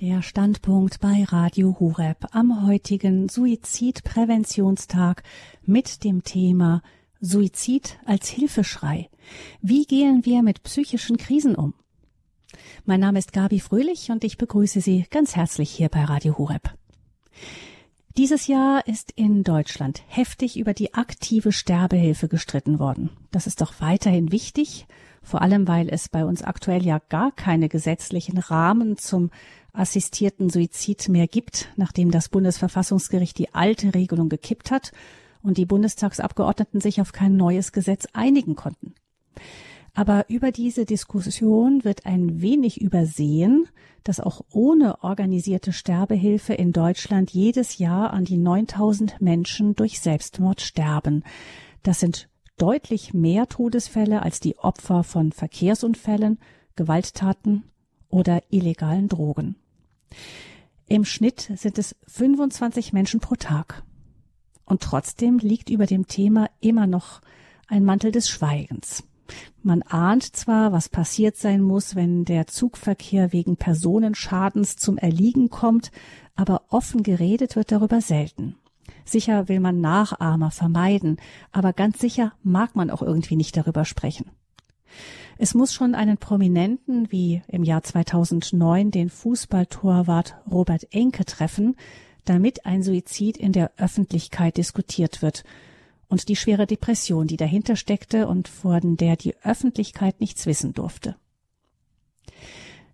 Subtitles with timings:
[0.00, 5.22] Der Standpunkt bei Radio Hureb am heutigen Suizidpräventionstag
[5.66, 6.80] mit dem Thema
[7.20, 9.10] Suizid als Hilfeschrei.
[9.60, 11.74] Wie gehen wir mit psychischen Krisen um?
[12.86, 16.72] Mein Name ist Gabi Fröhlich und ich begrüße Sie ganz herzlich hier bei Radio Hureb.
[18.16, 23.10] Dieses Jahr ist in Deutschland heftig über die aktive Sterbehilfe gestritten worden.
[23.32, 24.86] Das ist doch weiterhin wichtig,
[25.22, 29.30] vor allem weil es bei uns aktuell ja gar keine gesetzlichen Rahmen zum
[29.72, 34.92] assistierten Suizid mehr gibt, nachdem das Bundesverfassungsgericht die alte Regelung gekippt hat
[35.42, 38.94] und die Bundestagsabgeordneten sich auf kein neues Gesetz einigen konnten.
[39.94, 43.66] Aber über diese Diskussion wird ein wenig übersehen,
[44.04, 50.60] dass auch ohne organisierte Sterbehilfe in Deutschland jedes Jahr an die 9000 Menschen durch Selbstmord
[50.60, 51.24] sterben.
[51.82, 56.38] Das sind deutlich mehr Todesfälle als die Opfer von Verkehrsunfällen,
[56.76, 57.64] Gewalttaten
[58.08, 59.56] oder illegalen Drogen.
[60.86, 63.84] Im Schnitt sind es 25 Menschen pro Tag.
[64.64, 67.20] Und trotzdem liegt über dem Thema immer noch
[67.68, 69.04] ein Mantel des Schweigens.
[69.62, 75.92] Man ahnt zwar, was passiert sein muss, wenn der Zugverkehr wegen Personenschadens zum Erliegen kommt,
[76.34, 78.56] aber offen geredet wird darüber selten.
[79.04, 81.18] Sicher will man Nachahmer vermeiden,
[81.52, 84.30] aber ganz sicher mag man auch irgendwie nicht darüber sprechen.
[85.42, 91.76] Es muss schon einen Prominenten wie im Jahr 2009 den Fußballtorwart Robert Enke treffen,
[92.26, 95.44] damit ein Suizid in der Öffentlichkeit diskutiert wird
[96.08, 101.16] und die schwere Depression, die dahinter steckte und von der die Öffentlichkeit nichts wissen durfte.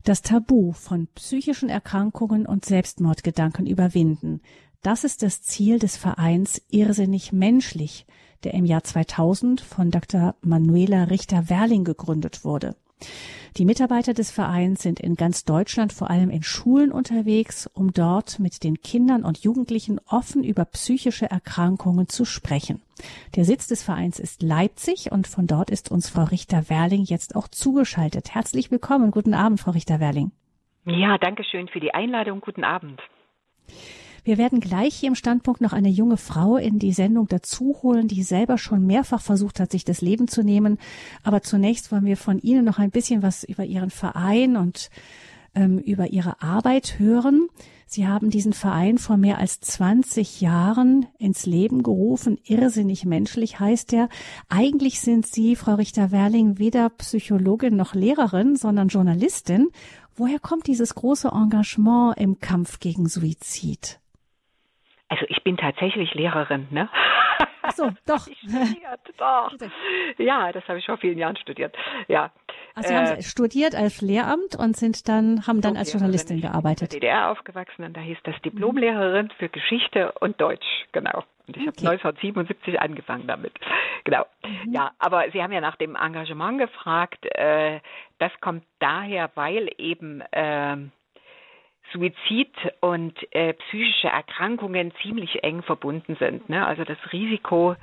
[0.05, 4.41] Das Tabu von psychischen Erkrankungen und Selbstmordgedanken überwinden,
[4.83, 8.07] das ist das Ziel des Vereins Irrsinnig Menschlich,
[8.47, 10.37] der im Jahr 2000 von Dr.
[10.41, 12.77] Manuela Richter-Werling gegründet wurde.
[13.57, 18.39] Die Mitarbeiter des Vereins sind in ganz Deutschland vor allem in Schulen unterwegs, um dort
[18.39, 22.83] mit den Kindern und Jugendlichen offen über psychische Erkrankungen zu sprechen.
[23.35, 27.49] Der Sitz des Vereins ist Leipzig und von dort ist uns Frau Richter-Werling jetzt auch
[27.49, 28.33] zugeschaltet.
[28.33, 29.11] Herzlich willkommen.
[29.11, 30.31] Guten Abend, Frau Richter-Werling.
[30.85, 32.41] Ja, danke schön für die Einladung.
[32.41, 33.03] Guten Abend.
[34.27, 38.09] Wir werden gleich hier im Standpunkt noch eine junge Frau in die Sendung dazu holen,
[38.09, 40.79] die selber schon mehrfach versucht hat, sich das Leben zu nehmen.
[41.23, 44.91] Aber zunächst wollen wir von Ihnen noch ein bisschen was über Ihren Verein und
[45.55, 47.47] ähm, über Ihre Arbeit hören.
[47.87, 52.37] Sie haben diesen Verein vor mehr als 20 Jahren ins Leben gerufen.
[52.43, 54.09] Irrsinnig menschlich heißt er.
[54.49, 59.69] Eigentlich sind Sie, Frau Richter-Werling, weder Psychologin noch Lehrerin, sondern Journalistin.
[60.17, 64.01] Woher kommt dieses große Engagement im Kampf gegen Suizid?
[65.09, 66.89] Also ich bin tatsächlich Lehrerin, ne?
[67.63, 68.21] Ach so, doch.
[68.21, 69.53] studiert, doch.
[70.19, 71.77] Ja, das habe ich vor vielen Jahren studiert.
[72.09, 72.31] Ja.
[72.75, 76.95] Also Sie äh, haben studiert als Lehramt und sind dann haben dann als Journalistin gearbeitet.
[76.95, 80.67] Ich bin in der DDR aufgewachsen und da hieß das Diplomlehrerin für Geschichte und Deutsch,
[80.93, 81.25] genau.
[81.49, 81.87] Und ich okay.
[81.87, 83.53] habe 1977 angefangen damit.
[84.05, 84.27] Genau.
[84.45, 84.73] Mhm.
[84.73, 87.25] Ja, aber Sie haben ja nach dem Engagement gefragt.
[87.37, 87.81] Äh,
[88.19, 90.77] das kommt daher, weil eben äh,
[91.93, 96.49] Suizid und äh, psychische Erkrankungen ziemlich eng verbunden sind.
[96.49, 96.67] Ne?
[96.67, 97.77] Also das Risiko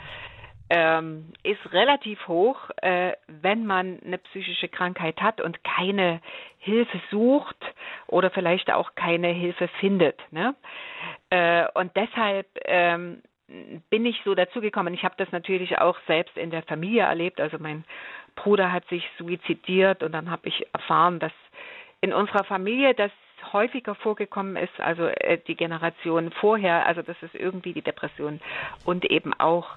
[0.70, 6.22] ähm, ist relativ hoch, äh, wenn man eine psychische Krankheit hat und keine
[6.58, 7.58] Hilfe sucht
[8.08, 10.20] oder vielleicht auch keine Hilfe findet.
[10.32, 10.56] Ne?
[11.30, 13.22] Äh, und deshalb ähm,
[13.90, 14.94] bin ich so dazugekommen.
[14.94, 17.40] Ich habe das natürlich auch selbst in der Familie erlebt.
[17.40, 17.84] Also mein
[18.36, 21.34] Bruder hat sich suizidiert und dann habe ich erfahren, dass
[22.02, 23.12] in unserer Familie das
[23.52, 28.40] häufiger vorgekommen ist, also äh, die Generation vorher, also das ist irgendwie die Depression
[28.86, 29.68] und eben auch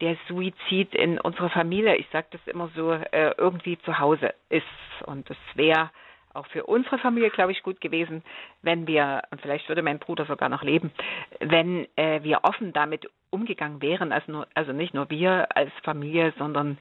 [0.00, 4.64] der Suizid in unserer Familie, ich sage das immer so, äh, irgendwie zu Hause ist.
[5.06, 5.90] Und es wäre
[6.32, 8.22] auch für unsere Familie, glaube ich, gut gewesen,
[8.62, 10.90] wenn wir, und vielleicht würde mein Bruder sogar noch leben,
[11.38, 16.32] wenn äh, wir offen damit umgegangen wären, also, nur, also nicht nur wir als Familie,
[16.36, 16.78] sondern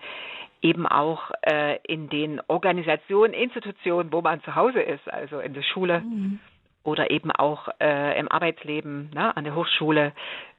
[0.63, 5.62] eben auch äh, in den Organisationen, Institutionen, wo man zu Hause ist, also in der
[5.62, 6.39] Schule mhm.
[6.83, 10.13] oder eben auch äh, im Arbeitsleben, ne, an der Hochschule,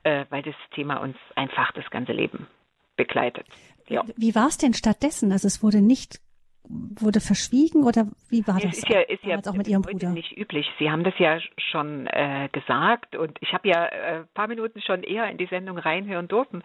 [0.05, 2.47] äh, weil das Thema uns einfach das ganze Leben
[2.97, 3.47] begleitet.
[3.89, 4.03] Ja.
[4.17, 5.33] Wie war es denn stattdessen?
[5.33, 6.21] Also es wurde nicht
[6.69, 8.79] wurde verschwiegen oder wie war das?
[8.79, 10.67] Ist ja, ist ja auch mit Ihrem Bruder nicht üblich.
[10.79, 14.81] Sie haben das ja schon äh, gesagt und ich habe ja äh, ein paar Minuten
[14.81, 16.63] schon eher in die Sendung reinhören dürfen,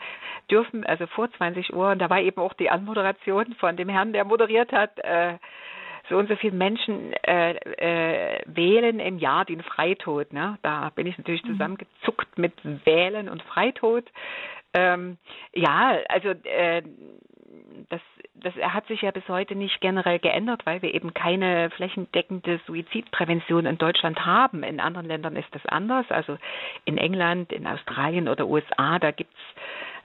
[0.49, 4.13] dürfen, also vor 20 Uhr und da war eben auch die Anmoderation von dem Herrn,
[4.13, 4.97] der moderiert hat.
[4.99, 5.37] Äh,
[6.09, 10.33] so und so viele Menschen äh, äh, wählen im Jahr den Freitod.
[10.33, 10.57] Ne?
[10.63, 11.51] Da bin ich natürlich mhm.
[11.51, 12.53] zusammengezuckt mit
[12.85, 14.05] Wählen und Freitod.
[14.73, 15.17] Ähm,
[15.53, 16.81] ja, also äh,
[17.89, 18.01] das,
[18.35, 23.65] das hat sich ja bis heute nicht generell geändert, weil wir eben keine flächendeckende Suizidprävention
[23.65, 24.63] in Deutschland haben.
[24.63, 26.05] In anderen Ländern ist das anders.
[26.09, 26.37] Also
[26.85, 29.39] in England, in Australien oder USA, da gibt's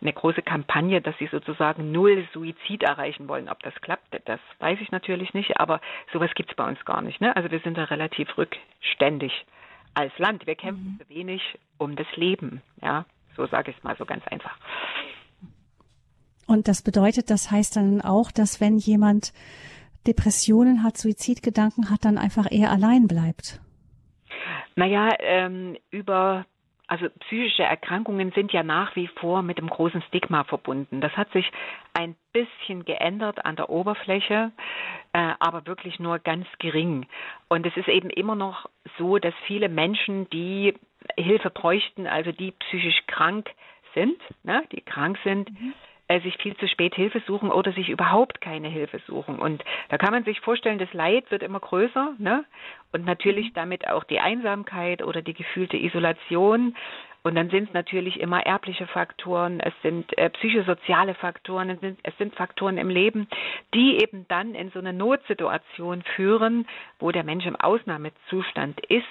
[0.00, 3.48] eine große Kampagne, dass sie sozusagen null Suizid erreichen wollen.
[3.48, 5.80] Ob das klappt, das weiß ich natürlich nicht, aber
[6.12, 7.20] sowas gibt's bei uns gar nicht.
[7.20, 7.34] Ne?
[7.36, 9.46] Also wir sind da relativ rückständig
[9.94, 10.46] als Land.
[10.46, 11.14] Wir kämpfen mhm.
[11.14, 12.62] wenig um das Leben.
[12.82, 13.04] Ja,
[13.36, 14.56] so sage ich es mal so ganz einfach.
[16.46, 19.32] Und das bedeutet, das heißt dann auch, dass wenn jemand
[20.06, 23.60] Depressionen hat, Suizidgedanken hat, dann einfach eher allein bleibt.
[24.76, 26.44] Naja, ähm, über
[26.86, 31.00] also psychische Erkrankungen sind ja nach wie vor mit dem großen Stigma verbunden.
[31.00, 31.50] Das hat sich
[31.94, 34.52] ein bisschen geändert an der Oberfläche,
[35.12, 37.06] äh, aber wirklich nur ganz gering.
[37.48, 38.68] Und es ist eben immer noch
[38.98, 40.74] so, dass viele Menschen, die
[41.18, 43.48] Hilfe bräuchten, also die psychisch krank
[43.94, 45.72] sind, ne, die krank sind, mhm
[46.08, 49.38] sich viel zu spät Hilfe suchen oder sich überhaupt keine Hilfe suchen.
[49.38, 52.44] Und da kann man sich vorstellen, das Leid wird immer größer, ne?
[52.92, 53.54] Und natürlich mhm.
[53.54, 56.76] damit auch die Einsamkeit oder die gefühlte Isolation.
[57.22, 61.98] Und dann sind es natürlich immer erbliche Faktoren, es sind äh, psychosoziale Faktoren, es sind,
[62.02, 63.28] es sind Faktoren im Leben,
[63.72, 66.66] die eben dann in so eine Notsituation führen,
[66.98, 69.06] wo der Mensch im Ausnahmezustand ist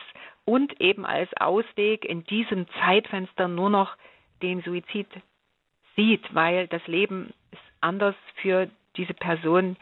[0.46, 3.98] und eben als Ausweg in diesem Zeitfenster nur noch
[4.44, 5.08] den Suizid
[5.96, 9.78] sieht, weil das Leben ist anders für diese Person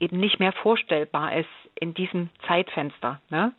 [0.00, 3.20] eben nicht mehr vorstellbar ist in diesem Zeitfenster.
[3.30, 3.52] Ne?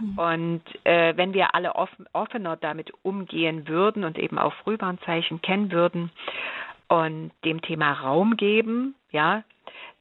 [0.00, 0.18] Mhm.
[0.18, 5.70] Und äh, wenn wir alle offen, offener damit umgehen würden und eben auch Frühwarnzeichen kennen
[5.72, 6.10] würden
[6.88, 9.44] und dem Thema Raum geben, ja,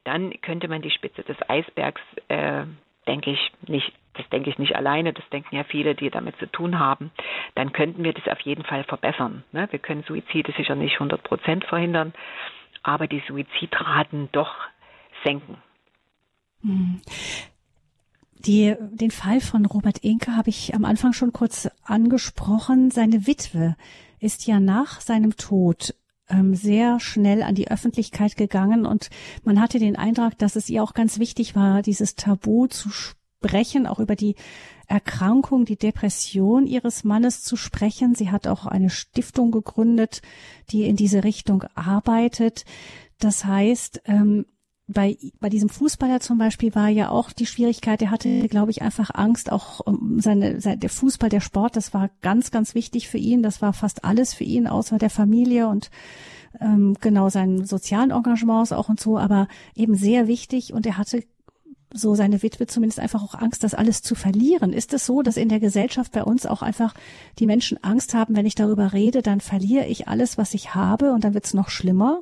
[0.03, 2.63] dann könnte man die Spitze des Eisbergs, äh,
[3.07, 6.47] denke ich, nicht das denke ich nicht alleine, das denken ja viele, die damit zu
[6.47, 7.11] tun haben,
[7.55, 9.43] dann könnten wir das auf jeden Fall verbessern.
[9.51, 9.67] Ne?
[9.71, 12.13] Wir können Suizide sicher nicht 100 Prozent verhindern,
[12.83, 14.53] aber die Suizidraten doch
[15.23, 15.57] senken.
[16.61, 17.01] Hm.
[18.45, 22.91] Die, den Fall von Robert Inke habe ich am Anfang schon kurz angesprochen.
[22.91, 23.75] Seine Witwe
[24.19, 25.95] ist ja nach seinem Tod
[26.29, 29.09] ähm, sehr schnell an die Öffentlichkeit gegangen und
[29.43, 32.89] man hatte den Eindruck, dass es ihr auch ganz wichtig war, dieses Tabu zu
[33.37, 34.35] sprechen, auch über die
[34.87, 38.15] Erkrankung, die Depression ihres Mannes zu sprechen.
[38.15, 40.21] Sie hat auch eine Stiftung gegründet,
[40.71, 42.65] die in diese Richtung arbeitet.
[43.19, 44.45] Das heißt, ähm,
[44.87, 48.81] bei, bei diesem Fußballer zum Beispiel war ja auch die Schwierigkeit, er hatte, glaube ich,
[48.81, 53.09] einfach Angst, auch um seine, seine, der Fußball, der Sport, das war ganz, ganz wichtig
[53.09, 53.43] für ihn.
[53.43, 55.91] Das war fast alles für ihn, außer der Familie und
[56.61, 60.71] ähm, genau seinen sozialen Engagements auch und so, aber eben sehr wichtig.
[60.71, 61.23] Und er hatte
[61.91, 64.73] so seine Witwe zumindest einfach auch Angst, das alles zu verlieren.
[64.73, 66.93] Ist es so, dass in der Gesellschaft bei uns auch einfach
[67.39, 71.11] die Menschen Angst haben, wenn ich darüber rede, dann verliere ich alles, was ich habe
[71.11, 72.21] und dann wird es noch schlimmer?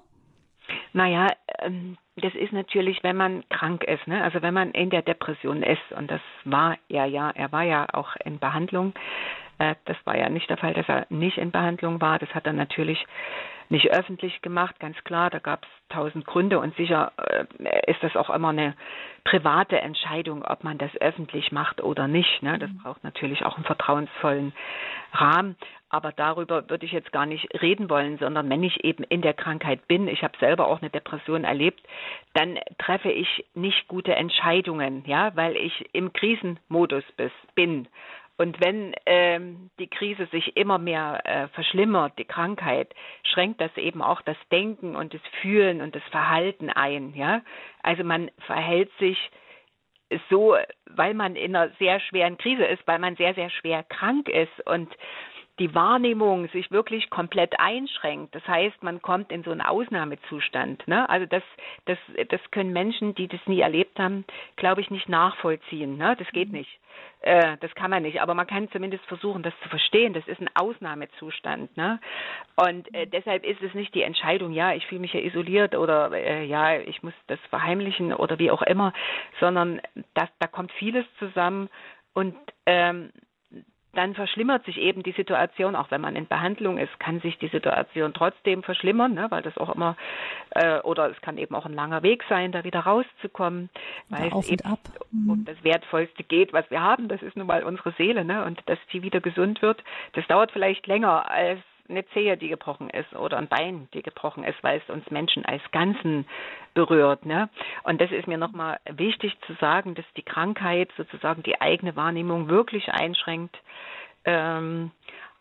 [0.93, 4.23] Naja, ähm, das ist natürlich, wenn man krank ist, ne?
[4.23, 7.87] also wenn man in der Depression ist und das war er ja, er war ja
[7.93, 8.93] auch in Behandlung.
[9.57, 12.19] Äh, das war ja nicht der Fall, dass er nicht in Behandlung war.
[12.19, 13.05] Das hat er natürlich
[13.69, 15.29] nicht öffentlich gemacht, ganz klar.
[15.29, 17.45] Da gab es tausend Gründe und sicher äh,
[17.91, 18.75] ist das auch immer eine
[19.23, 22.43] private Entscheidung, ob man das öffentlich macht oder nicht.
[22.43, 22.59] Ne?
[22.59, 22.77] Das mhm.
[22.83, 24.53] braucht natürlich auch einen vertrauensvollen
[25.13, 25.55] Rahmen.
[25.89, 29.33] Aber darüber würde ich jetzt gar nicht reden wollen, sondern wenn ich eben in der
[29.33, 31.81] Krankheit bin, ich habe selber auch eine Depression erlebt,
[32.33, 37.87] dann treffe ich nicht gute Entscheidungen, ja, weil ich im Krisenmodus bis, bin.
[38.37, 44.01] Und wenn ähm, die Krise sich immer mehr äh, verschlimmert, die Krankheit, schränkt das eben
[44.01, 47.13] auch das Denken und das Fühlen und das Verhalten ein.
[47.15, 47.41] Ja,
[47.81, 49.17] also man verhält sich
[50.29, 50.55] so,
[50.87, 54.65] weil man in einer sehr schweren Krise ist, weil man sehr sehr schwer krank ist
[54.67, 54.93] und
[55.59, 58.35] die Wahrnehmung sich wirklich komplett einschränkt.
[58.35, 60.87] Das heißt, man kommt in so einen Ausnahmezustand.
[60.87, 61.09] Ne?
[61.09, 61.43] Also das,
[61.85, 61.97] das,
[62.29, 64.25] das können Menschen, die das nie erlebt haben,
[64.57, 65.97] glaube ich, nicht nachvollziehen.
[65.97, 66.15] Ne?
[66.17, 66.59] Das geht mhm.
[66.59, 66.79] nicht.
[67.21, 68.21] Äh, das kann man nicht.
[68.21, 70.13] Aber man kann zumindest versuchen, das zu verstehen.
[70.13, 71.75] Das ist ein Ausnahmezustand.
[71.77, 71.99] Ne?
[72.57, 76.11] Und äh, deshalb ist es nicht die Entscheidung, ja, ich fühle mich ja isoliert oder
[76.11, 78.93] äh, ja, ich muss das verheimlichen oder wie auch immer,
[79.39, 79.81] sondern
[80.13, 81.69] das, da kommt vieles zusammen.
[82.13, 82.35] Und
[82.65, 83.11] ähm,
[83.95, 87.47] dann verschlimmert sich eben die Situation, auch wenn man in Behandlung ist, kann sich die
[87.47, 89.95] Situation trotzdem verschlimmern, ne, weil das auch immer,
[90.51, 93.69] äh, oder es kann eben auch ein langer Weg sein, da wieder rauszukommen,
[94.09, 94.77] weil es eben
[95.11, 95.29] mhm.
[95.29, 98.61] um das Wertvollste geht, was wir haben, das ist nun mal unsere Seele, ne, und
[98.67, 99.83] dass die wieder gesund wird,
[100.13, 104.43] das dauert vielleicht länger als eine Zehe, die gebrochen ist oder ein Bein, die gebrochen
[104.43, 106.27] ist, weil es uns Menschen als Ganzen
[106.73, 107.25] berührt.
[107.25, 107.49] Ne?
[107.83, 112.49] Und das ist mir nochmal wichtig zu sagen, dass die Krankheit sozusagen die eigene Wahrnehmung
[112.49, 113.57] wirklich einschränkt.
[114.25, 114.91] Ähm,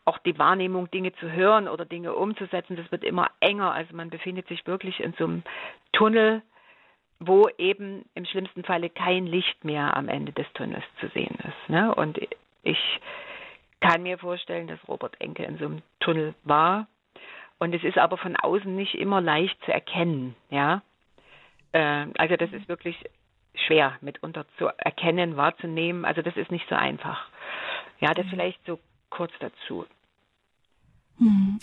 [0.04, 3.72] auch die Wahrnehmung, Dinge zu hören oder Dinge umzusetzen, das wird immer enger.
[3.72, 5.42] Also man befindet sich wirklich in so einem
[5.92, 6.42] Tunnel,
[7.20, 11.70] wo eben im schlimmsten Falle kein Licht mehr am Ende des Tunnels zu sehen ist.
[11.70, 11.94] Ne?
[11.94, 12.18] Und
[12.62, 13.00] ich
[13.84, 16.86] kann mir vorstellen, dass Robert Enke in so einem Tunnel war.
[17.58, 20.34] Und es ist aber von außen nicht immer leicht zu erkennen.
[20.50, 20.82] Ja,
[21.72, 22.96] äh, also das ist wirklich
[23.66, 26.04] schwer mitunter zu erkennen, wahrzunehmen.
[26.04, 27.28] Also das ist nicht so einfach.
[28.00, 28.78] Ja, das vielleicht so
[29.10, 29.84] kurz dazu.
[31.18, 31.58] Hm.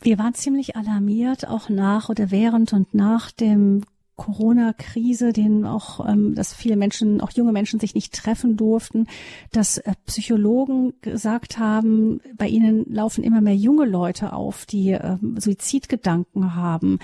[0.00, 3.84] Wir waren ziemlich alarmiert, auch nach oder während und nach dem
[4.20, 9.06] Corona-Krise, denen auch, ähm, dass viele Menschen, auch junge Menschen sich nicht treffen durften,
[9.50, 15.16] dass äh, Psychologen gesagt haben, bei ihnen laufen immer mehr junge Leute auf, die äh,
[15.38, 16.98] Suizidgedanken haben.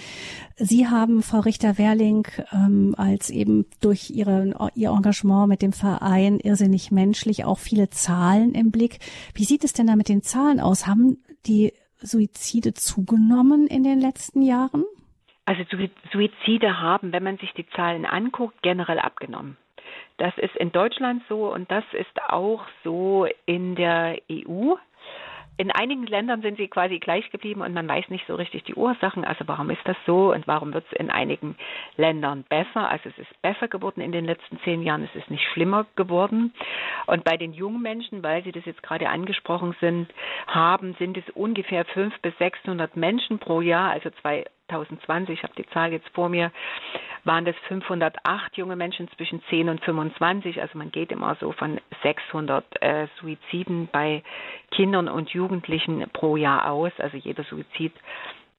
[0.58, 6.90] Sie haben, Frau Richter-Werling, ähm, als eben durch ihre, ihr Engagement mit dem Verein Irrsinnig
[6.90, 8.98] Menschlich auch viele Zahlen im Blick.
[9.32, 10.86] Wie sieht es denn da mit den Zahlen aus?
[10.86, 14.84] Haben die Suizide zugenommen in den letzten Jahren?
[15.46, 15.62] Also
[16.12, 19.56] Suizide haben, wenn man sich die Zahlen anguckt, generell abgenommen.
[20.18, 24.74] Das ist in Deutschland so und das ist auch so in der EU.
[25.58, 28.74] In einigen Ländern sind sie quasi gleich geblieben und man weiß nicht so richtig die
[28.74, 29.24] Ursachen.
[29.24, 31.56] Also warum ist das so und warum wird es in einigen
[31.96, 32.90] Ländern besser?
[32.90, 36.52] Also es ist besser geworden in den letzten zehn Jahren, es ist nicht schlimmer geworden.
[37.06, 40.12] Und bei den jungen Menschen, weil Sie das jetzt gerade angesprochen sind,
[40.46, 45.54] haben, sind es ungefähr fünf bis 600 Menschen pro Jahr, also zwei 2020, ich habe
[45.56, 46.52] die Zahl jetzt vor mir,
[47.24, 50.60] waren das 508 junge Menschen zwischen 10 und 25.
[50.60, 54.22] Also man geht immer so von 600 äh, Suiziden bei
[54.70, 56.92] Kindern und Jugendlichen pro Jahr aus.
[56.98, 57.92] Also jeder Suizid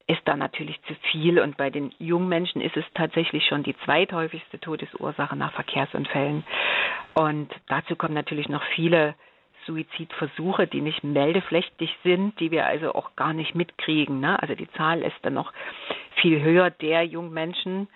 [0.08, 1.40] ist da natürlich zu viel.
[1.40, 6.44] Und bei den jungen Menschen ist es tatsächlich schon die zweithäufigste Todesursache nach Verkehrsunfällen.
[7.14, 9.16] Und dazu kommen natürlich noch viele
[9.68, 14.20] Suizidversuche, die nicht meldepflichtig sind, die wir also auch gar nicht mitkriegen.
[14.20, 14.42] Ne?
[14.42, 15.54] Also die Zahl ist dann noch
[16.22, 17.88] viel höher der jungen Menschen,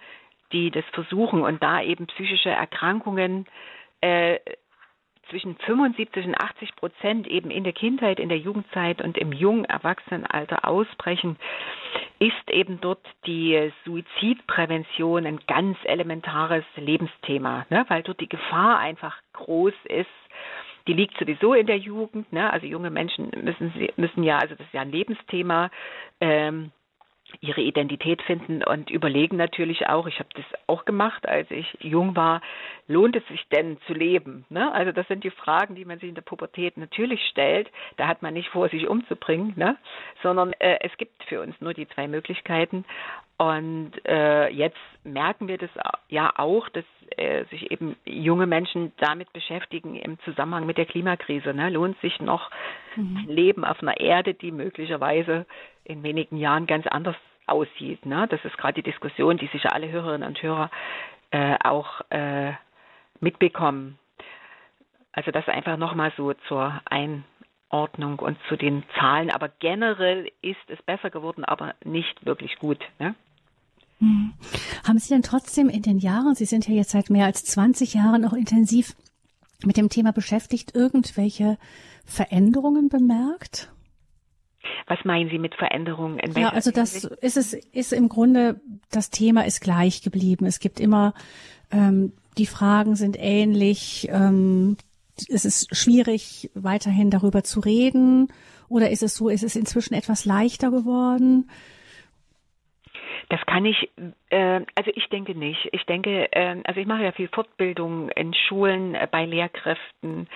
[0.52, 3.48] die das versuchen und da eben psychische Erkrankungen
[4.02, 4.38] äh,
[5.30, 9.66] zwischen 75 und 80 Prozent eben in der Kindheit, in der Jugendzeit und im jungen
[9.66, 11.38] Erwachsenenalter ausbrechen,
[12.20, 17.86] ist eben dort die Suizidprävention ein ganz elementares Lebensthema, ne?
[17.88, 20.10] weil dort die Gefahr einfach groß ist,
[20.88, 22.32] die liegt sowieso in der Jugend.
[22.34, 22.52] Ne?
[22.52, 25.70] Also junge Menschen müssen müssen ja, also das ist ja ein Lebensthema.
[26.20, 26.72] Ähm,
[27.40, 32.16] ihre Identität finden und überlegen natürlich auch, ich habe das auch gemacht, als ich jung
[32.16, 32.42] war,
[32.88, 34.46] lohnt es sich denn zu leben?
[34.50, 34.72] Ne?
[34.74, 37.72] Also das sind die Fragen, die man sich in der Pubertät natürlich stellt.
[37.98, 39.78] Da hat man nicht vor, sich umzubringen, ne?
[40.22, 42.86] sondern äh, es gibt für uns nur die zwei Möglichkeiten.
[43.42, 45.72] Und äh, jetzt merken wir das
[46.10, 46.86] ja auch, dass
[47.18, 51.52] äh, sich eben junge Menschen damit beschäftigen im Zusammenhang mit der Klimakrise.
[51.52, 51.72] Ne?
[51.72, 52.52] Lohnt sich noch
[52.96, 53.18] mhm.
[53.18, 55.48] ein Leben auf einer Erde, die möglicherweise
[55.86, 57.16] in wenigen Jahren ganz anders
[57.48, 58.06] aussieht.
[58.06, 58.28] Ne?
[58.30, 60.70] Das ist gerade die Diskussion, die sicher alle Hörerinnen und Hörer
[61.32, 62.52] äh, auch äh,
[63.22, 63.98] mitbekommen.
[65.14, 69.32] Also das einfach nochmal so zur Einordnung und zu den Zahlen.
[69.32, 72.78] Aber generell ist es besser geworden, aber nicht wirklich gut.
[73.00, 73.16] Ne?
[74.02, 74.34] Hm.
[74.84, 77.94] Haben Sie denn trotzdem in den Jahren, Sie sind ja jetzt seit mehr als 20
[77.94, 78.96] Jahren auch intensiv
[79.64, 81.58] mit dem Thema beschäftigt, irgendwelche
[82.04, 83.72] Veränderungen bemerkt?
[84.88, 86.20] Was meinen Sie mit Veränderungen?
[86.36, 90.46] ja, also das ist es ist im Grunde das Thema ist gleich geblieben.
[90.46, 91.14] Es gibt immer
[91.72, 94.08] ähm, die Fragen sind ähnlich.
[94.12, 94.78] Ähm,
[95.30, 98.30] es ist schwierig weiterhin darüber zu reden
[98.68, 99.30] oder ist es so?
[99.30, 101.50] Ist es inzwischen etwas leichter geworden?
[103.32, 103.90] Das kann ich,
[104.30, 105.70] äh, also ich denke nicht.
[105.72, 110.28] Ich denke, äh, also ich mache ja viel Fortbildung in Schulen, äh, bei Lehrkräften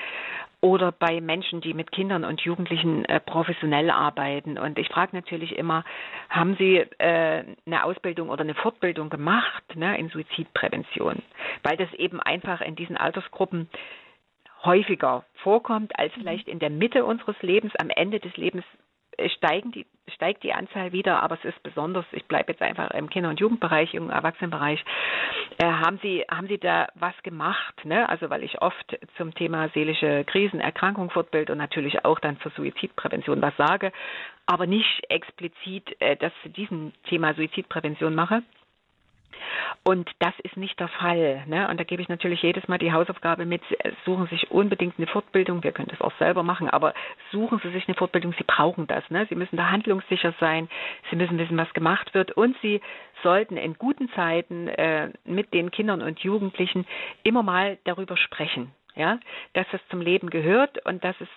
[0.62, 4.58] oder bei Menschen, die mit Kindern und Jugendlichen äh, professionell arbeiten.
[4.58, 5.84] Und ich frage natürlich immer,
[6.30, 11.22] haben Sie äh, eine Ausbildung oder eine Fortbildung gemacht ne, in Suizidprävention?
[11.64, 13.68] Weil das eben einfach in diesen Altersgruppen
[14.64, 16.22] häufiger vorkommt als mhm.
[16.22, 18.64] vielleicht in der Mitte unseres Lebens, am Ende des Lebens
[19.38, 23.10] steigen die, steigt die Anzahl wieder, aber es ist besonders, ich bleibe jetzt einfach im
[23.10, 24.84] Kinder- und Jugendbereich, im Erwachsenenbereich.
[25.58, 27.86] Äh, haben Sie, haben Sie da was gemacht?
[27.86, 28.08] Ne?
[28.08, 32.52] Also weil ich oft zum Thema seelische Krisen, Erkrankung, Fortbild und natürlich auch dann zur
[32.52, 33.92] Suizidprävention was sage,
[34.46, 38.44] aber nicht explizit, äh, dass ich diesem Thema Suizidprävention mache.
[39.84, 41.44] Und das ist nicht der Fall.
[41.48, 41.68] Ne?
[41.70, 43.62] Und da gebe ich natürlich jedes Mal die Hausaufgabe mit,
[44.06, 45.64] suchen Sie sich unbedingt eine Fortbildung.
[45.64, 46.94] Wir können das auch selber machen, aber
[47.32, 48.34] suchen Sie sich eine Fortbildung.
[48.38, 49.08] Sie brauchen das.
[49.10, 49.26] Ne?
[49.30, 50.70] Sie müssen da handlungssicher sein.
[51.10, 52.32] Sie müssen wissen, was gemacht wird.
[52.32, 52.82] Und Sie
[53.24, 56.86] sollten in guten Zeiten äh, mit den Kindern und Jugendlichen
[57.24, 58.72] immer mal darüber sprechen.
[58.96, 59.20] Ja,
[59.52, 61.28] dass das zum Leben gehört und dass es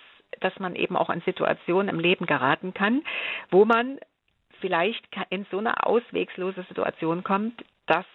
[0.41, 3.03] dass man eben auch in Situationen im Leben geraten kann,
[3.51, 3.99] wo man
[4.61, 8.07] vielleicht in so eine auswegslose Situation kommt, dass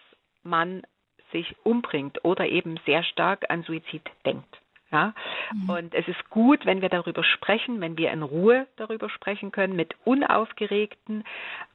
[0.43, 0.83] man
[1.31, 4.61] sich umbringt oder eben sehr stark an Suizid denkt.
[4.91, 5.13] Ja?
[5.51, 5.69] Mhm.
[5.69, 9.75] Und es ist gut, wenn wir darüber sprechen, wenn wir in Ruhe darüber sprechen können,
[9.75, 11.25] mit unaufgeregten,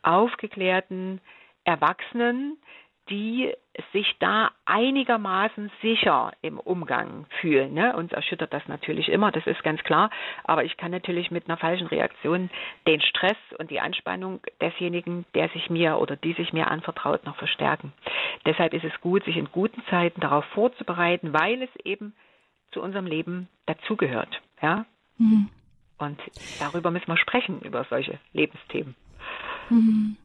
[0.03, 1.21] aufgeklärten
[1.65, 2.57] Erwachsenen,
[3.11, 3.53] die
[3.93, 7.75] sich da einigermaßen sicher im Umgang fühlen.
[7.75, 7.97] Ne?
[7.97, 10.11] Uns erschüttert das natürlich immer, das ist ganz klar.
[10.45, 12.51] Aber ich kann natürlich mit einer falschen Reaktion
[12.87, 17.37] den Stress und die Anspannung desjenigen, der sich mir oder die sich mir anvertraut, noch
[17.37, 17.93] verstärken.
[18.47, 22.15] Deshalb ist es gut, sich in guten Zeiten darauf vorzubereiten, weil es eben
[22.73, 24.41] zu unserem Leben dazugehört.
[24.61, 24.87] Ja?
[25.19, 25.49] Mhm.
[25.99, 26.21] Und
[26.61, 28.95] darüber müssen wir sprechen, über solche Lebensthemen.
[29.71, 30.17] Mhm.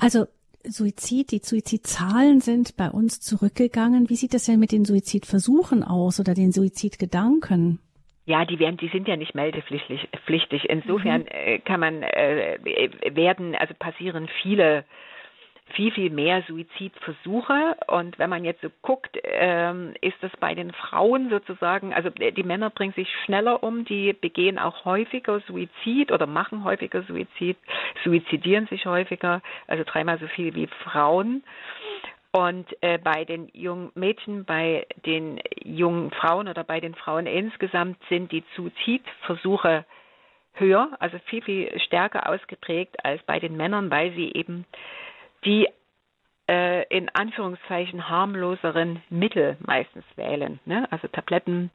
[0.00, 0.26] Also
[0.66, 4.08] Suizid, die Suizidzahlen sind bei uns zurückgegangen.
[4.08, 7.80] Wie sieht es denn mit den Suizidversuchen aus oder den Suizidgedanken?
[8.26, 10.68] Ja, die werden, die sind ja nicht meldepflichtig.
[10.68, 11.28] Insofern mhm.
[11.30, 12.58] äh, kann man äh,
[13.14, 14.84] werden, also passieren viele
[15.72, 17.76] viel, viel mehr Suizidversuche.
[17.86, 22.42] Und wenn man jetzt so guckt, ähm, ist das bei den Frauen sozusagen, also die
[22.42, 27.56] Männer bringen sich schneller um, die begehen auch häufiger Suizid oder machen häufiger Suizid,
[28.04, 31.42] suizidieren sich häufiger, also dreimal so viel wie Frauen.
[32.32, 37.96] Und äh, bei den jungen Mädchen, bei den jungen Frauen oder bei den Frauen insgesamt
[38.08, 39.84] sind die Suizidversuche
[40.54, 44.64] höher, also viel, viel stärker ausgeprägt als bei den Männern, weil sie eben
[45.44, 45.68] die
[46.48, 50.60] äh, in Anführungszeichen harmloseren Mittel meistens wählen.
[50.66, 50.86] Ne?
[50.90, 51.70] Also Tabletten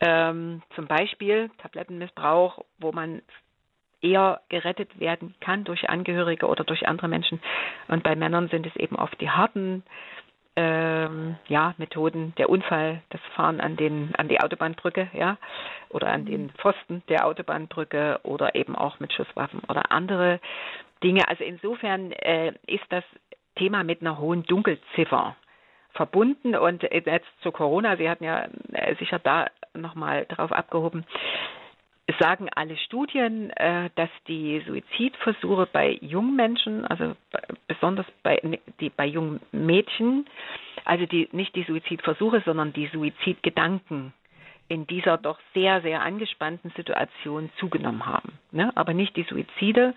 [0.00, 3.22] ähm, zum Beispiel, Tablettenmissbrauch, wo man
[4.02, 7.40] eher gerettet werden kann durch Angehörige oder durch andere Menschen.
[7.88, 9.84] Und bei Männern sind es eben oft die harten
[10.54, 15.38] ähm, ja, Methoden, der Unfall, das Fahren an den an die Autobahnbrücke, ja,
[15.88, 20.40] oder an den Pfosten der Autobahnbrücke oder eben auch mit Schusswaffen oder andere
[21.02, 21.28] Dinge.
[21.28, 23.04] Also insofern äh, ist das
[23.56, 25.36] Thema mit einer hohen Dunkelziffer
[25.92, 26.54] verbunden.
[26.56, 31.04] Und jetzt zu Corona, Sie hatten ja äh, sicher da nochmal drauf abgehoben,
[32.18, 37.14] sagen alle Studien, äh, dass die Suizidversuche bei jungen Menschen, also
[37.66, 38.40] besonders bei,
[38.80, 40.26] die, bei jungen Mädchen,
[40.84, 44.12] also die, nicht die Suizidversuche, sondern die Suizidgedanken
[44.72, 48.38] in dieser doch sehr, sehr angespannten Situation zugenommen haben.
[48.52, 48.72] Ne?
[48.74, 49.94] Aber nicht die Suizide,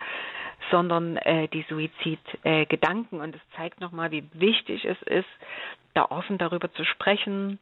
[0.70, 3.20] sondern äh, die Suizidgedanken.
[3.20, 5.30] Äh, und es zeigt nochmal, wie wichtig es ist,
[5.94, 7.58] da offen darüber zu sprechen,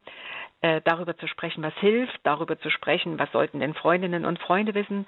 [0.60, 4.74] äh, darüber zu sprechen, was hilft, darüber zu sprechen, was sollten denn Freundinnen und Freunde
[4.74, 5.06] wissen,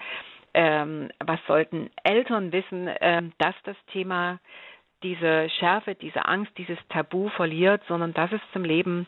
[0.54, 4.38] ähm, was sollten Eltern wissen, äh, dass das Thema
[5.02, 9.06] diese Schärfe, diese Angst, dieses Tabu verliert, sondern dass es zum Leben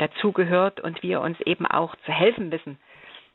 [0.00, 2.78] dazugehört und wir uns eben auch zu helfen wissen.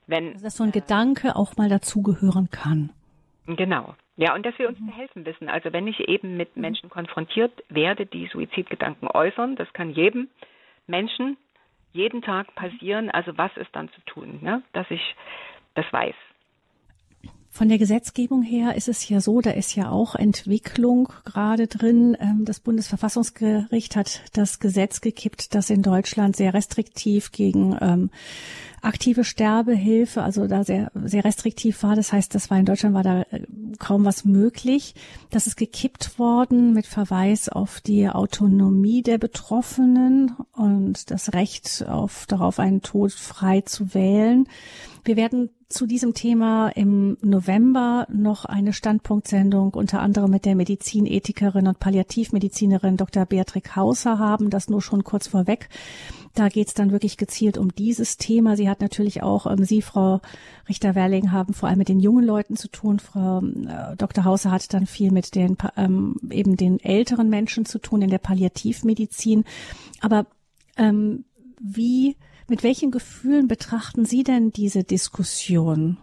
[0.08, 2.91] Wenn, also, dass so ein äh, Gedanke auch mal dazugehören kann.
[3.47, 3.95] Genau.
[4.17, 4.89] Ja, und dass wir uns mhm.
[4.89, 5.49] zu helfen wissen.
[5.49, 6.62] Also wenn ich eben mit mhm.
[6.62, 10.30] Menschen konfrontiert werde, die Suizidgedanken äußern, das kann jedem
[10.88, 11.38] Menschen
[11.91, 13.10] jeden Tag passieren.
[13.10, 14.63] Also was ist dann zu tun, ne?
[14.73, 15.15] dass ich
[15.75, 16.15] das weiß.
[17.55, 22.17] Von der Gesetzgebung her ist es ja so, da ist ja auch Entwicklung gerade drin.
[22.19, 28.09] Ähm, das Bundesverfassungsgericht hat das Gesetz gekippt, das in Deutschland sehr restriktiv gegen ähm,
[28.81, 31.95] aktive Sterbehilfe, also da sehr, sehr restriktiv war.
[31.95, 33.39] Das heißt, das war in Deutschland war da äh,
[33.79, 34.93] kaum was möglich.
[35.29, 42.25] Das ist gekippt worden mit Verweis auf die Autonomie der Betroffenen und das Recht auf,
[42.27, 44.49] darauf einen Tod frei zu wählen.
[45.05, 51.67] Wir werden zu diesem Thema im November noch eine Standpunktsendung unter anderem mit der Medizinethikerin
[51.67, 53.27] und Palliativmedizinerin Dr.
[53.27, 54.49] Beatrix Hauser haben.
[54.49, 55.69] Das nur schon kurz vorweg.
[56.33, 58.57] Da geht es dann wirklich gezielt um dieses Thema.
[58.57, 60.21] Sie hat natürlich auch, ähm, Sie, Frau
[60.67, 62.97] Richter-Werling, haben vor allem mit den jungen Leuten zu tun.
[62.97, 64.25] Frau äh, Dr.
[64.25, 68.17] Hauser hat dann viel mit den ähm, eben den älteren Menschen zu tun in der
[68.17, 69.45] Palliativmedizin.
[70.01, 70.25] Aber
[70.77, 71.25] ähm,
[71.61, 75.97] wie mit welchen Gefühlen betrachten Sie denn diese Diskussion?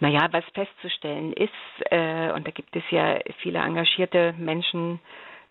[0.00, 1.50] Naja, was festzustellen ist,
[1.90, 4.98] äh, und da gibt es ja viele engagierte Menschen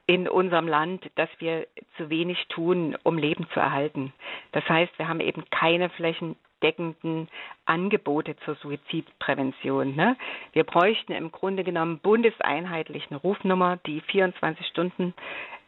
[0.07, 4.11] in unserem Land, dass wir zu wenig tun, um Leben zu erhalten.
[4.51, 7.29] Das heißt, wir haben eben keine flächendeckenden
[7.65, 9.95] Angebote zur Suizidprävention.
[9.95, 10.17] Ne?
[10.51, 15.13] Wir bräuchten im Grunde genommen bundeseinheitlich eine Rufnummer, die 24 Stunden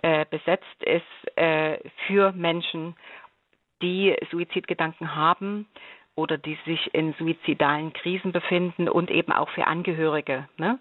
[0.01, 1.77] äh, besetzt ist äh,
[2.07, 2.95] für Menschen
[3.83, 5.67] die Suizidgedanken haben
[6.15, 10.79] oder die sich in suizidalen Krisen befinden und eben auch für Angehörige, ne?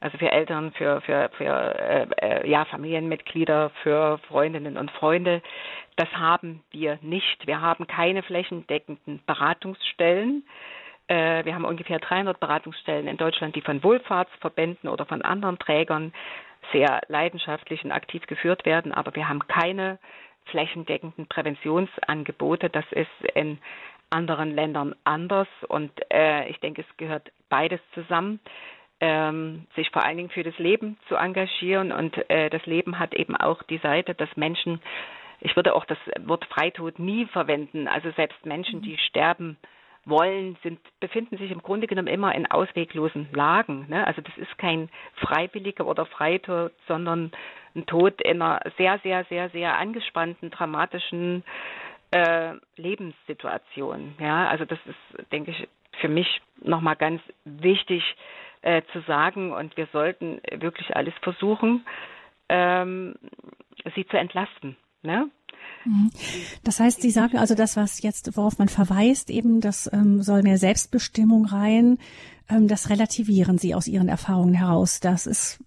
[0.00, 5.42] also für Eltern, für, für, für äh, äh, ja, Familienmitglieder, für Freundinnen und Freunde.
[5.96, 7.46] Das haben wir nicht.
[7.46, 10.44] Wir haben keine flächendeckenden Beratungsstellen.
[11.06, 16.12] Äh, wir haben ungefähr 300 Beratungsstellen in Deutschland, die von Wohlfahrtsverbänden oder von anderen Trägern
[16.72, 19.98] sehr leidenschaftlich und aktiv geführt werden, aber wir haben keine
[20.46, 22.70] flächendeckenden Präventionsangebote.
[22.70, 23.58] Das ist in
[24.10, 28.40] anderen Ländern anders und äh, ich denke, es gehört beides zusammen.
[29.00, 33.14] Ähm, sich vor allen Dingen für das Leben zu engagieren und äh, das Leben hat
[33.14, 34.80] eben auch die Seite, dass Menschen,
[35.40, 39.56] ich würde auch das Wort Freitod nie verwenden, also selbst Menschen, die sterben,
[40.04, 43.86] wollen, sind, befinden sich im Grunde genommen immer in ausweglosen Lagen.
[43.88, 44.06] Ne?
[44.06, 47.32] Also das ist kein freiwilliger oder Freitod, sondern
[47.74, 51.44] ein Tod in einer sehr, sehr, sehr, sehr angespannten, dramatischen
[52.10, 54.14] äh, Lebenssituation.
[54.18, 55.68] Ja, also das ist, denke ich,
[56.00, 58.02] für mich nochmal ganz wichtig
[58.62, 61.86] äh, zu sagen und wir sollten wirklich alles versuchen,
[62.48, 63.14] ähm,
[63.94, 64.76] sie zu entlasten.
[65.02, 65.30] Ne?
[65.84, 66.10] Mhm.
[66.64, 70.42] Das heißt, Sie sagen also das, was jetzt, worauf man verweist, eben, das ähm, soll
[70.42, 71.98] mehr Selbstbestimmung rein,
[72.48, 75.00] ähm, das relativieren Sie aus Ihren Erfahrungen heraus.
[75.00, 75.58] Das ist,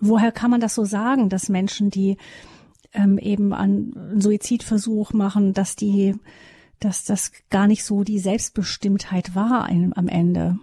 [0.00, 2.16] woher kann man das so sagen, dass Menschen, die
[2.92, 6.14] ähm, eben einen Suizidversuch machen, dass die,
[6.80, 10.58] dass das gar nicht so die Selbstbestimmtheit war am Ende?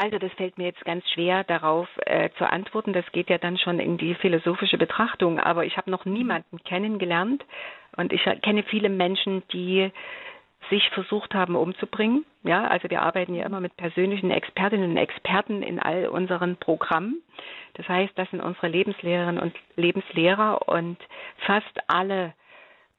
[0.00, 2.92] Also das fällt mir jetzt ganz schwer darauf äh, zu antworten.
[2.92, 5.40] Das geht ja dann schon in die philosophische Betrachtung.
[5.40, 7.44] Aber ich habe noch niemanden kennengelernt
[7.96, 9.90] und ich kenne viele Menschen, die
[10.70, 12.24] sich versucht haben umzubringen.
[12.44, 17.22] Ja, also wir arbeiten ja immer mit persönlichen Expertinnen und Experten in all unseren Programmen.
[17.74, 20.98] Das heißt, das sind unsere Lebenslehrerinnen und Lebenslehrer und
[21.46, 22.34] fast alle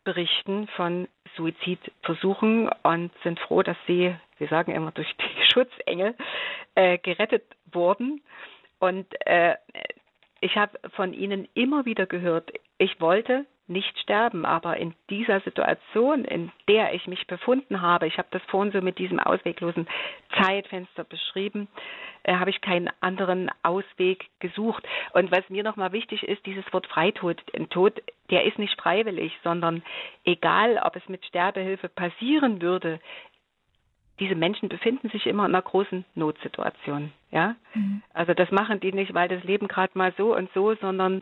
[0.04, 6.15] berichten von Suizidversuchen und sind froh, dass sie, wir sagen immer, durch die Schutzengel
[6.76, 8.22] äh, gerettet wurden.
[8.80, 9.56] Und äh,
[10.41, 14.45] ich habe von ihnen immer wieder gehört, ich wollte nicht sterben.
[14.45, 18.82] Aber in dieser Situation, in der ich mich befunden habe, ich habe das vorhin so
[18.82, 19.88] mit diesem ausweglosen
[20.41, 21.67] Zeitfenster beschrieben,
[22.24, 24.84] äh, habe ich keinen anderen Ausweg gesucht.
[25.13, 29.34] Und was mir nochmal wichtig ist, dieses Wort Freitod, ein Tod, der ist nicht freiwillig,
[29.43, 29.84] sondern
[30.26, 33.00] egal, ob es mit Sterbehilfe passieren würde,
[34.19, 37.12] diese Menschen befinden sich immer in einer großen Notsituation.
[37.32, 38.01] Ja, mhm.
[38.13, 41.21] also das machen die nicht, weil das Leben gerade mal so und so, sondern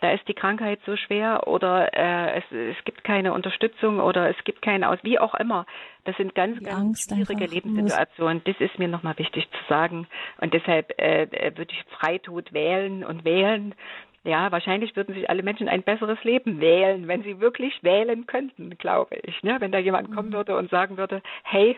[0.00, 4.44] da ist die Krankheit so schwer oder äh, es, es gibt keine Unterstützung oder es
[4.44, 5.64] gibt keine Aus, wie auch immer.
[6.04, 8.42] Das sind ganz, die ganz Angst schwierige Lebenssituationen.
[8.44, 10.08] Das ist mir nochmal wichtig zu sagen.
[10.40, 13.76] Und deshalb äh, würde ich Freitod wählen und wählen,
[14.24, 18.70] ja, wahrscheinlich würden sich alle Menschen ein besseres Leben wählen, wenn sie wirklich wählen könnten,
[18.78, 19.42] glaube ich.
[19.42, 19.56] Ne?
[19.60, 20.34] Wenn da jemand kommen mhm.
[20.34, 21.76] würde und sagen würde, hey,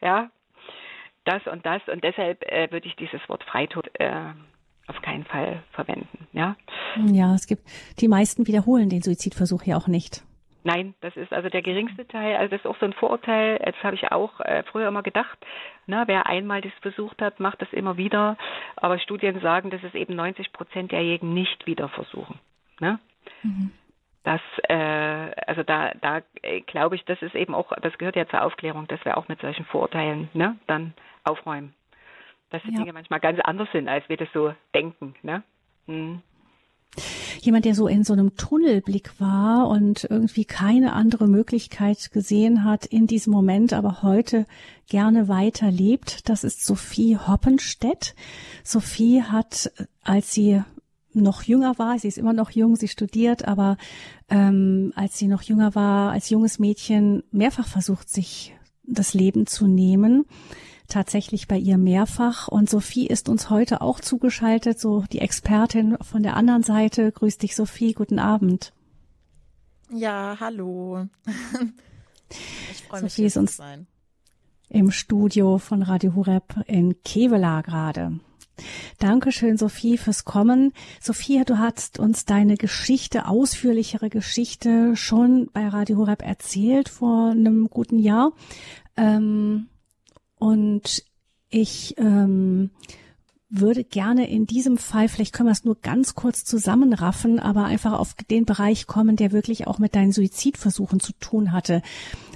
[0.00, 0.30] ja,
[1.24, 4.32] das und das und deshalb äh, würde ich dieses Wort Freitod äh,
[4.86, 6.26] auf keinen Fall verwenden.
[6.32, 6.56] Ja?
[7.10, 7.62] ja, es gibt
[8.00, 10.22] die meisten wiederholen den Suizidversuch ja auch nicht.
[10.64, 12.36] Nein, das ist also der geringste Teil.
[12.36, 13.58] Also das ist auch so ein Vorurteil.
[13.58, 15.38] Das habe ich auch äh, früher immer gedacht.
[15.86, 18.36] Ne, wer einmal das versucht hat, macht das immer wieder.
[18.76, 22.38] Aber Studien sagen, dass es eben 90 Prozent derjenigen nicht wieder versuchen.
[22.80, 22.98] Ne?
[23.42, 23.70] Mhm.
[24.24, 28.26] Das, äh, also da, da äh, glaube ich, das ist eben auch, das gehört ja
[28.26, 30.92] zur Aufklärung, dass wir auch mit solchen Vorurteilen ne, dann
[31.24, 31.72] aufräumen.
[32.50, 32.78] Dass die ja.
[32.78, 35.14] Dinge manchmal ganz anders sind, als wir das so denken.
[35.22, 35.42] Ne?
[35.86, 36.22] Mhm
[37.40, 42.86] jemand, der so in so einem Tunnelblick war und irgendwie keine andere Möglichkeit gesehen hat
[42.86, 44.46] in diesem Moment, aber heute
[44.88, 46.28] gerne weiterlebt.
[46.28, 48.14] Das ist Sophie Hoppenstedt.
[48.64, 49.70] Sophie hat,
[50.02, 50.62] als sie
[51.14, 53.76] noch jünger war, sie ist immer noch jung, sie studiert, aber
[54.28, 59.66] ähm, als sie noch jünger war, als junges Mädchen mehrfach versucht, sich das Leben zu
[59.66, 60.24] nehmen
[60.88, 62.48] tatsächlich bei ihr mehrfach.
[62.48, 67.12] Und Sophie ist uns heute auch zugeschaltet, so die Expertin von der anderen Seite.
[67.12, 67.92] Grüß dich, Sophie.
[67.92, 68.72] Guten Abend.
[69.90, 71.06] Ja, hallo.
[72.30, 73.86] Ich freue mich, Sophie ist uns sein.
[74.68, 78.20] im Studio von Radio Hureb in Kevela gerade.
[78.98, 80.72] Dankeschön, Sophie, fürs Kommen.
[81.00, 87.70] Sophia, du hast uns deine Geschichte, ausführlichere Geschichte schon bei Radio Horeb erzählt vor einem
[87.70, 88.32] guten Jahr.
[88.96, 89.68] Ähm,
[90.38, 91.02] und
[91.50, 92.70] ich ähm,
[93.50, 97.98] würde gerne in diesem Fall, vielleicht können wir es nur ganz kurz zusammenraffen, aber einfach
[97.98, 101.82] auf den Bereich kommen, der wirklich auch mit deinen Suizidversuchen zu tun hatte.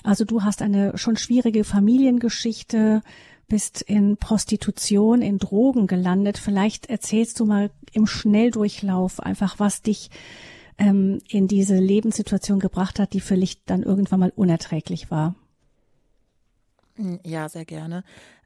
[0.02, 3.02] Also du hast eine schon schwierige Familiengeschichte,
[3.46, 6.38] bist in Prostitution, in Drogen gelandet.
[6.38, 10.08] Vielleicht erzählst du mal im Schnelldurchlauf einfach, was dich
[10.78, 15.34] ähm, in diese Lebenssituation gebracht hat, die für dich dann irgendwann mal unerträglich war.
[16.96, 18.04] Hm, ja, sehr gerne.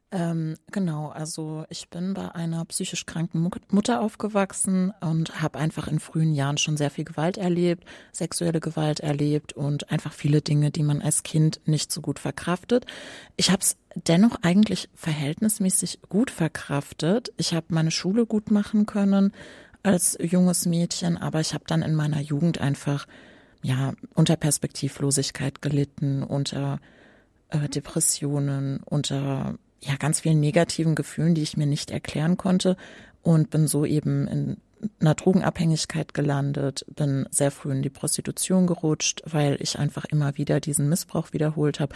[0.09, 5.99] Ähm, genau, also ich bin bei einer psychisch kranken Mutter aufgewachsen und habe einfach in
[5.99, 7.83] frühen Jahren schon sehr viel Gewalt erlebt,
[8.13, 12.85] sexuelle Gewalt erlebt und einfach viele Dinge, die man als Kind nicht so gut verkraftet.
[13.35, 17.33] Ich habe es dennoch eigentlich verhältnismäßig gut verkraftet.
[17.35, 19.33] Ich habe meine Schule gut machen können
[19.83, 23.07] als junges Mädchen, aber ich habe dann in meiner Jugend einfach
[23.61, 26.96] ja unter Perspektivlosigkeit gelitten, unter äh,
[27.53, 32.77] Depressionen, unter ja ganz vielen negativen Gefühlen, die ich mir nicht erklären konnte.
[33.21, 34.57] Und bin so eben in
[34.99, 40.59] einer Drogenabhängigkeit gelandet, bin sehr früh in die Prostitution gerutscht, weil ich einfach immer wieder
[40.59, 41.95] diesen Missbrauch wiederholt habe.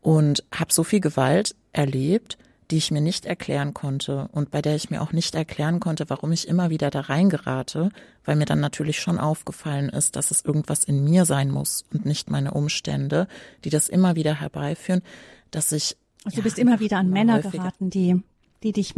[0.00, 2.38] Und habe so viel Gewalt erlebt,
[2.72, 6.08] die ich mir nicht erklären konnte und bei der ich mir auch nicht erklären konnte,
[6.08, 7.90] warum ich immer wieder da reingerate,
[8.24, 12.06] weil mir dann natürlich schon aufgefallen ist, dass es irgendwas in mir sein muss und
[12.06, 13.28] nicht meine Umstände,
[13.64, 15.02] die das immer wieder herbeiführen,
[15.50, 18.22] dass ich also du bist immer wieder an Männer geraten, die,
[18.62, 18.94] die dich,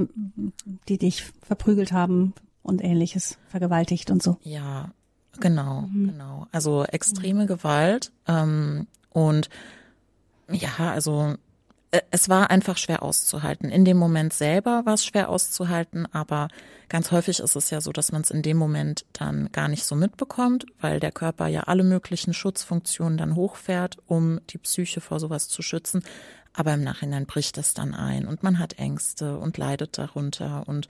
[0.89, 2.33] die dich verprügelt haben
[2.63, 4.37] und ähnliches, vergewaltigt und so.
[4.43, 4.93] Ja,
[5.41, 6.11] genau, mhm.
[6.11, 6.47] genau.
[6.53, 7.49] Also extreme mhm.
[7.49, 9.49] Gewalt ähm, und
[10.49, 11.35] ja, also
[12.11, 13.71] es war einfach schwer auszuhalten.
[13.71, 16.49] In dem Moment selber war es schwer auszuhalten, aber
[16.89, 19.85] ganz häufig ist es ja so, dass man es in dem Moment dann gar nicht
[19.85, 25.21] so mitbekommt, weil der Körper ja alle möglichen Schutzfunktionen dann hochfährt, um die Psyche vor
[25.21, 26.03] sowas zu schützen.
[26.53, 30.89] Aber im Nachhinein bricht es dann ein und man hat Ängste und leidet darunter und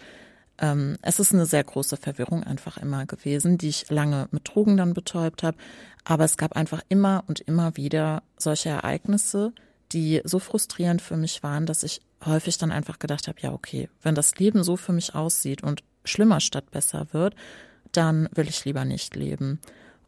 [0.58, 4.76] ähm, es ist eine sehr große Verwirrung einfach immer gewesen, die ich lange mit Drogen
[4.76, 5.56] dann betäubt habe.
[6.04, 9.52] Aber es gab einfach immer und immer wieder solche Ereignisse,
[9.94, 13.88] die so frustrierend für mich waren, dass ich häufig dann einfach gedacht habe, ja, okay,
[14.02, 17.34] wenn das Leben so für mich aussieht und schlimmer statt besser wird,
[17.92, 19.60] dann will ich lieber nicht leben.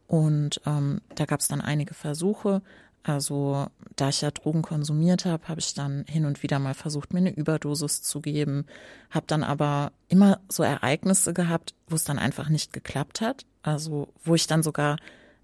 [0.08, 2.62] Und ähm, da gab es dann einige Versuche,
[3.02, 7.12] also da ich ja Drogen konsumiert habe, habe ich dann hin und wieder mal versucht,
[7.12, 8.66] mir eine Überdosis zu geben,
[9.10, 13.46] habe dann aber immer so Ereignisse gehabt, wo es dann einfach nicht geklappt hat.
[13.62, 14.96] Also wo ich dann sogar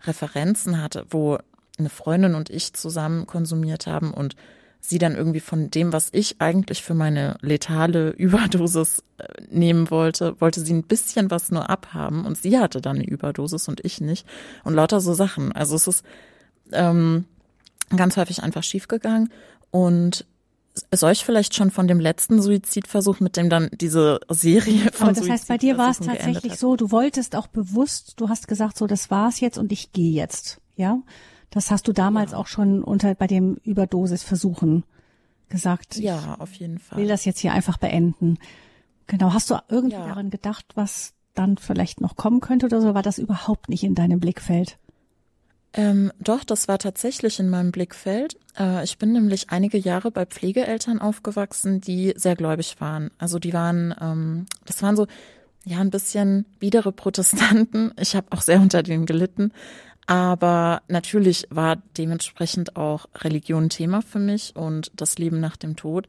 [0.02, 1.38] Referenzen hatte, wo
[1.78, 4.36] eine Freundin und ich zusammen konsumiert haben und
[4.80, 10.40] sie dann irgendwie von dem, was ich eigentlich für meine letale Überdosis äh, nehmen wollte,
[10.40, 14.00] wollte sie ein bisschen was nur abhaben und sie hatte dann eine Überdosis und ich
[14.00, 14.26] nicht
[14.64, 15.52] und lauter so Sachen.
[15.52, 16.04] Also es ist
[16.72, 17.26] ähm,
[17.96, 19.30] ganz häufig einfach schiefgegangen
[19.70, 20.26] und
[20.90, 25.20] ist euch vielleicht schon von dem letzten Suizidversuch, mit dem dann diese Serie von Aber
[25.20, 28.78] das heißt, bei dir war es tatsächlich so, du wolltest auch bewusst, du hast gesagt,
[28.78, 30.98] so, das war's jetzt und ich gehe jetzt, ja?
[31.52, 32.38] Das hast du damals ja.
[32.38, 34.84] auch schon unter bei dem Überdosisversuchen
[35.50, 35.96] gesagt.
[35.96, 36.98] Ja, auf jeden Fall.
[36.98, 38.38] Will das jetzt hier einfach beenden.
[39.06, 39.34] Genau.
[39.34, 40.06] Hast du irgendwie ja.
[40.06, 42.94] daran gedacht, was dann vielleicht noch kommen könnte oder so?
[42.94, 44.78] War das überhaupt nicht in deinem Blickfeld?
[45.74, 48.38] Ähm, doch, das war tatsächlich in meinem Blickfeld.
[48.58, 53.10] Äh, ich bin nämlich einige Jahre bei Pflegeeltern aufgewachsen, die sehr gläubig waren.
[53.18, 55.06] Also die waren, ähm, das waren so
[55.64, 57.92] ja ein bisschen biedere Protestanten.
[58.00, 59.52] Ich habe auch sehr unter denen gelitten.
[60.12, 66.06] Aber natürlich war dementsprechend auch Religion Thema für mich und das Leben nach dem Tod.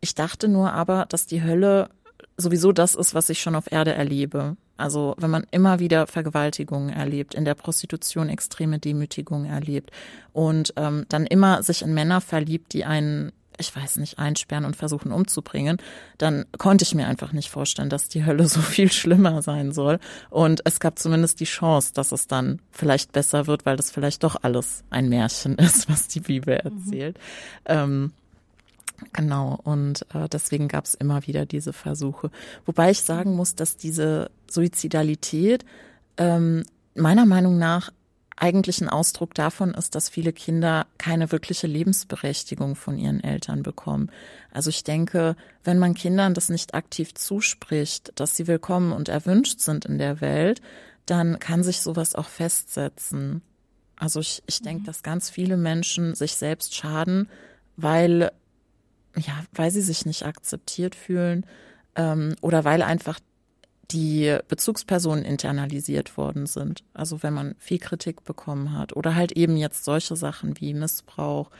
[0.00, 1.90] Ich dachte nur aber, dass die Hölle
[2.38, 4.56] sowieso das ist, was ich schon auf Erde erlebe.
[4.78, 9.90] Also wenn man immer wieder Vergewaltigungen erlebt, in der Prostitution extreme Demütigungen erlebt
[10.32, 14.76] und ähm, dann immer sich in Männer verliebt, die einen ich weiß nicht, einsperren und
[14.76, 15.78] versuchen umzubringen,
[16.18, 19.98] dann konnte ich mir einfach nicht vorstellen, dass die Hölle so viel schlimmer sein soll.
[20.30, 24.24] Und es gab zumindest die Chance, dass es dann vielleicht besser wird, weil das vielleicht
[24.24, 26.70] doch alles ein Märchen ist, was die Bibel mhm.
[26.70, 27.18] erzählt.
[27.68, 27.74] Mhm.
[27.74, 28.12] Ähm,
[29.12, 32.30] Genau, und äh, deswegen gab es immer wieder diese Versuche.
[32.66, 35.64] Wobei ich sagen muss, dass diese Suizidalität
[36.18, 36.62] ähm,
[36.94, 37.90] meiner Meinung nach
[38.36, 44.10] eigentlich ein Ausdruck davon ist, dass viele Kinder keine wirkliche Lebensberechtigung von ihren Eltern bekommen.
[44.50, 49.60] Also ich denke, wenn man Kindern das nicht aktiv zuspricht, dass sie willkommen und erwünscht
[49.60, 50.60] sind in der Welt,
[51.06, 53.42] dann kann sich sowas auch festsetzen.
[53.96, 54.86] Also ich, ich denke, mhm.
[54.86, 57.28] dass ganz viele Menschen sich selbst schaden,
[57.76, 58.32] weil
[59.16, 61.44] ja, weil sie sich nicht akzeptiert fühlen
[61.96, 63.20] ähm, oder weil einfach
[63.90, 66.84] die Bezugspersonen internalisiert worden sind.
[66.94, 71.50] Also wenn man viel Kritik bekommen hat oder halt eben jetzt solche Sachen wie Missbrauch,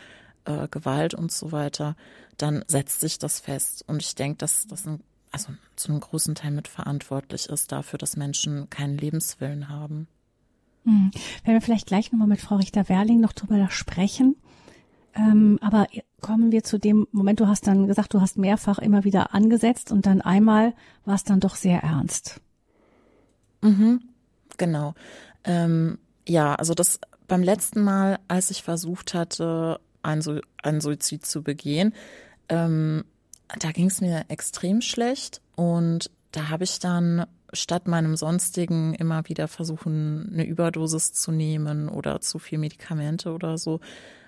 [0.45, 1.97] äh, Gewalt und so weiter,
[2.39, 3.85] dann setzt sich das fest.
[3.87, 8.17] Und ich denke, dass das ein, also zu einem großen Teil mitverantwortlich ist dafür, dass
[8.17, 10.09] Menschen keinen Lebenswillen haben.
[10.85, 11.11] Hm.
[11.45, 14.37] Wenn wir vielleicht gleich nochmal mit Frau Richter-Werling noch drüber sprechen.
[15.15, 15.87] Ähm, aber
[16.21, 19.93] kommen wir zu dem Moment, du hast dann gesagt, du hast mehrfach immer wieder angesetzt
[19.93, 22.41] und dann einmal war es dann doch sehr ernst.
[23.61, 24.01] Mhm,
[24.57, 24.95] genau.
[25.45, 31.43] Ähm, ja, also das beim letzten Mal, als ich versucht hatte, einen, einen Suizid zu
[31.43, 31.95] begehen,
[32.49, 33.05] ähm,
[33.59, 39.29] da ging es mir extrem schlecht und da habe ich dann statt meinem sonstigen immer
[39.29, 43.81] wieder versuchen, eine Überdosis zu nehmen oder zu viel Medikamente oder so,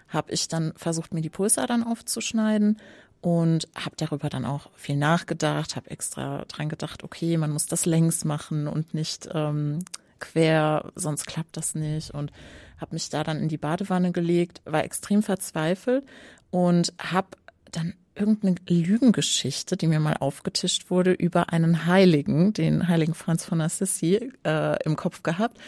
[0.08, 2.78] habe ich dann versucht, mir die Pulsadern aufzuschneiden
[3.20, 7.86] und habe darüber dann auch viel nachgedacht, habe extra dran gedacht, okay, man muss das
[7.86, 9.78] längs machen und nicht ähm,
[10.20, 12.32] quer, sonst klappt das nicht und
[12.78, 16.04] habe mich da dann in die Badewanne gelegt, war extrem verzweifelt
[16.50, 17.28] und habe
[17.72, 23.60] dann irgendeine Lügengeschichte, die mir mal aufgetischt wurde, über einen Heiligen, den heiligen Franz von
[23.60, 25.58] Assisi, äh, im Kopf gehabt,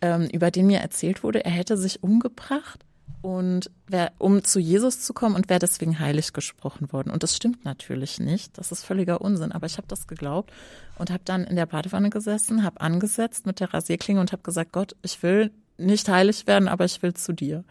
[0.00, 2.84] ähm, über den mir erzählt wurde, er hätte sich umgebracht
[3.22, 7.10] und wer, um zu Jesus zu kommen und wäre deswegen heilig gesprochen worden.
[7.10, 8.56] Und das stimmt natürlich nicht.
[8.56, 9.52] Das ist völliger Unsinn.
[9.52, 10.52] Aber ich habe das geglaubt
[10.98, 14.72] und habe dann in der Badewanne gesessen, habe angesetzt mit der Rasierklinge und habe gesagt,
[14.72, 17.64] Gott, ich will nicht heilig werden, aber ich will zu dir.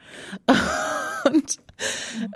[1.26, 1.58] Und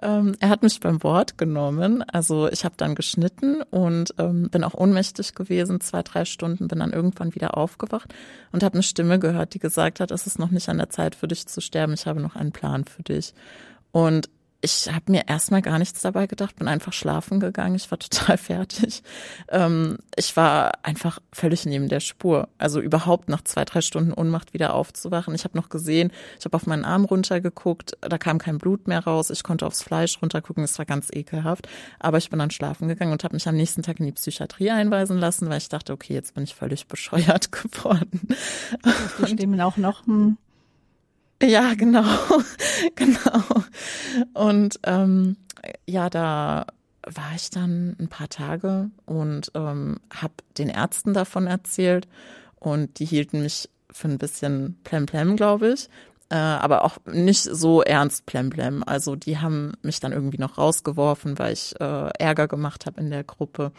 [0.02, 2.04] ähm, er hat mich beim Wort genommen.
[2.04, 6.80] Also ich habe dann geschnitten und ähm, bin auch ohnmächtig gewesen, zwei, drei Stunden, bin
[6.80, 8.14] dann irgendwann wieder aufgewacht
[8.52, 11.16] und habe eine Stimme gehört, die gesagt hat, es ist noch nicht an der Zeit
[11.16, 13.34] für dich zu sterben, ich habe noch einen Plan für dich.
[13.92, 14.30] Und
[14.62, 17.76] ich habe mir erstmal gar nichts dabei gedacht, bin einfach schlafen gegangen.
[17.76, 19.04] Ich war total fertig.
[19.48, 22.50] Ähm, ich war einfach völlig neben der Spur.
[22.58, 25.34] Also überhaupt nach zwei, drei Stunden Ohnmacht wieder aufzuwachen.
[25.34, 29.04] Ich habe noch gesehen, ich habe auf meinen Arm runtergeguckt, da kam kein Blut mehr
[29.04, 29.30] raus.
[29.30, 31.70] Ich konnte aufs Fleisch runtergucken, das war ganz ekelhaft.
[32.00, 34.72] Aber ich bin dann schlafen gegangen und habe mich am nächsten Tag in die Psychiatrie
[34.72, 38.28] einweisen lassen, weil ich dachte, okay, jetzt bin ich völlig bescheuert geworden.
[39.20, 40.06] Die Stimmen auch noch.
[40.06, 40.38] Hm.
[41.42, 42.04] Ja, genau,
[42.96, 43.44] genau.
[44.34, 45.38] Und ähm,
[45.86, 46.66] ja, da
[47.04, 52.08] war ich dann ein paar Tage und ähm, habe den Ärzten davon erzählt
[52.60, 55.90] und die hielten mich für ein bisschen plemplem, glaube ich.
[56.32, 58.84] Äh, aber auch nicht so ernst plemplem.
[58.86, 63.10] Also die haben mich dann irgendwie noch rausgeworfen, weil ich äh, Ärger gemacht habe in
[63.10, 63.72] der Gruppe.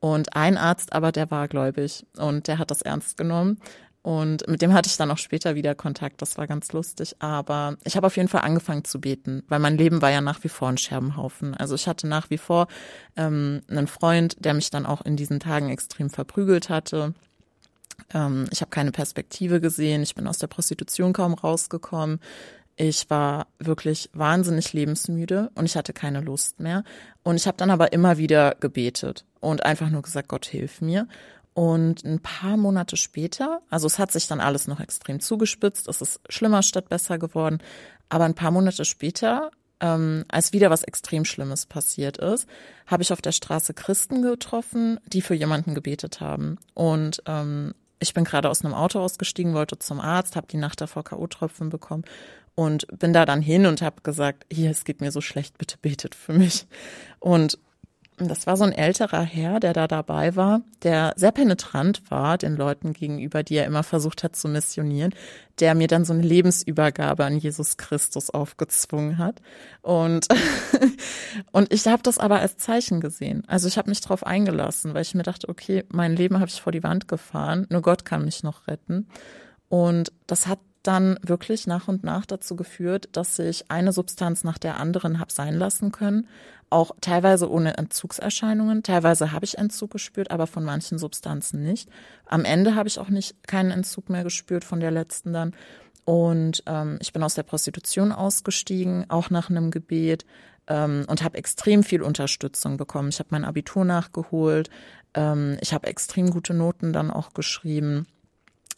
[0.00, 3.58] Und ein Arzt aber, der war gläubig und der hat das ernst genommen.
[4.02, 6.22] Und mit dem hatte ich dann auch später wieder Kontakt.
[6.22, 7.14] Das war ganz lustig.
[7.20, 10.42] Aber ich habe auf jeden Fall angefangen zu beten, weil mein Leben war ja nach
[10.42, 11.54] wie vor ein Scherbenhaufen.
[11.54, 12.66] Also ich hatte nach wie vor
[13.16, 17.14] ähm, einen Freund, der mich dann auch in diesen Tagen extrem verprügelt hatte.
[18.12, 20.02] Ähm, ich habe keine Perspektive gesehen.
[20.02, 22.18] Ich bin aus der Prostitution kaum rausgekommen.
[22.74, 26.82] Ich war wirklich wahnsinnig lebensmüde und ich hatte keine Lust mehr.
[27.22, 31.06] Und ich habe dann aber immer wieder gebetet und einfach nur gesagt, Gott hilf mir.
[31.54, 36.00] Und ein paar Monate später, also es hat sich dann alles noch extrem zugespitzt, es
[36.00, 37.58] ist schlimmer statt besser geworden,
[38.08, 42.48] aber ein paar Monate später, ähm, als wieder was extrem Schlimmes passiert ist,
[42.86, 46.58] habe ich auf der Straße Christen getroffen, die für jemanden gebetet haben.
[46.72, 50.80] Und ähm, ich bin gerade aus einem Auto ausgestiegen, wollte zum Arzt, habe die Nacht
[50.80, 52.04] davor K.O.-Tropfen bekommen
[52.54, 55.76] und bin da dann hin und habe gesagt, hier, es geht mir so schlecht, bitte
[55.80, 56.66] betet für mich.
[57.18, 57.58] Und
[58.28, 62.56] das war so ein älterer Herr, der da dabei war, der sehr penetrant war den
[62.56, 65.14] Leuten gegenüber, die er immer versucht hat zu missionieren,
[65.60, 69.40] der mir dann so eine Lebensübergabe an Jesus Christus aufgezwungen hat.
[69.82, 70.28] Und,
[71.52, 73.44] und ich habe das aber als Zeichen gesehen.
[73.46, 76.60] Also ich habe mich darauf eingelassen, weil ich mir dachte, okay, mein Leben habe ich
[76.60, 79.08] vor die Wand gefahren, nur Gott kann mich noch retten.
[79.68, 84.58] Und das hat dann wirklich nach und nach dazu geführt, dass ich eine Substanz nach
[84.58, 86.28] der anderen habe sein lassen können,
[86.70, 88.82] auch teilweise ohne Entzugserscheinungen.
[88.82, 91.88] Teilweise habe ich Entzug gespürt, aber von manchen Substanzen nicht.
[92.26, 95.54] Am Ende habe ich auch nicht keinen Entzug mehr gespürt von der letzten dann.
[96.04, 100.24] Und ähm, ich bin aus der Prostitution ausgestiegen, auch nach einem Gebet
[100.66, 103.10] ähm, und habe extrem viel Unterstützung bekommen.
[103.10, 104.68] Ich habe mein Abitur nachgeholt,
[105.14, 108.06] ähm, ich habe extrem gute Noten dann auch geschrieben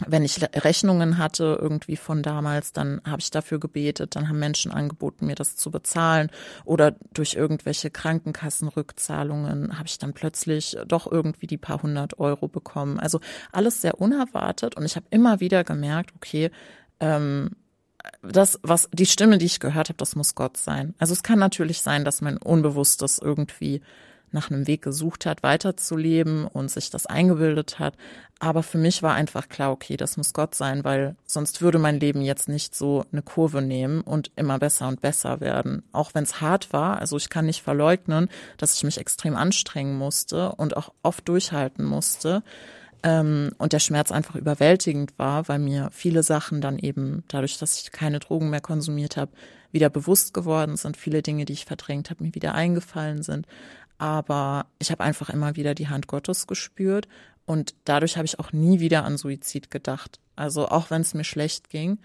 [0.07, 4.72] wenn ich Rechnungen hatte irgendwie von damals, dann habe ich dafür gebetet, dann haben Menschen
[4.72, 6.30] angeboten, mir das zu bezahlen
[6.64, 12.98] oder durch irgendwelche Krankenkassenrückzahlungen habe ich dann plötzlich doch irgendwie die paar hundert Euro bekommen.
[12.98, 13.20] Also
[13.52, 16.50] alles sehr unerwartet und ich habe immer wieder gemerkt, okay,
[17.00, 17.50] ähm,
[18.22, 20.94] das, was die Stimme, die ich gehört habe, das muss Gott sein.
[20.98, 23.80] Also es kann natürlich sein, dass mein Unbewusstes irgendwie
[24.35, 27.94] nach einem Weg gesucht hat, weiterzuleben und sich das eingebildet hat.
[28.40, 31.99] Aber für mich war einfach klar, okay, das muss Gott sein, weil sonst würde mein
[31.99, 35.83] Leben jetzt nicht so eine Kurve nehmen und immer besser und besser werden.
[35.92, 39.97] Auch wenn es hart war, also ich kann nicht verleugnen, dass ich mich extrem anstrengen
[39.97, 42.42] musste und auch oft durchhalten musste.
[43.05, 47.81] Ähm, und der Schmerz einfach überwältigend war, weil mir viele Sachen dann eben, dadurch, dass
[47.81, 49.31] ich keine Drogen mehr konsumiert habe,
[49.75, 50.96] wieder bewusst geworden sind.
[50.96, 53.46] Viele Dinge, die ich verdrängt habe, mir wieder eingefallen sind.
[53.99, 57.09] Aber ich habe einfach immer wieder die Hand Gottes gespürt
[57.47, 60.21] und dadurch habe ich auch nie wieder an Suizid gedacht.
[60.37, 61.99] Also auch wenn es mir schlecht ging,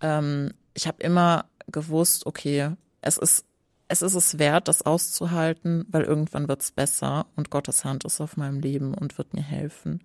[0.00, 2.70] ähm, ich habe immer gewusst, okay,
[3.00, 3.44] es ist
[3.92, 8.22] es ist es wert, das auszuhalten, weil irgendwann wird es besser und Gottes Hand ist
[8.22, 10.00] auf meinem Leben und wird mir helfen.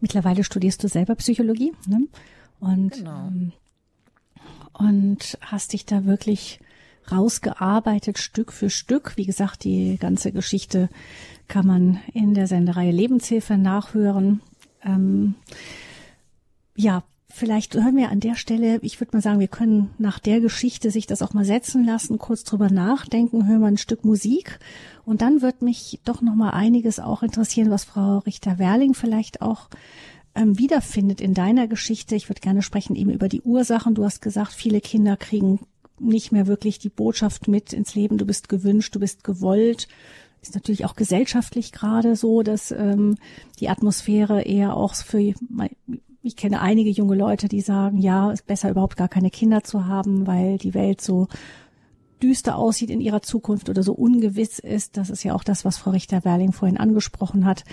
[0.00, 2.08] Mittlerweile studierst du selber Psychologie ne?
[2.60, 3.28] und, genau.
[3.28, 3.52] ähm,
[4.74, 6.60] und hast dich da wirklich
[7.10, 9.16] rausgearbeitet, Stück für Stück.
[9.16, 10.88] Wie gesagt, die ganze Geschichte
[11.48, 14.40] kann man in der Sendereihe Lebenshilfe nachhören.
[14.84, 15.34] Ähm,
[16.76, 20.40] ja, vielleicht hören wir an der Stelle, ich würde mal sagen, wir können nach der
[20.40, 24.58] Geschichte sich das auch mal setzen lassen, kurz drüber nachdenken, hören wir ein Stück Musik
[25.04, 29.68] und dann wird mich doch noch mal einiges auch interessieren, was Frau Richter-Werling vielleicht auch
[30.34, 32.14] ähm, wiederfindet in deiner Geschichte.
[32.14, 33.94] Ich würde gerne sprechen eben über die Ursachen.
[33.94, 35.60] Du hast gesagt, viele Kinder kriegen
[36.02, 38.18] nicht mehr wirklich die Botschaft mit ins Leben.
[38.18, 39.88] Du bist gewünscht, du bist gewollt.
[40.40, 43.16] Ist natürlich auch gesellschaftlich gerade so, dass ähm,
[43.60, 45.34] die Atmosphäre eher auch für
[46.24, 49.64] ich kenne einige junge Leute, die sagen, ja, es ist besser überhaupt gar keine Kinder
[49.64, 51.26] zu haben, weil die Welt so
[52.22, 54.96] düster aussieht in ihrer Zukunft oder so ungewiss ist.
[54.96, 57.64] Das ist ja auch das, was Frau Richter-Werling vorhin angesprochen hat.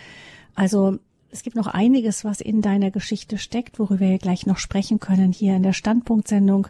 [0.56, 0.98] Also
[1.32, 5.32] es gibt noch einiges, was in deiner Geschichte steckt, worüber wir gleich noch sprechen können
[5.32, 6.68] hier in der Standpunktsendung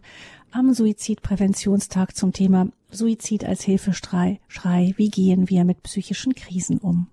[0.51, 4.39] am Suizidpräventionstag zum Thema Suizid als Hilfeschrei.
[4.47, 7.07] Schrei, wie gehen wir mit psychischen Krisen um?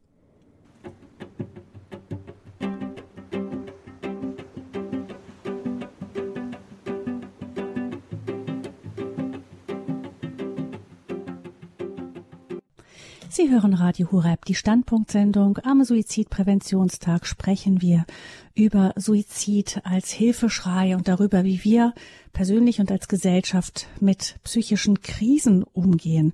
[13.37, 15.59] Sie hören Radio Hureb, die Standpunktsendung.
[15.63, 18.07] Am Suizidpräventionstag sprechen wir
[18.55, 21.93] über Suizid als Hilfeschrei und darüber, wie wir
[22.33, 26.33] persönlich und als Gesellschaft mit psychischen Krisen umgehen.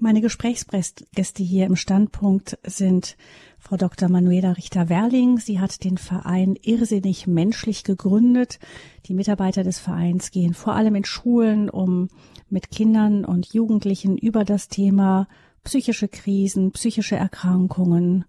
[0.00, 3.16] Meine Gesprächsgäste hier im Standpunkt sind
[3.60, 4.08] Frau Dr.
[4.08, 5.38] Manuela Richter-Werling.
[5.38, 8.58] Sie hat den Verein Irrsinnig Menschlich gegründet.
[9.06, 12.08] Die Mitarbeiter des Vereins gehen vor allem in Schulen, um
[12.48, 15.28] mit Kindern und Jugendlichen über das Thema
[15.64, 18.24] psychische Krisen, psychische Erkrankungen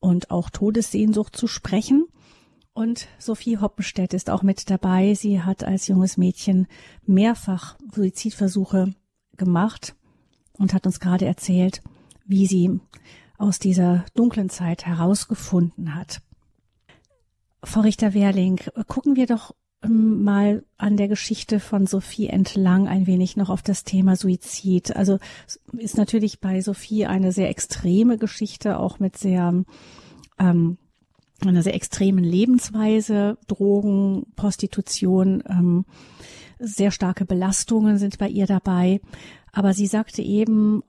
[0.00, 2.06] und auch Todessehnsucht zu sprechen.
[2.74, 5.14] Und Sophie Hoppenstedt ist auch mit dabei.
[5.14, 6.66] Sie hat als junges Mädchen
[7.04, 8.94] mehrfach Suizidversuche
[9.36, 9.94] gemacht
[10.54, 11.82] und hat uns gerade erzählt,
[12.24, 12.80] wie sie
[13.38, 16.22] aus dieser dunklen Zeit herausgefunden hat.
[17.64, 19.54] Frau Richter-Wehrling, gucken wir doch
[19.88, 24.94] mal an der Geschichte von Sophie entlang ein wenig noch auf das Thema Suizid.
[24.94, 25.18] Also
[25.76, 29.64] ist natürlich bei Sophie eine sehr extreme Geschichte, auch mit sehr
[30.38, 30.78] ähm,
[31.40, 35.84] einer sehr extremen Lebensweise, Drogen, Prostitution, ähm,
[36.58, 39.00] sehr starke Belastungen sind bei ihr dabei.
[39.52, 40.82] Aber sie sagte eben,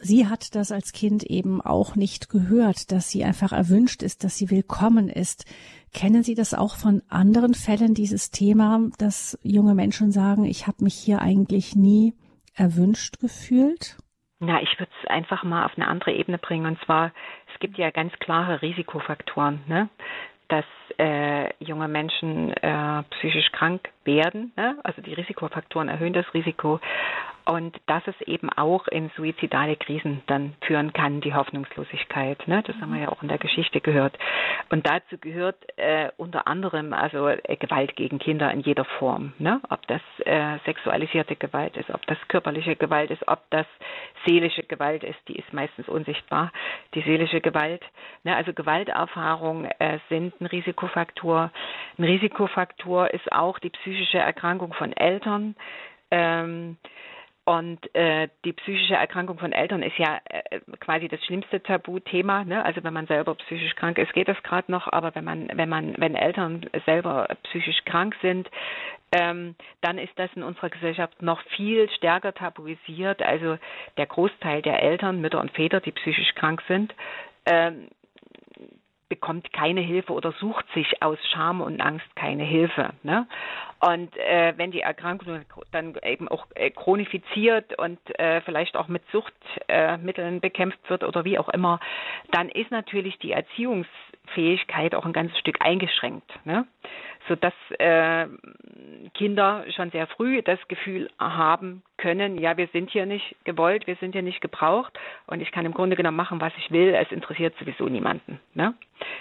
[0.00, 4.36] sie hat das als Kind eben auch nicht gehört, dass sie einfach erwünscht ist, dass
[4.36, 5.44] sie willkommen ist.
[5.92, 10.84] Kennen Sie das auch von anderen Fällen, dieses Thema, dass junge Menschen sagen, ich habe
[10.84, 12.14] mich hier eigentlich nie
[12.54, 13.96] erwünscht gefühlt?
[14.38, 16.66] Na, ich würde es einfach mal auf eine andere Ebene bringen.
[16.66, 17.12] Und zwar,
[17.52, 19.88] es gibt ja ganz klare Risikofaktoren, ne?
[20.48, 20.64] dass
[20.98, 24.52] äh, junge Menschen äh, psychisch krank werden.
[24.56, 24.78] Ne?
[24.82, 26.80] Also die Risikofaktoren erhöhen das Risiko
[27.50, 32.46] und dass es eben auch in suizidale Krisen dann führen kann, die Hoffnungslosigkeit.
[32.46, 32.62] Ne?
[32.64, 34.16] Das haben wir ja auch in der Geschichte gehört.
[34.68, 39.32] Und dazu gehört äh, unter anderem also äh, Gewalt gegen Kinder in jeder Form.
[39.38, 39.60] Ne?
[39.68, 43.66] Ob das äh, sexualisierte Gewalt ist, ob das körperliche Gewalt ist, ob das
[44.26, 46.52] seelische Gewalt ist, die ist meistens unsichtbar,
[46.94, 47.82] die seelische Gewalt.
[48.22, 48.36] Ne?
[48.36, 51.50] Also Gewalterfahrungen äh, sind ein Risikofaktor.
[51.98, 55.56] Ein Risikofaktor ist auch die psychische Erkrankung von Eltern.
[56.10, 56.76] Ähm,
[57.44, 62.44] und äh, die psychische Erkrankung von Eltern ist ja äh, quasi das schlimmste Tabuthema.
[62.44, 62.64] Ne?
[62.64, 64.86] Also wenn man selber psychisch krank ist, geht das gerade noch.
[64.92, 68.48] Aber wenn man, wenn man, wenn Eltern selber psychisch krank sind,
[69.12, 73.22] ähm, dann ist das in unserer Gesellschaft noch viel stärker tabuisiert.
[73.22, 73.58] Also
[73.96, 76.94] der Großteil der Eltern, Mütter und Väter, die psychisch krank sind,
[77.46, 77.88] ähm,
[79.10, 82.90] bekommt keine Hilfe oder sucht sich aus Scham und Angst keine Hilfe.
[83.02, 83.26] Ne?
[83.80, 85.42] Und äh, wenn die Erkrankung
[85.72, 91.24] dann eben auch äh, chronifiziert und äh, vielleicht auch mit Suchtmitteln äh, bekämpft wird oder
[91.24, 91.80] wie auch immer,
[92.30, 96.30] dann ist natürlich die Erziehungsfähigkeit auch ein ganzes Stück eingeschränkt.
[96.44, 96.66] Ne?
[97.28, 98.26] Sodass äh,
[99.14, 103.96] Kinder schon sehr früh das Gefühl haben können, ja, wir sind hier nicht gewollt, wir
[103.96, 107.10] sind hier nicht gebraucht und ich kann im Grunde genommen machen, was ich will, es
[107.12, 108.40] interessiert sowieso niemanden.
[108.54, 108.74] Ne?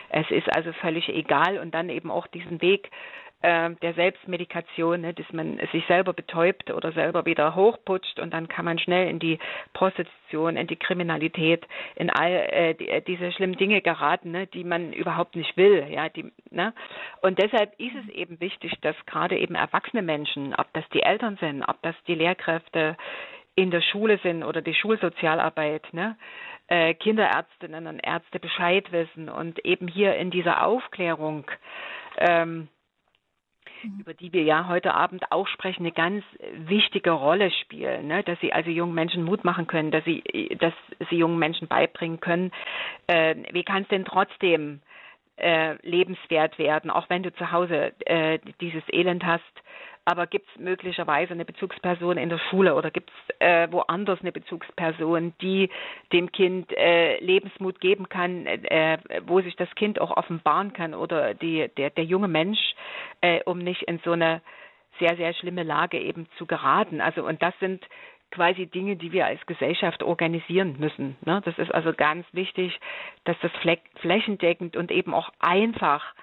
[0.10, 2.90] Es ist also völlig egal und dann eben auch diesen Weg
[3.42, 8.48] äh, der Selbstmedikation, ne, dass man sich selber betäubt oder selber wieder hochputscht und dann
[8.50, 9.40] kann man schnell in die
[9.74, 11.66] Prostitution, in die Kriminalität,
[11.96, 15.88] in all äh, die, äh, diese schlimmen Dinge geraten, ne, die man überhaupt nicht will.
[15.90, 16.74] Ja, die, ne?
[17.22, 21.38] Und deshalb ist es eben wichtig, dass gerade eben erwachsene Menschen, ob das die Eltern
[21.40, 22.98] sind, ob das die Lehrkräfte,
[23.56, 26.18] in der Schule sind oder die Schulsozialarbeit, ne?
[26.68, 31.50] Äh, Kinderärztinnen und Ärzte Bescheid wissen und eben hier in dieser Aufklärung
[32.18, 32.68] ähm.
[34.00, 36.24] Über die wir ja heute Abend auch sprechen, eine ganz
[36.54, 38.24] wichtige Rolle spielen, ne?
[38.24, 40.24] dass sie also jungen Menschen Mut machen können, dass sie,
[40.60, 40.74] dass
[41.10, 42.52] sie jungen Menschen beibringen können,
[43.08, 44.82] äh, wie kann es denn trotzdem
[45.40, 49.44] äh, lebenswert werden, auch wenn du zu Hause äh, dieses Elend hast,
[50.10, 54.32] aber gibt es möglicherweise eine Bezugsperson in der Schule oder gibt es äh, woanders eine
[54.32, 55.70] Bezugsperson, die
[56.12, 61.36] dem Kind äh, Lebensmut geben kann, äh, wo sich das Kind auch offenbaren kann oder
[61.36, 62.60] die, der, der junge Mensch,
[63.22, 64.42] äh, um nicht in so eine
[64.98, 67.02] sehr, sehr schlimme Lage eben zu geraten.
[67.02, 67.86] Also und das sind
[68.32, 71.18] quasi Dinge, die wir als Gesellschaft organisieren müssen.
[71.26, 71.42] Ne?
[71.46, 72.80] Das ist also ganz wichtig,
[73.24, 73.52] dass das
[74.02, 76.14] flächendeckend und eben auch einfach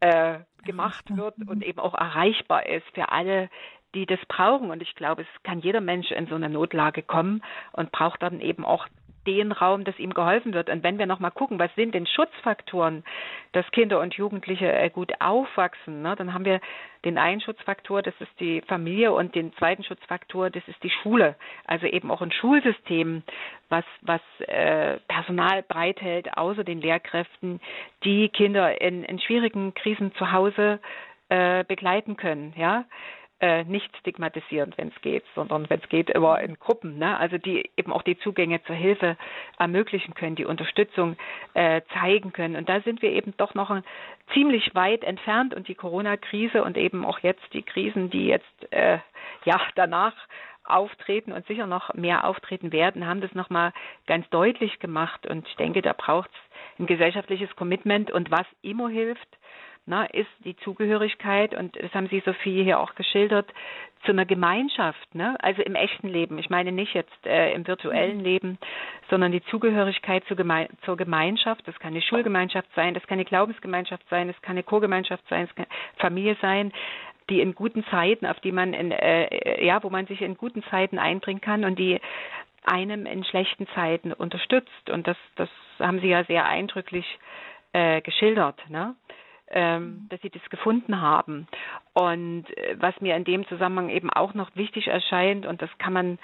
[0.00, 3.48] äh, gemacht wird und eben auch erreichbar ist für alle,
[3.94, 4.70] die das brauchen.
[4.70, 8.40] Und ich glaube, es kann jeder Mensch in so eine Notlage kommen und braucht dann
[8.40, 8.86] eben auch
[9.26, 10.70] den Raum, dass ihm geholfen wird.
[10.70, 13.04] Und wenn wir nochmal gucken, was sind denn Schutzfaktoren,
[13.52, 16.60] dass Kinder und Jugendliche äh, gut aufwachsen, ne, dann haben wir
[17.04, 21.36] den einen Schutzfaktor, das ist die Familie, und den zweiten Schutzfaktor, das ist die Schule.
[21.64, 23.22] Also eben auch ein Schulsystem,
[23.68, 27.60] was, was äh, Personal bereithält, außer den Lehrkräften,
[28.04, 30.80] die Kinder in, in schwierigen Krisen zu Hause
[31.28, 32.54] äh, begleiten können.
[32.56, 32.84] Ja,
[33.40, 37.18] äh, nicht stigmatisierend, wenn es geht, sondern wenn es geht, immer in Gruppen, ne?
[37.18, 39.16] also die eben auch die Zugänge zur Hilfe
[39.58, 41.16] ermöglichen können, die Unterstützung
[41.54, 42.56] äh, zeigen können.
[42.56, 43.76] Und da sind wir eben doch noch
[44.32, 48.98] ziemlich weit entfernt und die Corona-Krise und eben auch jetzt die Krisen, die jetzt äh,
[49.44, 50.14] ja danach
[50.64, 53.72] auftreten und sicher noch mehr auftreten werden, haben das nochmal
[54.06, 55.26] ganz deutlich gemacht.
[55.26, 59.28] Und ich denke, da braucht es ein gesellschaftliches Commitment und was immer hilft,
[59.86, 63.48] na, ist die Zugehörigkeit, und das haben Sie, Sophie, hier auch geschildert,
[64.04, 65.36] zu einer Gemeinschaft, ne?
[65.40, 66.38] also im echten Leben.
[66.38, 68.24] Ich meine nicht jetzt äh, im virtuellen mhm.
[68.24, 68.58] Leben,
[69.10, 71.66] sondern die Zugehörigkeit zur, Geme zur Gemeinschaft.
[71.66, 75.46] Das kann eine Schulgemeinschaft sein, das kann eine Glaubensgemeinschaft sein, das kann eine Co-Gemeinschaft sein,
[75.48, 75.66] es kann
[75.96, 76.72] Familie sein,
[77.30, 80.62] die in guten Zeiten, auf die man in, äh, ja, wo man sich in guten
[80.64, 82.00] Zeiten einbringen kann und die
[82.64, 84.90] einem in schlechten Zeiten unterstützt.
[84.90, 87.06] Und das, das haben Sie ja sehr eindrücklich
[87.72, 88.58] äh, geschildert.
[88.68, 88.94] Ne?
[89.50, 90.08] Ähm, mhm.
[90.08, 91.46] dass sie das gefunden haben.
[91.92, 95.92] Und äh, was mir in dem Zusammenhang eben auch noch wichtig erscheint, und das kann
[95.92, 96.18] man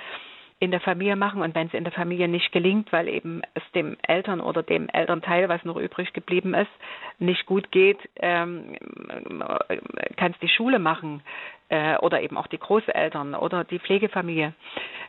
[0.62, 3.64] in der Familie machen und wenn es in der Familie nicht gelingt, weil eben es
[3.74, 6.70] dem Eltern oder dem Elternteil, was noch übrig geblieben ist,
[7.18, 8.76] nicht gut geht, ähm,
[10.16, 11.20] kann es die Schule machen
[11.68, 14.54] äh, oder eben auch die Großeltern oder die Pflegefamilie.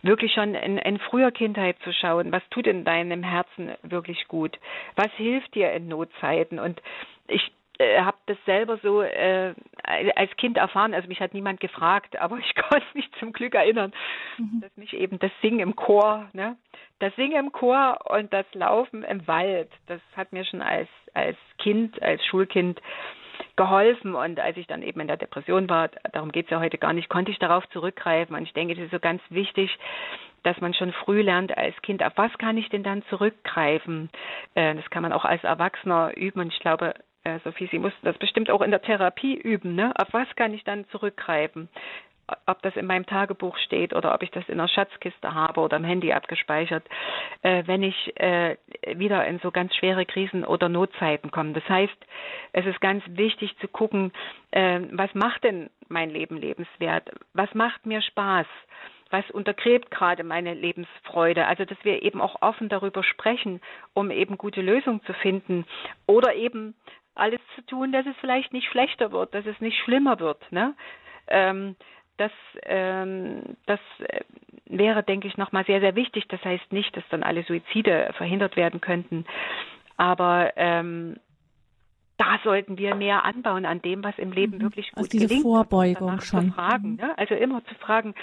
[0.02, 4.58] Wirklich schon in, in früher Kindheit zu schauen, was tut in deinem Herzen wirklich gut,
[4.96, 6.82] was hilft dir in Notzeiten und
[7.28, 7.52] ich
[7.84, 9.54] äh, habe das selber so äh,
[9.84, 10.94] als Kind erfahren.
[10.94, 13.94] Also mich hat niemand gefragt, aber ich konnte mich zum Glück erinnern,
[14.38, 14.62] mhm.
[14.62, 16.58] dass mich eben das Singen im Chor, ne,
[17.00, 21.38] das Singen im Chor und das Laufen im Wald, das hat mir schon als als
[21.60, 22.82] Kind, als Schulkind
[23.56, 24.16] geholfen.
[24.16, 26.94] Und als ich dann eben in der Depression war, darum geht es ja heute gar
[26.94, 28.36] nicht, konnte ich darauf zurückgreifen.
[28.36, 29.78] Und ich denke, das ist so ganz wichtig,
[30.44, 34.10] dass man schon früh lernt als Kind, auf was kann ich denn dann zurückgreifen?
[34.56, 36.42] Äh, das kann man auch als Erwachsener üben.
[36.42, 36.94] Und ich glaube,
[37.24, 39.76] äh, Sophie, Sie mussten das bestimmt auch in der Therapie üben.
[39.76, 39.94] Ne?
[39.96, 41.70] Auf was kann ich dann zurückgreifen?
[42.46, 45.76] Ob das in meinem Tagebuch steht oder ob ich das in der Schatzkiste habe oder
[45.76, 46.86] im Handy abgespeichert,
[47.42, 48.56] äh, wenn ich äh,
[48.96, 51.52] wieder in so ganz schwere Krisen oder Notzeiten komme.
[51.52, 51.98] Das heißt,
[52.54, 54.14] es ist ganz wichtig zu gucken,
[54.52, 57.10] äh, was macht denn mein Leben lebenswert?
[57.34, 58.48] Was macht mir Spaß?
[59.14, 61.46] was untergräbt gerade meine Lebensfreude.
[61.46, 63.62] Also, dass wir eben auch offen darüber sprechen,
[63.94, 65.66] um eben gute Lösungen zu finden
[66.08, 66.74] oder eben
[67.16, 70.52] alles zu tun, dass es vielleicht nicht schlechter wird, dass es nicht schlimmer wird.
[70.52, 70.74] Ne?
[71.28, 71.76] Ähm,
[72.18, 72.32] das,
[72.64, 74.22] ähm, das äh,
[74.66, 76.28] wäre, denke ich, nochmal sehr, sehr wichtig.
[76.28, 79.26] Das heißt nicht, dass dann alle Suizide verhindert werden könnten.
[79.98, 81.18] Aber ähm,
[82.24, 84.62] da sollten wir mehr anbauen an dem, was im Leben mhm.
[84.62, 85.44] wirklich gut also diese gelingt.
[85.44, 86.48] Vorbeugung schon.
[86.48, 86.96] Zu fragen, mhm.
[86.96, 87.18] ne?
[87.18, 88.16] Also immer zu fragen,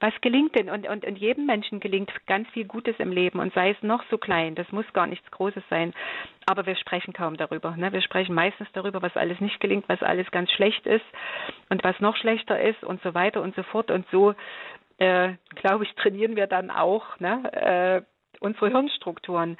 [0.00, 0.68] was gelingt denn?
[0.68, 4.02] Und, und, und jedem Menschen gelingt ganz viel Gutes im Leben und sei es noch
[4.10, 5.94] so klein, das muss gar nichts Großes sein.
[6.44, 7.74] Aber wir sprechen kaum darüber.
[7.76, 7.92] Ne?
[7.92, 11.04] Wir sprechen meistens darüber, was alles nicht gelingt, was alles ganz schlecht ist
[11.70, 13.90] und was noch schlechter ist und so weiter und so fort.
[13.90, 14.34] Und so,
[14.98, 17.52] äh, glaube ich, trainieren wir dann auch ne?
[17.52, 18.02] äh,
[18.40, 19.56] unsere Hirnstrukturen.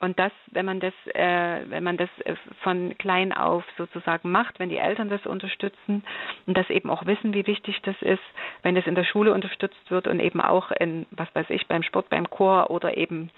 [0.00, 4.58] Und das, wenn man das, äh, wenn man das äh, von klein auf sozusagen macht,
[4.58, 6.04] wenn die Eltern das unterstützen
[6.46, 8.22] und das eben auch wissen, wie wichtig das ist,
[8.62, 11.82] wenn es in der Schule unterstützt wird und eben auch in, was weiß ich, beim
[11.82, 13.30] Sport, beim Chor oder eben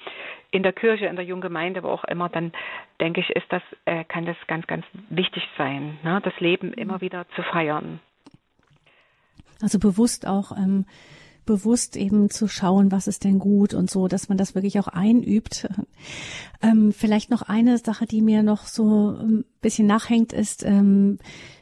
[0.50, 2.52] in der Kirche, in der jungen Gemeinde, wo auch immer, dann
[3.00, 6.20] denke ich, ist das, äh, kann das ganz, ganz wichtig sein, ne?
[6.22, 8.00] das Leben immer wieder zu feiern.
[9.62, 10.86] Also bewusst auch ähm,
[11.50, 14.88] bewusst eben zu schauen, was ist denn gut und so, dass man das wirklich auch
[14.88, 15.68] einübt.
[16.62, 21.18] Ähm, vielleicht noch eine Sache, die mir noch so ein bisschen nachhängt, ist, ähm,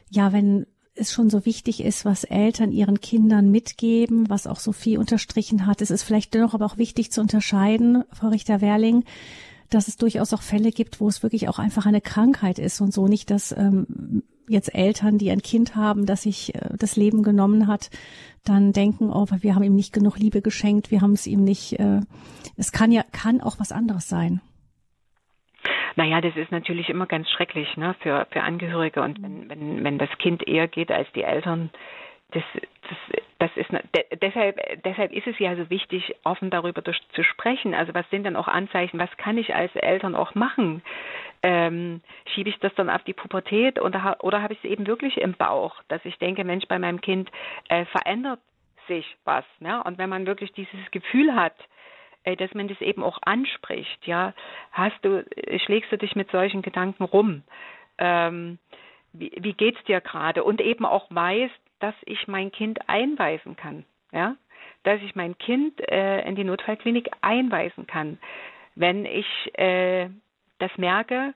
[0.09, 4.97] ja, wenn es schon so wichtig ist, was Eltern ihren Kindern mitgeben, was auch Sophie
[4.97, 5.81] unterstrichen hat.
[5.81, 9.05] Es ist vielleicht dennoch aber auch wichtig zu unterscheiden, Frau Richter-Werling,
[9.69, 12.93] dass es durchaus auch Fälle gibt, wo es wirklich auch einfach eine Krankheit ist und
[12.93, 17.23] so nicht, dass ähm, jetzt Eltern, die ein Kind haben, das sich äh, das Leben
[17.23, 17.89] genommen hat,
[18.45, 21.79] dann denken, oh, wir haben ihm nicht genug Liebe geschenkt, wir haben es ihm nicht.
[21.79, 22.01] Äh,
[22.57, 24.41] es kann ja kann auch was anderes sein.
[25.95, 29.97] Naja, das ist natürlich immer ganz schrecklich ne, für, für Angehörige und wenn, wenn, wenn
[29.97, 31.71] das Kind eher geht als die Eltern,
[32.31, 32.43] das,
[32.87, 33.69] das, das ist
[34.21, 37.73] deshalb, deshalb ist es ja so wichtig, offen darüber zu sprechen.
[37.73, 38.99] Also was sind denn auch Anzeichen?
[38.99, 40.83] Was kann ich als Eltern auch machen?
[41.41, 42.01] Ähm,
[42.33, 45.33] schiebe ich das dann auf die Pubertät oder, oder habe ich es eben wirklich im
[45.33, 47.31] Bauch, dass ich denke, Mensch, bei meinem Kind
[47.69, 48.41] äh, verändert
[48.87, 49.45] sich was.
[49.59, 49.81] Ne?
[49.83, 51.55] Und wenn man wirklich dieses Gefühl hat,
[52.23, 54.33] äh, dass man das eben auch anspricht, ja,
[54.73, 55.25] hast du,
[55.65, 57.43] schlägst du dich mit solchen Gedanken rum?
[57.97, 58.59] Ähm,
[59.13, 60.43] wie, wie geht's dir gerade?
[60.43, 64.35] Und eben auch weißt, dass ich mein Kind einweisen kann, ja,
[64.83, 68.19] dass ich mein Kind äh, in die Notfallklinik einweisen kann.
[68.75, 69.27] Wenn ich
[69.57, 70.09] äh,
[70.59, 71.33] das merke,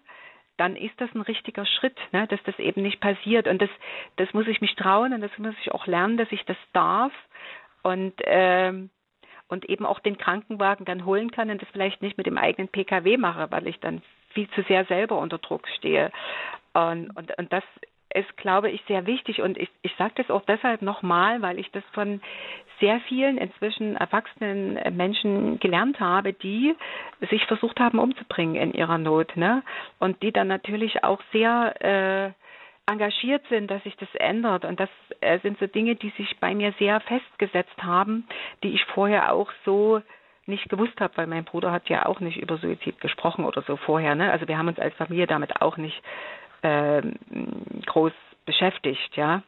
[0.57, 3.47] dann ist das ein richtiger Schritt, ne, dass das eben nicht passiert.
[3.47, 3.69] Und das,
[4.17, 7.11] das muss ich mich trauen und das muss ich auch lernen, dass ich das darf
[7.81, 8.73] und äh,
[9.49, 12.69] und eben auch den Krankenwagen dann holen kann und das vielleicht nicht mit dem eigenen
[12.69, 14.01] PKW mache, weil ich dann
[14.33, 16.11] viel zu sehr selber unter Druck stehe.
[16.73, 17.63] Und, und, und das
[18.13, 19.41] ist, glaube ich, sehr wichtig.
[19.41, 22.21] Und ich, ich sage das auch deshalb nochmal, weil ich das von
[22.79, 26.75] sehr vielen inzwischen erwachsenen Menschen gelernt habe, die
[27.29, 29.35] sich versucht haben umzubringen in ihrer Not.
[29.35, 29.63] Ne?
[29.99, 34.65] Und die dann natürlich auch sehr äh, engagiert sind, dass sich das ändert.
[34.65, 34.89] Und das
[35.21, 38.27] äh, sind so Dinge, die sich bei mir sehr festgesetzt haben,
[38.63, 40.01] die ich vorher auch so
[40.45, 43.77] nicht gewusst habe, weil mein Bruder hat ja auch nicht über Suizid gesprochen oder so
[43.77, 44.15] vorher.
[44.15, 44.31] Ne?
[44.31, 46.01] Also wir haben uns als Familie damit auch nicht
[46.61, 47.01] äh,
[47.85, 48.11] groß
[48.45, 49.41] beschäftigt, ja.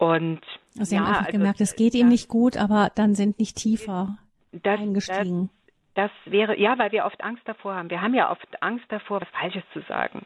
[0.00, 0.40] Und
[0.78, 3.38] also Sie ja, haben einfach also, gemerkt, es geht ihm nicht gut, aber dann sind
[3.38, 4.16] nicht tiefer
[4.50, 5.50] das, eingestiegen.
[5.94, 7.90] Das, das wäre, ja, weil wir oft Angst davor haben.
[7.90, 10.24] Wir haben ja oft Angst davor, was Falsches zu sagen.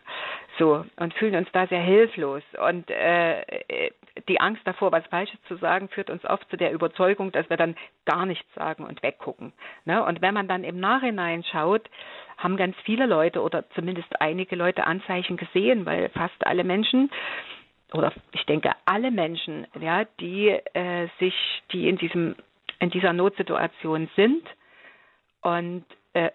[0.60, 2.44] So, und fühlen uns da sehr hilflos.
[2.64, 3.90] Und äh,
[4.28, 7.56] die Angst davor, was Falsches zu sagen, führt uns oft zu der Überzeugung, dass wir
[7.56, 9.52] dann gar nichts sagen und weggucken.
[9.86, 10.04] Ne?
[10.04, 11.90] Und wenn man dann im Nachhinein schaut,
[12.38, 17.10] haben ganz viele Leute oder zumindest einige Leute Anzeichen gesehen, weil fast alle Menschen
[17.94, 21.34] oder ich denke alle Menschen, ja, die äh, sich,
[21.72, 22.34] die in diesem
[22.80, 24.42] in dieser Notsituation sind
[25.40, 26.30] und äh,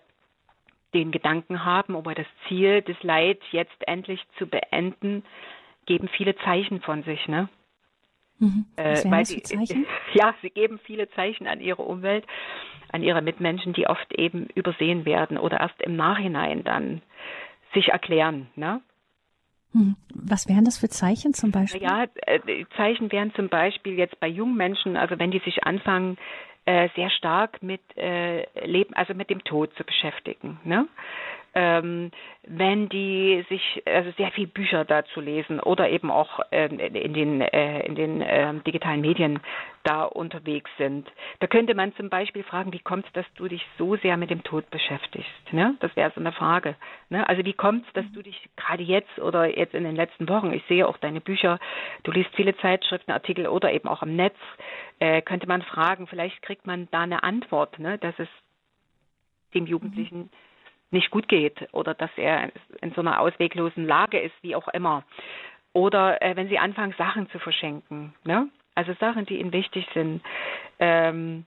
[0.94, 5.24] den Gedanken haben, über das Ziel das Leid jetzt endlich zu beenden,
[5.86, 7.50] geben viele Zeichen von sich, ne?
[8.40, 8.66] Mhm.
[8.78, 9.86] Äh, weil sie, Zeichen?
[10.14, 12.26] Ja, sie geben viele Zeichen an ihre Umwelt,
[12.92, 17.02] an ihre Mitmenschen, die oft eben übersehen werden oder erst im Nachhinein dann
[17.74, 18.48] sich erklären.
[18.56, 18.82] Ne?
[19.74, 19.96] Mhm.
[20.14, 21.82] Was wären das für Zeichen zum Beispiel?
[21.82, 26.18] Ja, äh, Zeichen wären zum Beispiel jetzt bei jungen Menschen, also wenn die sich anfangen,
[26.66, 30.60] äh, sehr stark mit äh, Leben, also mit dem Tod zu beschäftigen.
[30.64, 30.88] Ne?
[31.60, 32.12] Ähm,
[32.48, 37.42] wenn die sich also sehr viel Bücher dazu lesen oder eben auch äh, in den
[37.42, 39.42] äh, in den äh, digitalen Medien
[39.84, 41.12] da unterwegs sind.
[41.40, 44.30] Da könnte man zum Beispiel fragen, wie kommt es, dass du dich so sehr mit
[44.30, 45.52] dem Tod beschäftigst?
[45.52, 45.76] Ne?
[45.82, 46.76] Das wäre so eine Frage.
[47.10, 47.28] Ne?
[47.28, 50.54] Also wie kommt es, dass du dich gerade jetzt oder jetzt in den letzten Wochen,
[50.54, 51.60] ich sehe auch deine Bücher,
[52.04, 54.38] du liest viele Zeitschriften, Artikel oder eben auch im Netz,
[55.00, 57.98] äh, könnte man fragen, vielleicht kriegt man da eine Antwort, ne?
[57.98, 58.30] dass es
[59.54, 60.30] dem Jugendlichen mhm
[60.92, 65.04] nicht gut geht oder dass er in so einer ausweglosen Lage ist, wie auch immer.
[65.74, 68.50] Oder äh, wenn sie anfangen, Sachen zu verschenken, ne?
[68.76, 70.22] also Sachen, die ihnen wichtig sind.
[70.80, 71.46] Ähm,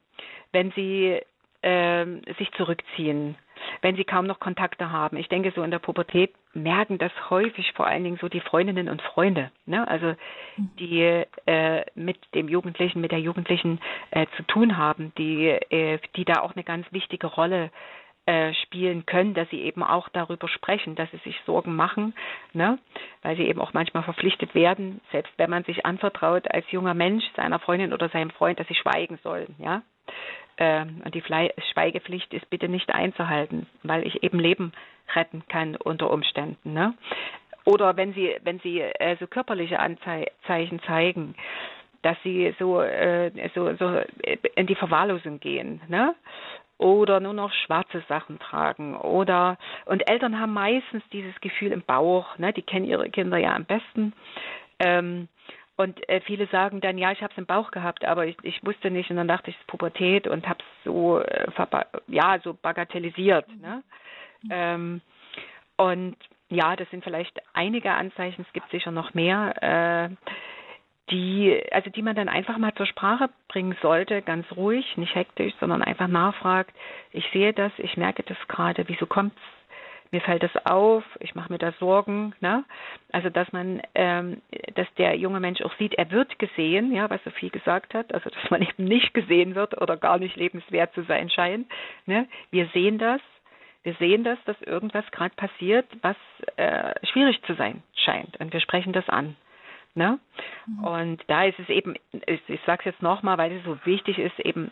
[0.53, 1.21] wenn sie
[1.63, 3.37] ähm, sich zurückziehen,
[3.81, 5.17] wenn sie kaum noch Kontakte haben.
[5.17, 8.89] Ich denke, so in der Pubertät merken das häufig vor allen Dingen so die Freundinnen
[8.89, 9.87] und Freunde, ne?
[9.89, 10.15] also
[10.57, 13.81] die äh, mit dem Jugendlichen, mit der Jugendlichen
[14.11, 17.71] äh, zu tun haben, die, äh, die da auch eine ganz wichtige Rolle
[18.27, 22.15] äh, spielen können, dass sie eben auch darüber sprechen, dass sie sich Sorgen machen,
[22.53, 22.79] ne?
[23.23, 27.25] weil sie eben auch manchmal verpflichtet werden, selbst wenn man sich anvertraut als junger Mensch
[27.35, 29.83] seiner Freundin oder seinem Freund, dass sie schweigen sollen, ja.
[30.59, 34.73] Ähm, und die Schweigepflicht ist bitte nicht einzuhalten, weil ich eben Leben
[35.17, 36.95] retten kann unter Umständen, ne?
[37.65, 41.35] Oder wenn sie, wenn sie äh, so körperliche Anzeichen zeigen,
[42.03, 44.01] dass sie so, äh, so, so
[44.57, 46.15] in die Verwahrlosung gehen, ne?
[46.79, 52.39] Oder nur noch schwarze Sachen tragen oder und Eltern haben meistens dieses Gefühl im Bauch,
[52.39, 54.13] ne, die kennen ihre Kinder ja am besten.
[54.79, 55.29] Ähm,
[55.77, 58.65] Und äh, viele sagen dann, ja, ich habe es im Bauch gehabt, aber ich, ich
[58.65, 61.47] wusste nicht und dann dachte ich, es ist Pubertät und habe es so, äh,
[62.09, 63.49] ja, so bagatellisiert.
[63.61, 63.83] Ne?
[64.51, 65.01] Ähm,
[65.77, 66.17] und
[66.51, 70.09] ja, das sind vielleicht einige Anzeichen, es gibt sicher noch mehr, äh,
[71.11, 75.53] die, also die man dann einfach mal zur Sprache bringen sollte, ganz ruhig, nicht hektisch,
[75.61, 76.75] sondern einfach nachfragt,
[77.11, 79.41] ich sehe das, ich merke das gerade, wieso kommt's?
[80.11, 82.65] Mir fällt das auf, ich mache mir da Sorgen, ne?
[83.13, 84.43] Also dass man, ähm,
[84.75, 88.29] dass der junge Mensch auch sieht, er wird gesehen, ja, was Sophie gesagt hat, also
[88.29, 91.67] dass man eben nicht gesehen wird oder gar nicht lebenswert zu sein scheint.
[92.05, 92.29] Ne?
[92.51, 93.23] Wir sehen das,
[93.85, 96.17] wir sehen das, dass irgendwas gerade passiert, was
[96.57, 98.39] äh, schwierig zu sein scheint.
[98.39, 99.35] Und wir sprechen das an.
[99.95, 100.19] Ne?
[100.67, 100.85] Mhm.
[100.85, 101.95] Und da ist es eben,
[102.27, 104.71] ich, ich sage es jetzt nochmal, weil es so wichtig ist, eben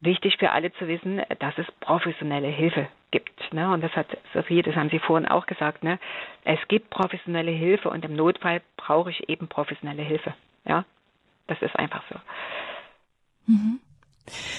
[0.00, 3.52] wichtig für alle zu wissen, dass es professionelle Hilfe gibt.
[3.52, 3.70] Ne?
[3.72, 5.98] Und das hat Sophie, das haben Sie vorhin auch gesagt, ne?
[6.44, 10.34] es gibt professionelle Hilfe und im Notfall brauche ich eben professionelle Hilfe.
[10.64, 10.84] Ja,
[11.48, 12.16] das ist einfach so.
[13.46, 13.80] Mhm.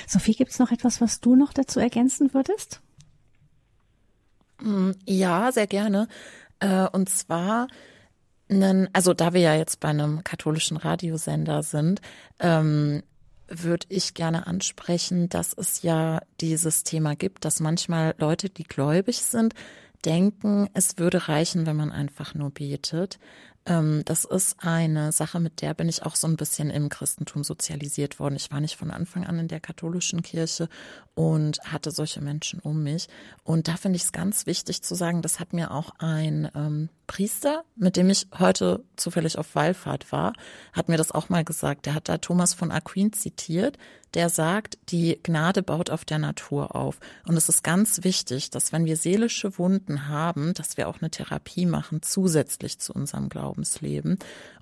[0.06, 2.82] Sophie, gibt es noch etwas, was du noch dazu ergänzen würdest?
[4.62, 6.08] Mm, ja, sehr gerne.
[6.60, 7.68] Äh, und zwar,
[8.94, 12.02] also da wir ja jetzt bei einem katholischen Radiosender sind,
[12.40, 13.04] ähm,
[13.48, 19.24] würde ich gerne ansprechen, dass es ja dieses Thema gibt, dass manchmal Leute, die gläubig
[19.24, 19.54] sind,
[20.06, 23.20] denken, es würde reichen, wenn man einfach nur betet.
[23.66, 27.44] Ähm, das ist eine Sache, mit der bin ich auch so ein bisschen im Christentum
[27.44, 28.36] sozialisiert worden.
[28.36, 30.68] Ich war nicht von Anfang an in der katholischen Kirche
[31.14, 33.08] und hatte solche Menschen um mich.
[33.44, 36.90] Und da finde ich es ganz wichtig zu sagen, das hat mir auch ein ähm,
[37.12, 40.32] Priester, mit dem ich heute zufällig auf Wallfahrt war,
[40.72, 41.86] hat mir das auch mal gesagt.
[41.86, 43.78] Der hat da Thomas von Aquin zitiert,
[44.14, 47.02] der sagt, die Gnade baut auf der Natur auf.
[47.28, 51.12] Und es ist ganz wichtig, dass wenn wir seelische Wunden haben, dass wir auch eine
[51.12, 54.18] Therapie machen, zusätzlich zu unserem Glaubensleben.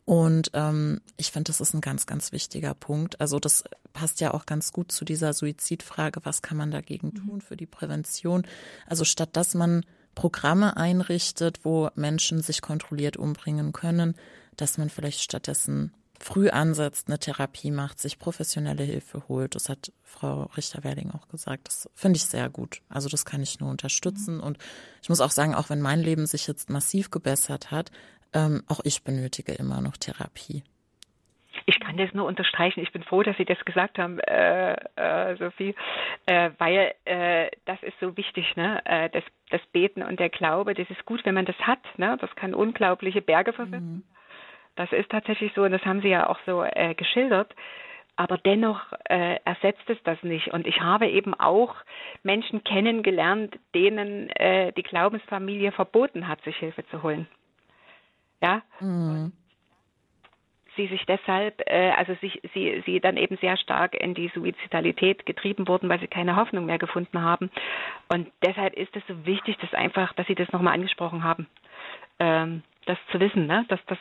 [0.06, 3.22] Und ähm, ich finde, das ist ein ganz, ganz wichtiger Punkt.
[3.22, 7.42] Also das passt ja auch ganz gut zu dieser Suizidfrage, was kann man dagegen tun
[7.42, 8.48] für die Prävention?
[8.88, 9.86] Also statt dass man
[10.20, 14.16] Programme einrichtet, wo Menschen sich kontrolliert umbringen können,
[14.58, 19.56] dass man vielleicht stattdessen früh ansetzt, eine Therapie macht, sich professionelle Hilfe holt.
[19.56, 21.70] Das hat Frau Richter-Werling auch gesagt.
[21.70, 22.82] Das finde ich sehr gut.
[22.90, 24.36] Also das kann ich nur unterstützen.
[24.36, 24.44] Mhm.
[24.44, 24.58] Und
[25.02, 27.90] ich muss auch sagen, auch wenn mein Leben sich jetzt massiv gebessert hat,
[28.34, 30.66] ähm, auch ich benötige immer noch Therapie.
[31.70, 32.82] Ich kann das nur unterstreichen.
[32.82, 35.76] Ich bin froh, dass Sie das gesagt haben, äh, äh, Sophie,
[36.26, 38.82] äh, weil äh, das ist so wichtig, ne?
[38.86, 41.78] Äh, das, das Beten und der Glaube, das ist gut, wenn man das hat.
[41.98, 42.18] Ne?
[42.20, 43.98] Das kann unglaubliche Berge versetzen.
[43.98, 44.04] Mhm.
[44.78, 47.54] Das ist tatsächlich so und das haben Sie ja auch so äh, geschildert.
[48.16, 50.52] Aber dennoch äh, ersetzt es das nicht.
[50.52, 51.76] Und ich habe eben auch
[52.24, 57.28] Menschen kennengelernt, denen äh, die Glaubensfamilie verboten hat, sich Hilfe zu holen.
[58.42, 58.64] Ja.
[58.80, 59.34] Mhm
[60.76, 65.26] sie sich deshalb, äh, also sich, sie, sie dann eben sehr stark in die Suizidalität
[65.26, 67.50] getrieben wurden, weil sie keine Hoffnung mehr gefunden haben.
[68.10, 71.48] Und deshalb ist es so wichtig, dass einfach, dass Sie das nochmal angesprochen haben,
[72.20, 73.66] ähm, das zu wissen, ne?
[73.68, 73.98] dass das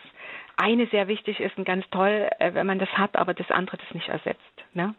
[0.56, 3.76] eine sehr wichtig ist und ganz toll, äh, wenn man das hat, aber das andere
[3.76, 4.40] das nicht ersetzt.
[4.74, 4.94] Ne?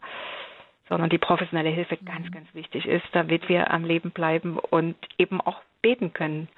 [0.89, 2.31] sondern die professionelle Hilfe ganz, mhm.
[2.31, 6.49] ganz wichtig ist, damit wir am Leben bleiben und eben auch beten können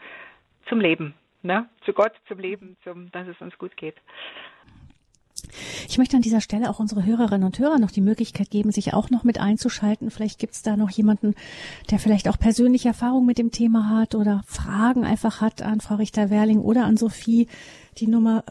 [0.68, 1.70] zum Leben, ne?
[1.82, 3.96] zu Gott, zum Leben, zum, dass es uns gut geht.
[5.88, 8.94] Ich möchte an dieser Stelle auch unsere Hörerinnen und Hörer noch die Möglichkeit geben, sich
[8.94, 10.12] auch noch mit einzuschalten.
[10.12, 11.36] Vielleicht gibt es da noch jemanden,
[11.90, 15.96] der vielleicht auch persönliche Erfahrung mit dem Thema hat oder Fragen einfach hat an Frau
[15.96, 17.48] Richter-Werling oder an Sophie.
[17.98, 18.44] Die Nummer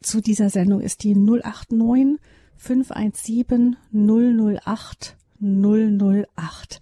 [0.00, 2.18] zu dieser Sendung ist die 089
[2.56, 6.80] 517 008 008.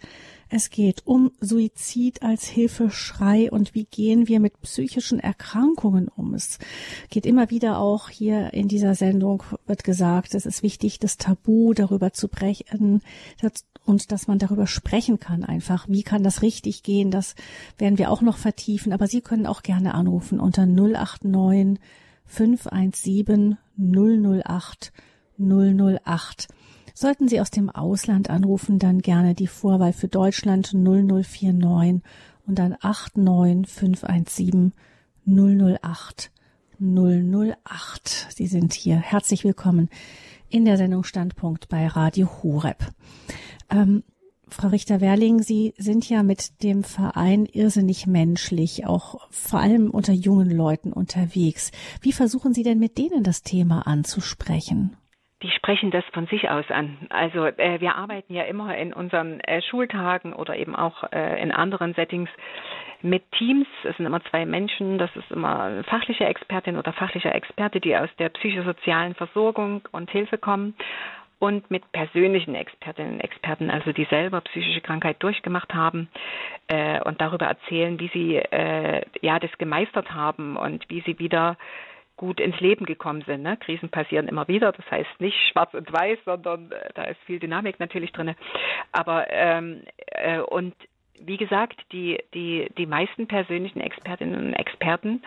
[0.53, 6.35] Es geht um Suizid als Hilfeschrei und wie gehen wir mit psychischen Erkrankungen um.
[6.35, 6.59] Es
[7.09, 11.73] geht immer wieder auch hier in dieser Sendung wird gesagt, es ist wichtig, das Tabu
[11.73, 13.01] darüber zu brechen
[13.87, 15.87] und dass man darüber sprechen kann einfach.
[15.89, 17.13] Wie kann das richtig gehen?
[17.13, 17.37] Das
[17.79, 18.93] werden wir auch noch vertiefen.
[18.93, 21.79] Aber Sie können auch gerne anrufen unter 089
[22.27, 24.93] 517 008
[25.39, 26.49] 008.
[26.95, 32.03] Sollten Sie aus dem Ausland anrufen, dann gerne die Vorwahl für Deutschland 0049
[32.47, 34.73] und dann 89517
[35.27, 36.31] 008
[36.81, 38.27] 008.
[38.35, 38.97] Sie sind hier.
[38.97, 39.89] Herzlich willkommen
[40.49, 42.93] in der Sendung Standpunkt bei Radio Horeb.
[43.71, 44.03] Ähm,
[44.49, 50.51] Frau Richter-Werling, Sie sind ja mit dem Verein irrsinnig menschlich, auch vor allem unter jungen
[50.51, 51.71] Leuten unterwegs.
[52.01, 54.97] Wie versuchen Sie denn mit denen das Thema anzusprechen?
[55.43, 56.99] Die sprechen das von sich aus an.
[57.09, 61.51] Also äh, wir arbeiten ja immer in unseren äh, Schultagen oder eben auch äh, in
[61.53, 62.29] anderen Settings
[63.03, 63.67] mit Teams.
[63.85, 64.99] Es sind immer zwei Menschen.
[64.99, 70.11] Das ist immer eine fachliche Expertin oder fachlicher Experte, die aus der psychosozialen Versorgung und
[70.11, 70.75] Hilfe kommen
[71.39, 76.09] und mit persönlichen Expertinnen und Experten, also die selber psychische Krankheit durchgemacht haben
[76.69, 81.57] äh, und darüber erzählen, wie sie äh, ja das gemeistert haben und wie sie wieder
[82.21, 83.43] gut ins Leben gekommen sind.
[83.43, 83.57] Ne?
[83.57, 87.39] Krisen passieren immer wieder, das heißt nicht schwarz und weiß, sondern äh, da ist viel
[87.39, 88.35] Dynamik natürlich drin.
[88.93, 90.75] Aber ähm, äh, und
[91.19, 95.23] wie gesagt, die, die, die meisten persönlichen Expertinnen und Experten,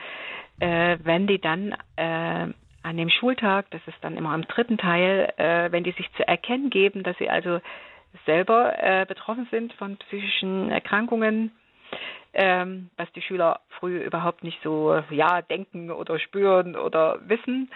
[0.60, 5.34] äh, wenn die dann äh, an dem Schultag, das ist dann immer am dritten Teil,
[5.38, 7.60] äh, wenn die sich zu erkennen geben, dass sie also
[8.28, 11.54] selber äh, betroffen sind von psychischen Erkrankungen,
[12.34, 17.70] ähm, was die Schüler früh überhaupt nicht so ja denken oder spüren oder wissen,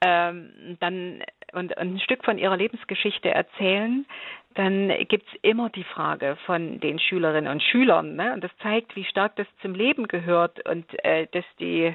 [0.00, 4.06] ähm, dann und, ein Stück von ihrer Lebensgeschichte erzählen,
[4.54, 8.16] dann gibt's immer die Frage von den Schülerinnen und Schülern.
[8.16, 8.32] Ne?
[8.32, 11.94] Und das zeigt, wie stark das zum Leben gehört und äh, dass die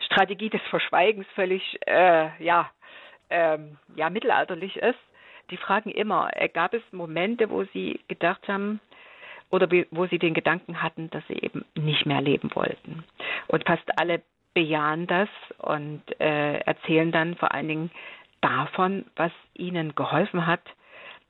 [0.00, 2.70] Strategie des Verschweigens völlig äh, ja,
[3.30, 4.98] ähm, ja, mittelalterlich ist.
[5.50, 8.80] Die fragen immer, äh, gab es Momente, wo sie gedacht haben,
[9.54, 13.04] oder wo sie den Gedanken hatten, dass sie eben nicht mehr leben wollten.
[13.46, 15.28] Und fast alle bejahen das
[15.58, 17.90] und äh, erzählen dann vor allen Dingen
[18.40, 20.62] davon, was ihnen geholfen hat,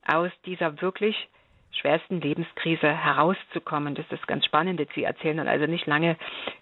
[0.07, 1.29] aus dieser wirklich
[1.73, 3.95] schwersten Lebenskrise herauszukommen.
[3.95, 4.87] Das ist das ganz Spannende.
[4.95, 6.17] Sie erzählen dann also nicht lange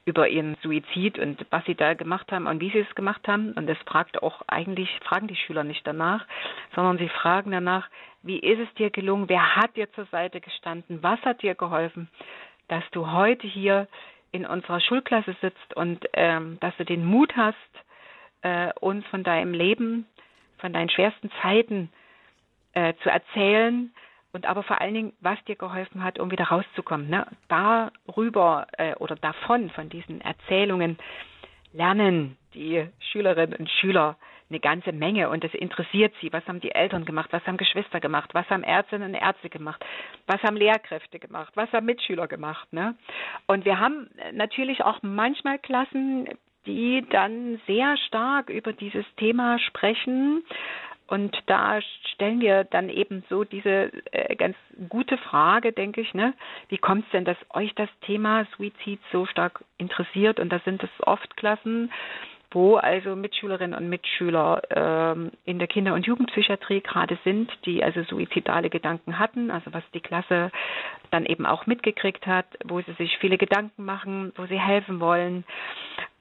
[0.04, 3.52] über ihren Suizid und was sie da gemacht haben und wie sie es gemacht haben.
[3.52, 6.26] Und das fragt auch eigentlich, fragen die Schüler nicht danach,
[6.74, 7.88] sondern sie fragen danach,
[8.22, 9.28] wie ist es dir gelungen?
[9.28, 11.02] Wer hat dir zur Seite gestanden?
[11.02, 12.08] Was hat dir geholfen,
[12.68, 13.88] dass du heute hier
[14.30, 17.56] in unserer Schulklasse sitzt und ähm, dass du den Mut hast,
[18.42, 20.06] äh, uns von deinem Leben,
[20.58, 21.90] von deinen schwersten Zeiten
[22.72, 23.92] äh, zu erzählen
[24.32, 27.10] und aber vor allen Dingen, was dir geholfen hat, um wieder rauszukommen.
[27.10, 27.26] Ne?
[27.48, 30.98] Darüber äh, oder davon, von diesen Erzählungen,
[31.72, 34.16] lernen die Schülerinnen und Schüler
[34.52, 36.32] eine ganze Menge und das interessiert sie.
[36.32, 37.32] Was haben die Eltern gemacht?
[37.32, 38.30] Was haben Geschwister gemacht?
[38.34, 39.84] Was haben Ärztinnen und Ärzte gemacht?
[40.26, 41.52] Was haben Lehrkräfte gemacht?
[41.54, 42.72] Was haben Mitschüler gemacht?
[42.72, 42.94] Ne?
[43.46, 46.28] Und wir haben natürlich auch manchmal Klassen,
[46.66, 50.44] die dann sehr stark über dieses Thema sprechen
[51.12, 51.78] und da
[52.14, 54.56] stellen wir dann eben so diese äh, ganz
[54.88, 56.32] gute Frage, denke ich, ne?
[56.68, 60.40] Wie kommt es denn, dass euch das Thema Suizid so stark interessiert?
[60.40, 61.92] Und da sind es oft Klassen,
[62.52, 68.02] wo also Mitschülerinnen und Mitschüler ähm, in der Kinder- und Jugendpsychiatrie gerade sind, die also
[68.04, 70.50] suizidale Gedanken hatten, also was die Klasse
[71.10, 75.44] dann eben auch mitgekriegt hat, wo sie sich viele Gedanken machen, wo sie helfen wollen.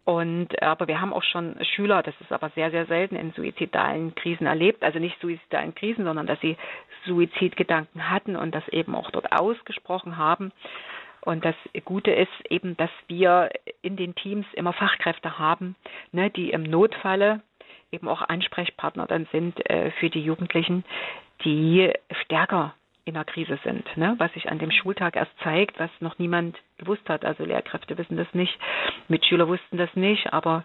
[0.04, 4.16] Und aber wir haben auch schon Schüler, das ist aber sehr, sehr selten in suizidalen
[4.16, 6.58] Krisen erlebt, also nicht suizidalen Krisen, sondern dass sie
[7.06, 10.52] Suizidgedanken hatten und das eben auch dort ausgesprochen haben.
[11.24, 11.56] Und das
[11.86, 13.50] Gute ist eben, dass wir
[13.82, 15.76] in den Teams immer Fachkräfte haben,
[16.12, 17.42] ne, die im Notfalle
[17.92, 20.84] eben auch Ansprechpartner dann sind äh, für die Jugendlichen,
[21.44, 21.92] die
[22.24, 22.74] stärker
[23.06, 24.16] in der Krise sind, ne?
[24.20, 27.26] was sich an dem Schultag erst zeigt, was noch niemand gewusst hat.
[27.26, 28.58] Also Lehrkräfte wissen das nicht,
[29.08, 30.64] Mitschüler wussten das nicht, aber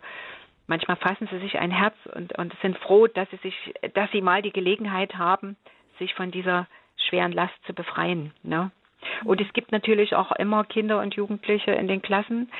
[0.66, 3.54] manchmal fassen sie sich ein Herz und, und sind froh, dass sie sich,
[3.94, 5.56] dass sie mal die Gelegenheit haben,
[5.98, 6.66] sich von dieser
[7.08, 8.32] schweren Last zu befreien.
[8.42, 8.70] Ne?
[9.24, 12.50] Und es gibt natürlich auch immer Kinder und Jugendliche in den Klassen,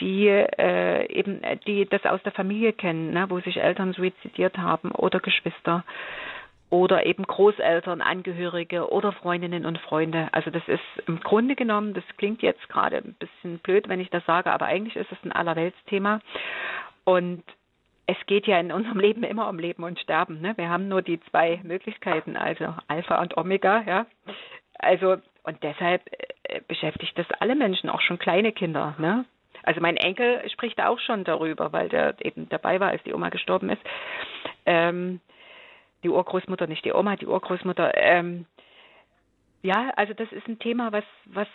[0.00, 4.92] die äh, eben die das aus der Familie kennen, ne, wo sich Eltern suizidiert haben
[4.92, 5.84] oder Geschwister
[6.70, 10.28] oder eben Großeltern, Angehörige oder Freundinnen und Freunde.
[10.32, 14.10] Also das ist im Grunde genommen, das klingt jetzt gerade ein bisschen blöd, wenn ich
[14.10, 16.20] das sage, aber eigentlich ist es ein Allerweltsthema.
[17.04, 17.42] Und
[18.06, 20.40] es geht ja in unserem Leben immer um Leben und Sterben.
[20.40, 20.56] Ne?
[20.56, 23.82] Wir haben nur die zwei Möglichkeiten, also Alpha und Omega.
[23.86, 24.06] Ja?
[24.78, 25.16] Also
[25.48, 26.02] und deshalb
[26.42, 28.94] äh, beschäftigt das alle Menschen, auch schon kleine Kinder.
[28.98, 29.24] Ne?
[29.62, 33.30] Also mein Enkel spricht auch schon darüber, weil der eben dabei war, als die Oma
[33.30, 33.80] gestorben ist.
[34.66, 35.20] Ähm,
[36.02, 37.96] die Urgroßmutter, nicht die Oma, die Urgroßmutter.
[37.96, 38.44] Ähm,
[39.62, 41.48] ja, also das ist ein Thema, was, was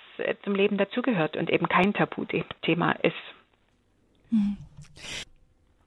[0.43, 3.15] zum Leben dazugehört und eben kein Tabuthema ist.
[4.31, 4.57] Hm.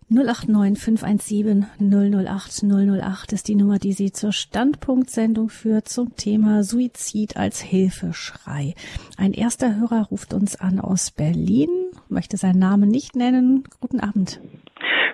[0.08, 7.36] 089 517 008 008 ist die Nummer, die Sie zur Standpunktsendung führt zum Thema Suizid
[7.36, 8.74] als Hilfeschrei.
[9.18, 13.64] Ein erster Hörer ruft uns an aus Berlin, möchte seinen Namen nicht nennen.
[13.80, 14.40] Guten Abend.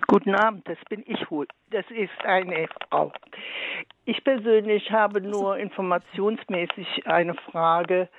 [0.09, 1.47] Guten Abend, das bin ich wohl.
[1.71, 3.15] Das ist eine Frau.
[4.05, 8.11] Ich persönlich habe nur informationsmäßig eine Frage.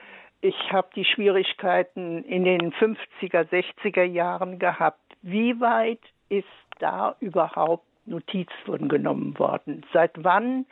[0.42, 5.00] Ich habe die Schwierigkeiten in den 50er, 60er Jahren gehabt.
[5.22, 6.48] Wie weit ist
[6.80, 9.86] da überhaupt Notiz von genommen worden?
[9.94, 10.66] Seit wann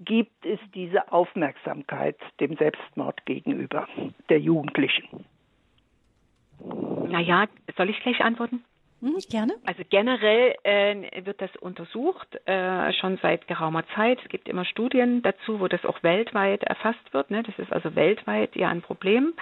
[0.00, 3.86] gibt es diese Aufmerksamkeit dem Selbstmord gegenüber
[4.28, 5.24] der Jugendlichen?
[7.08, 7.46] Naja,
[7.76, 8.64] soll ich gleich antworten?
[9.00, 9.54] Hm, gerne.
[9.64, 14.18] Also generell äh, wird das untersucht, äh, schon seit geraumer Zeit.
[14.22, 17.30] Es gibt immer Studien dazu, wo das auch weltweit erfasst wird.
[17.30, 17.42] Ne?
[17.42, 19.32] Das ist also weltweit ja ein Problem.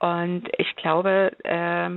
[0.00, 1.88] Und ich glaube, äh,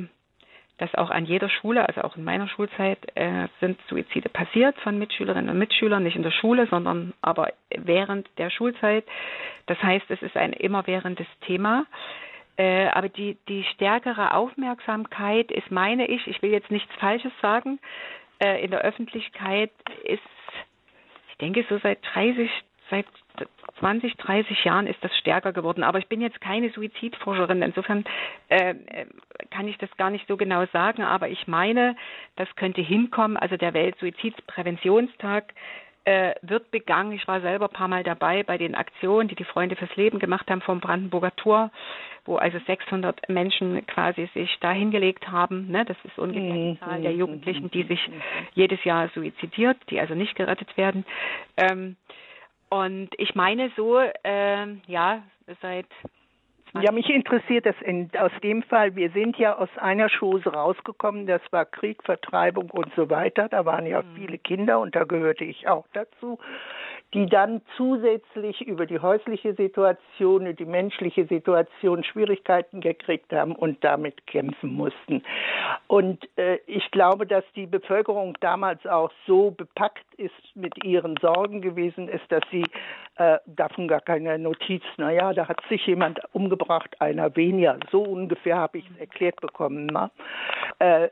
[0.78, 4.99] dass auch an jeder Schule, also auch in meiner Schulzeit, äh, sind Suizide passiert von
[4.99, 9.05] Mitschülerinnen und Mitschülern, nicht in der Schule, sondern aber während der Schulzeit.
[9.65, 11.86] Das heißt, es ist ein immerwährendes Thema.
[12.57, 17.80] Äh, aber die, die stärkere Aufmerksamkeit ist, meine ich, ich will jetzt nichts Falsches sagen,
[18.39, 19.71] äh, in der Öffentlichkeit
[20.03, 20.21] ist,
[21.30, 22.49] ich denke, so seit 30,
[22.89, 23.05] seit
[23.79, 25.83] 20, 30 Jahren ist das stärker geworden.
[25.83, 27.61] Aber ich bin jetzt keine Suizidforscherin.
[27.61, 28.05] Insofern
[28.49, 28.75] äh,
[29.51, 31.03] kann ich das gar nicht so genau sagen.
[31.03, 31.95] Aber ich meine,
[32.35, 33.38] das könnte hinkommen.
[33.38, 35.53] Also der Weltsuizidpräventionstag
[36.07, 37.11] äh, wird begangen.
[37.11, 40.19] Ich war selber ein paar Mal dabei bei den Aktionen, die die Freunde fürs Leben
[40.19, 41.69] gemacht haben vom Brandenburger Tor,
[42.23, 45.67] wo also 600 Menschen quasi sich da hingelegt haben.
[45.69, 45.83] Ne?
[45.83, 46.79] Das ist ungefähr die mhm.
[46.79, 47.99] Zahl der Jugendlichen, die sich
[48.53, 51.05] jedes Jahr suizidiert, die also nicht gerettet werden.
[51.57, 51.97] Ähm,
[52.70, 55.24] und ich meine so, äh, ja,
[55.61, 55.88] seit
[56.82, 58.95] ja, mich interessiert das in, aus dem Fall.
[58.95, 61.26] Wir sind ja aus einer Chose rausgekommen.
[61.26, 63.47] Das war Krieg, Vertreibung und so weiter.
[63.49, 64.15] Da waren ja mhm.
[64.15, 66.38] viele Kinder und da gehörte ich auch dazu
[67.18, 74.28] die dann zusätzlich über die häusliche Situation die menschliche Situation Schwierigkeiten gekriegt haben und damit
[74.28, 75.24] kämpfen mussten.
[75.88, 81.61] Und äh, ich glaube, dass die Bevölkerung damals auch so bepackt ist mit ihren Sorgen
[81.61, 82.65] gewesen ist, dass sie
[83.15, 87.80] äh, davon gar keine Notiz, naja, da hat sich jemand umgebracht, einer weniger.
[87.91, 89.88] So ungefähr habe ich es erklärt bekommen.
[89.88, 90.11] Ne?
[90.78, 91.09] Äh,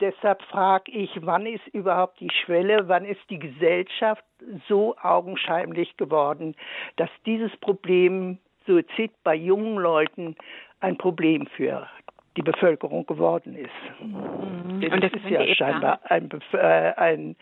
[0.00, 4.22] deshalb frage ich, wann ist überhaupt die Schwelle, wann ist die Gesellschaft
[4.68, 6.54] so augenscheinlich geworden,
[6.96, 10.36] dass dieses Problem Suizid bei jungen Leuten
[10.80, 11.88] ein Problem für
[12.36, 13.70] die Bevölkerung geworden ist.
[14.00, 14.80] Mhm.
[14.80, 17.36] Das, Und das ist, ist ja scheinbar ein, äh, ein,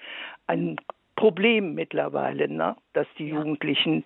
[0.46, 0.76] ein
[1.16, 2.76] Problem mittlerweile, ne?
[2.94, 3.36] dass die ja.
[3.36, 4.04] Jugendlichen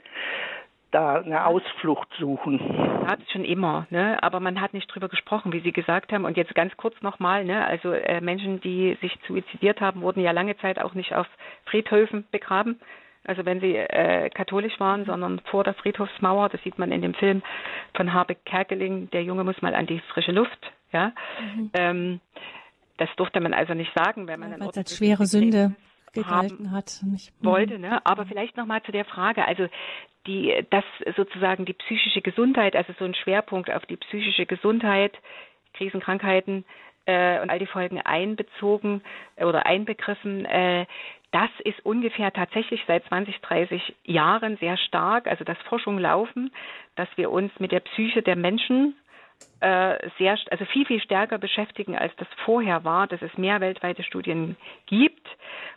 [0.90, 2.60] da eine Ausflucht suchen.
[3.06, 4.22] Hat es schon immer, ne?
[4.22, 6.24] aber man hat nicht drüber gesprochen, wie Sie gesagt haben.
[6.24, 7.64] Und jetzt ganz kurz nochmal, ne?
[7.64, 11.26] also äh, Menschen, die sich suizidiert haben, wurden ja lange Zeit auch nicht auf
[11.66, 12.80] Friedhöfen begraben.
[13.24, 17.14] Also wenn sie äh, katholisch waren, sondern vor der Friedhofsmauer, das sieht man in dem
[17.14, 17.42] Film
[17.94, 20.72] von Habeck Kerkeling, der Junge muss mal an die frische Luft.
[20.92, 21.70] Ja, mhm.
[21.74, 22.20] ähm,
[22.96, 25.76] das durfte man also nicht sagen, wenn man ja, dann als schwere Sünde
[26.12, 27.00] gehalten hat.
[27.04, 27.46] Nicht, mhm.
[27.46, 28.04] wollte, ne?
[28.04, 29.68] Aber vielleicht nochmal zu der Frage, also
[30.26, 30.84] die, dass
[31.16, 35.16] sozusagen die psychische Gesundheit, also so ein Schwerpunkt auf die psychische Gesundheit,
[35.74, 36.64] Krisenkrankheiten
[37.06, 39.02] äh, und all die Folgen einbezogen
[39.36, 40.86] äh, oder einbegriffen, äh,
[41.32, 46.52] das ist ungefähr tatsächlich seit 20, 30 Jahren sehr stark, also dass Forschungen laufen,
[46.96, 48.96] dass wir uns mit der Psyche der Menschen
[49.60, 54.56] sehr, also viel, viel stärker beschäftigen, als das vorher war, dass es mehr weltweite Studien
[54.86, 55.26] gibt,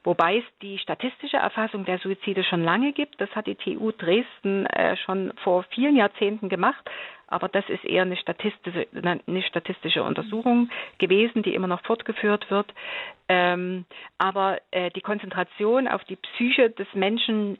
[0.05, 3.20] wobei es die statistische Erfassung der Suizide schon lange gibt.
[3.20, 6.89] Das hat die TU Dresden äh, schon vor vielen Jahrzehnten gemacht,
[7.28, 12.74] aber das ist eher eine statistische, eine statistische Untersuchung gewesen, die immer noch fortgeführt wird.
[13.28, 13.86] Ähm,
[14.18, 17.57] aber äh, die Konzentration auf die Psyche des Menschen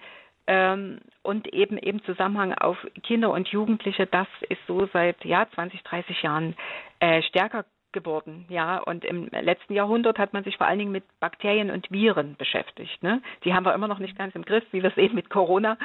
[0.48, 5.84] ähm, und eben im Zusammenhang auf Kinder und Jugendliche, das ist so seit ja 20,
[5.84, 6.56] 30 Jahren
[7.00, 8.80] äh, stärker geworden, ja.
[8.80, 13.02] Und im letzten Jahrhundert hat man sich vor allen Dingen mit Bakterien und Viren beschäftigt.
[13.04, 13.22] Ne?
[13.46, 15.78] Die haben wir immer noch nicht ganz im Griff, wie wir sehen mit Corona.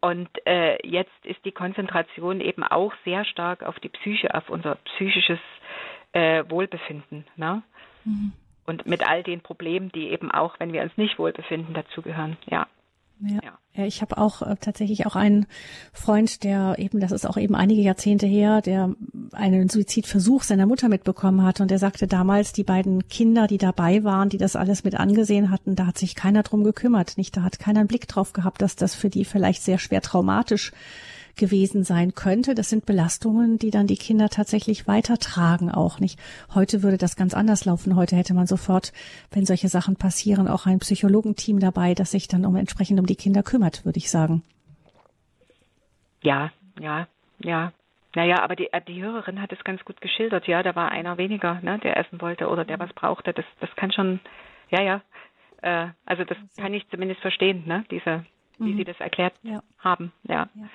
[0.00, 4.76] Und äh, jetzt ist die Konzentration eben auch sehr stark auf die Psyche, auf unser
[4.76, 5.40] psychisches
[6.12, 7.26] äh, Wohlbefinden.
[7.36, 7.62] Ne?
[8.04, 8.32] Mhm.
[8.66, 12.36] Und mit all den Problemen, die eben auch, wenn wir uns nicht wohlbefinden, dazugehören.
[12.46, 12.66] Ja.
[13.20, 13.40] Ja.
[13.74, 13.84] ja.
[13.84, 15.46] ich habe auch äh, tatsächlich auch einen
[15.92, 18.94] Freund, der eben, das ist auch eben einige Jahrzehnte her, der
[19.32, 24.04] einen Suizidversuch seiner Mutter mitbekommen hat und der sagte damals, die beiden Kinder, die dabei
[24.04, 27.42] waren, die das alles mit angesehen hatten, da hat sich keiner drum gekümmert, nicht, da
[27.42, 30.72] hat keiner einen Blick drauf gehabt, dass das für die vielleicht sehr schwer traumatisch
[31.36, 32.54] gewesen sein könnte.
[32.54, 36.18] Das sind Belastungen, die dann die Kinder tatsächlich weitertragen auch nicht.
[36.54, 37.96] Heute würde das ganz anders laufen.
[37.96, 38.92] Heute hätte man sofort,
[39.30, 43.16] wenn solche Sachen passieren, auch ein Psychologenteam dabei, das sich dann um entsprechend um die
[43.16, 44.42] Kinder kümmert, würde ich sagen.
[46.22, 47.06] Ja, ja,
[47.38, 47.72] ja.
[48.16, 50.46] Naja, aber die, die Hörerin hat es ganz gut geschildert.
[50.46, 53.32] Ja, da war einer weniger, ne, der essen wollte oder der was brauchte.
[53.32, 54.20] Das, das kann schon,
[54.70, 55.02] ja, ja.
[55.62, 58.24] Äh, also das kann ich zumindest verstehen, ne, diese,
[58.58, 58.76] wie mhm.
[58.76, 59.62] Sie das erklärt ja.
[59.78, 60.12] haben.
[60.22, 60.48] Ja.
[60.54, 60.68] ja.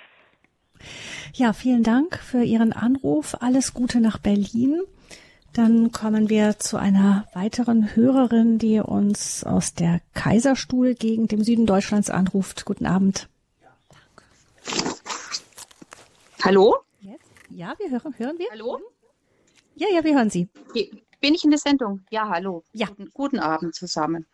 [1.33, 3.35] Ja, vielen Dank für Ihren Anruf.
[3.41, 4.81] Alles Gute nach Berlin.
[5.53, 12.09] Dann kommen wir zu einer weiteren Hörerin, die uns aus der Kaiserstuhl-Gegend im Süden Deutschlands
[12.09, 12.65] anruft.
[12.65, 13.27] Guten Abend.
[16.43, 16.77] Hallo?
[17.49, 18.47] Ja, wir hören, hören wir.
[18.51, 18.79] Hallo?
[19.75, 20.47] Ja, ja, wir hören Sie.
[21.19, 22.05] Bin ich in der Sendung?
[22.11, 22.63] Ja, hallo.
[22.73, 22.87] Ja.
[22.87, 24.25] Guten, guten Abend zusammen.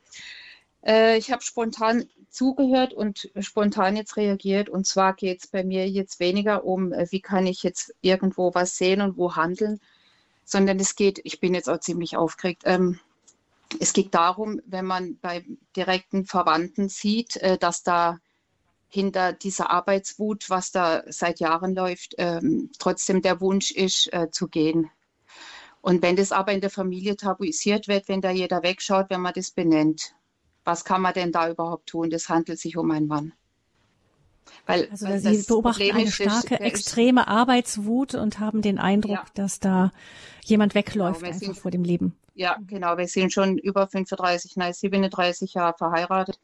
[0.85, 4.69] Äh, ich habe spontan zugehört und spontan jetzt reagiert.
[4.69, 8.53] Und zwar geht es bei mir jetzt weniger um, äh, wie kann ich jetzt irgendwo
[8.53, 9.79] was sehen und wo handeln,
[10.43, 12.99] sondern es geht, ich bin jetzt auch ziemlich aufgeregt, ähm,
[13.79, 18.19] es geht darum, wenn man bei direkten Verwandten sieht, äh, dass da
[18.87, 24.47] hinter dieser Arbeitswut, was da seit Jahren läuft, ähm, trotzdem der Wunsch ist, äh, zu
[24.47, 24.89] gehen.
[25.81, 29.33] Und wenn das aber in der Familie tabuisiert wird, wenn da jeder wegschaut, wenn man
[29.33, 30.15] das benennt,
[30.65, 32.09] was kann man denn da überhaupt tun?
[32.09, 33.33] Das handelt sich um einen Mann.
[34.65, 38.79] Weil, also weil Sie beobachten Problem eine starke, ist, extreme ist, Arbeitswut und haben den
[38.79, 39.25] Eindruck, ja.
[39.33, 39.91] dass da
[40.43, 42.15] jemand wegläuft genau, einfach sind, vor dem Leben.
[42.33, 42.97] Ja, genau.
[42.97, 46.39] Wir sind schon über 35, nein, 37 Jahre verheiratet.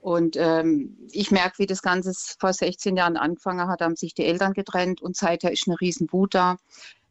[0.00, 4.24] Und ähm, ich merke, wie das Ganze vor 16 Jahren angefangen hat, haben sich die
[4.24, 6.58] Eltern getrennt und seither ist eine riesen Wut da.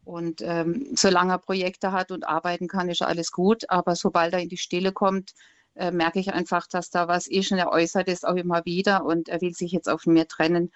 [0.06, 3.70] Und ähm, solange er Projekte hat und arbeiten kann, ist alles gut.
[3.70, 5.34] Aber sobald er in die Stille kommt,
[5.76, 9.06] äh, merke ich einfach, dass da was ist und er äußert es auch immer wieder
[9.06, 10.72] und er will sich jetzt auf mir trennen,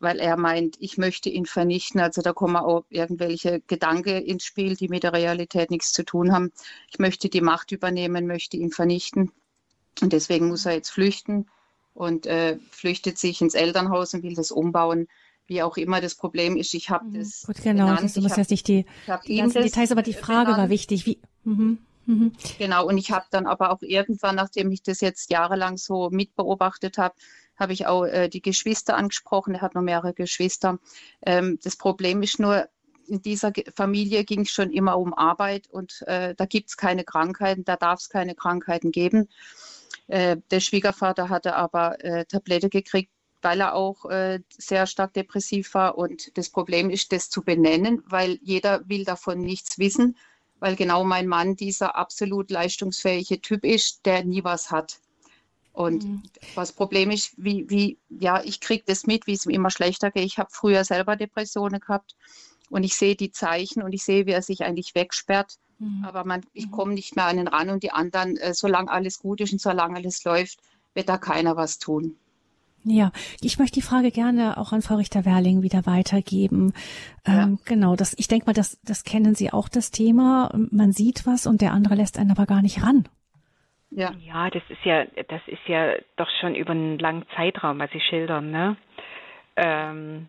[0.00, 2.00] weil er meint, ich möchte ihn vernichten.
[2.00, 6.32] Also da kommen auch irgendwelche Gedanken ins Spiel, die mit der Realität nichts zu tun
[6.32, 6.52] haben.
[6.90, 9.32] Ich möchte die Macht übernehmen, möchte ihn vernichten
[10.00, 11.46] und deswegen muss er jetzt flüchten
[11.94, 15.08] und äh, flüchtet sich ins Elternhaus und will das umbauen
[15.46, 16.72] wie auch immer das Problem ist.
[16.72, 17.14] Ich habe mhm.
[17.14, 17.42] das.
[17.46, 17.86] Gut, genau.
[17.86, 18.04] Genannt.
[18.04, 18.86] Das, du musst jetzt nicht die,
[19.26, 20.62] die ganzen Details, aber die Frage genannt.
[20.62, 21.04] war wichtig.
[21.04, 21.78] Wie, mhm.
[22.06, 22.32] Mhm.
[22.58, 26.98] Genau, und ich habe dann aber auch irgendwann, nachdem ich das jetzt jahrelang so mitbeobachtet
[26.98, 27.14] habe,
[27.56, 29.54] habe ich auch äh, die Geschwister angesprochen.
[29.54, 30.78] Er hat noch mehrere Geschwister.
[31.24, 32.68] Ähm, das Problem ist nur,
[33.06, 37.04] in dieser Familie ging es schon immer um Arbeit und äh, da gibt es keine
[37.04, 39.28] Krankheiten, da darf es keine Krankheiten geben.
[40.06, 45.74] Äh, der Schwiegervater hatte aber äh, Tablette gekriegt, weil er auch äh, sehr stark depressiv
[45.74, 45.98] war.
[45.98, 50.16] Und das Problem ist, das zu benennen, weil jeder will davon nichts wissen
[50.62, 55.00] weil genau mein Mann dieser absolut leistungsfähige Typ ist, der nie was hat.
[55.72, 56.22] Und mhm.
[56.54, 60.12] das Problem ist, wie, wie, ja, ich kriege das mit, wie es ihm immer schlechter
[60.12, 60.24] geht.
[60.24, 62.14] Ich habe früher selber Depressionen gehabt
[62.70, 65.58] und ich sehe die Zeichen und ich sehe, wie er sich eigentlich wegsperrt.
[65.80, 66.04] Mhm.
[66.04, 66.70] Aber man, ich mhm.
[66.70, 69.60] komme nicht mehr an ihn ran und die anderen, äh, solange alles gut ist und
[69.60, 70.60] solange alles läuft,
[70.94, 72.16] wird da keiner was tun.
[72.84, 76.72] Ja, ich möchte die Frage gerne auch an Frau Richter-Werling wieder weitergeben.
[77.26, 77.44] Ja.
[77.44, 80.50] Ähm, genau, das, ich denke mal, das, das kennen Sie auch, das Thema.
[80.70, 83.08] Man sieht was und der andere lässt einen aber gar nicht ran.
[83.90, 84.12] Ja.
[84.24, 88.00] ja, das ist ja, das ist ja doch schon über einen langen Zeitraum, was Sie
[88.00, 88.76] schildern, ne?
[89.56, 90.28] Ähm,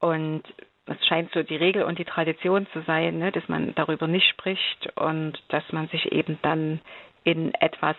[0.00, 0.42] und
[0.86, 4.28] es scheint so die Regel und die Tradition zu sein, ne, dass man darüber nicht
[4.28, 6.80] spricht und dass man sich eben dann
[7.24, 7.96] in etwas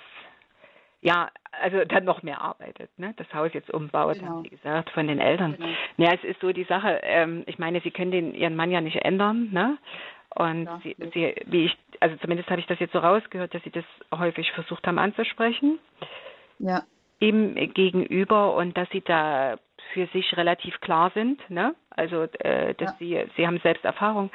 [1.07, 1.29] ja,
[1.61, 3.13] also dann noch mehr arbeitet, ne?
[3.15, 4.27] Das Haus jetzt umbaut, genau.
[4.27, 5.55] haben Sie gesagt, von den Eltern.
[5.55, 5.69] Genau.
[5.97, 8.81] Ja, es ist so die Sache, ähm, ich meine, Sie können den Ihren Mann ja
[8.81, 9.77] nicht ändern, ne?
[10.35, 13.63] Und ja, sie, sie, wie ich, also zumindest habe ich das jetzt so rausgehört, dass
[13.63, 15.79] Sie das häufig versucht haben anzusprechen.
[16.59, 16.83] Ja.
[17.19, 19.55] Ihm gegenüber und dass Sie da
[19.93, 21.73] für sich relativ klar sind, ne?
[21.91, 23.23] Also, äh, dass ja.
[23.23, 24.29] Sie, Sie haben selbst Erfahrung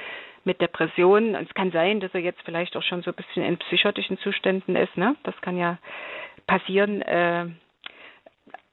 [0.44, 3.44] mit Depressionen und es kann sein, dass er jetzt vielleicht auch schon so ein bisschen
[3.44, 5.14] in psychotischen Zuständen ist, ne?
[5.22, 5.76] Das kann ja
[6.46, 7.46] passieren, äh,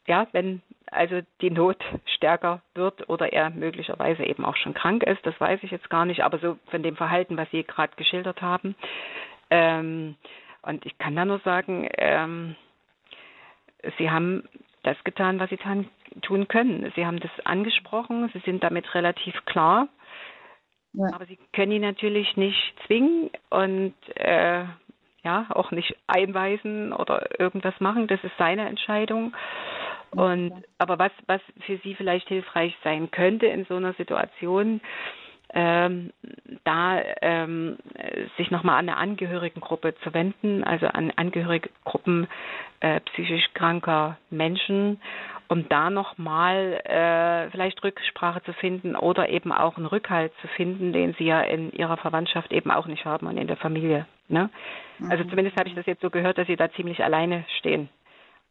[0.08, 0.62] ja, wenn
[0.92, 1.84] also die Not
[2.16, 6.06] stärker wird oder er möglicherweise eben auch schon krank ist, das weiß ich jetzt gar
[6.06, 8.76] nicht, aber so von dem Verhalten, was Sie gerade geschildert haben.
[9.50, 10.16] Ähm,
[10.62, 12.56] und ich kann da nur sagen, ähm,
[13.98, 14.44] Sie haben
[14.84, 15.60] das getan, was Sie
[16.22, 16.92] tun können.
[16.96, 19.88] Sie haben das angesprochen, Sie sind damit relativ klar,
[20.94, 21.14] ja.
[21.14, 24.66] aber Sie können ihn natürlich nicht zwingen und äh,
[25.24, 28.08] ja, auch nicht einweisen oder irgendwas machen.
[28.08, 29.36] Das ist seine Entscheidung.
[30.12, 34.82] Und aber was, was für sie vielleicht hilfreich sein könnte in so einer Situation,
[35.54, 36.12] ähm,
[36.64, 37.78] da ähm,
[38.38, 42.28] sich nochmal an eine Angehörigengruppe zu wenden, also an Angehörigengruppen
[42.82, 45.02] äh, psychisch kranker Menschen,
[45.48, 50.94] um da nochmal äh, vielleicht Rücksprache zu finden oder eben auch einen Rückhalt zu finden,
[50.94, 54.06] den sie ja in ihrer Verwandtschaft eben auch nicht haben und in der Familie.
[54.30, 54.50] Ne?
[55.10, 55.30] Also mhm.
[55.30, 57.90] zumindest habe ich das jetzt so gehört, dass sie da ziemlich alleine stehen.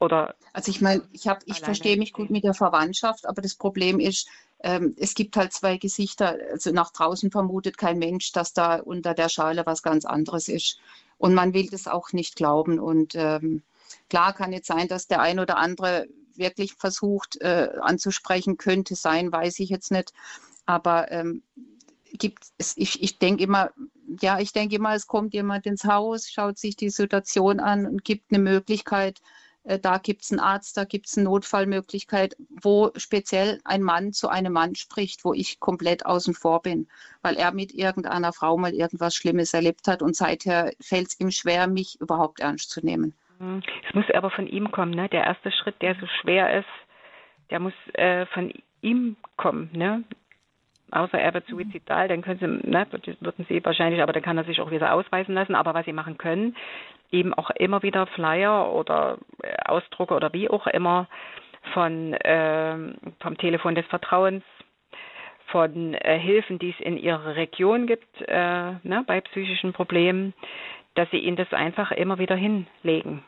[0.01, 3.57] Oder also ich meine, ich habe, ich verstehe mich gut mit der Verwandtschaft, aber das
[3.57, 4.29] Problem ist,
[4.61, 6.37] ähm, es gibt halt zwei Gesichter.
[6.53, 10.81] Also nach draußen vermutet kein Mensch, dass da unter der Schale was ganz anderes ist.
[11.17, 12.79] Und man will das auch nicht glauben.
[12.79, 13.63] Und ähm,
[14.09, 16.07] klar kann jetzt sein, dass der ein oder andere
[16.37, 20.13] wirklich versucht äh, anzusprechen könnte sein, weiß ich jetzt nicht.
[20.65, 21.43] Aber ähm,
[22.13, 23.71] gibt es, ich, ich denke immer,
[24.21, 28.05] ja, ich denke immer, es kommt jemand ins Haus, schaut sich die Situation an und
[28.05, 29.21] gibt eine Möglichkeit,
[29.65, 34.13] äh, da gibt es einen Arzt, da gibt es eine Notfallmöglichkeit, wo speziell ein Mann
[34.13, 36.89] zu einem Mann spricht, wo ich komplett außen vor bin,
[37.23, 41.31] weil er mit irgendeiner Frau mal irgendwas Schlimmes erlebt hat und seither fällt es ihm
[41.31, 43.15] schwer, mich überhaupt ernst zu nehmen.
[43.39, 43.63] Mhm.
[43.87, 45.09] Es muss aber von ihm kommen, ne?
[45.09, 46.69] Der erste Schritt, der so schwer ist,
[47.51, 50.05] der muss äh, von ihm kommen, ne?
[50.91, 52.87] Außer er wird suizidal, dann können sie, ne,
[53.21, 55.55] würden sie wahrscheinlich, aber dann kann er sich auch wieder ausweisen lassen.
[55.55, 56.57] Aber was sie machen können,
[57.11, 61.07] eben auch immer wieder Flyer oder äh, Ausdrucke oder wie auch immer
[61.75, 62.77] von äh,
[63.21, 64.45] vom Telefon des Vertrauens,
[65.49, 70.35] von äh, Hilfen, die es in ihrer Region gibt, äh, ne, bei psychischen Problemen,
[70.95, 73.25] dass sie ihnen das einfach immer wieder hinlegen.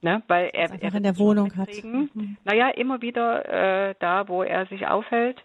[0.00, 1.70] Ne, weil er, er in der Wohnung hat.
[1.82, 2.36] Mhm.
[2.44, 5.42] Naja, immer wieder äh, da, wo er sich aufhält.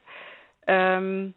[0.68, 1.34] Ähm,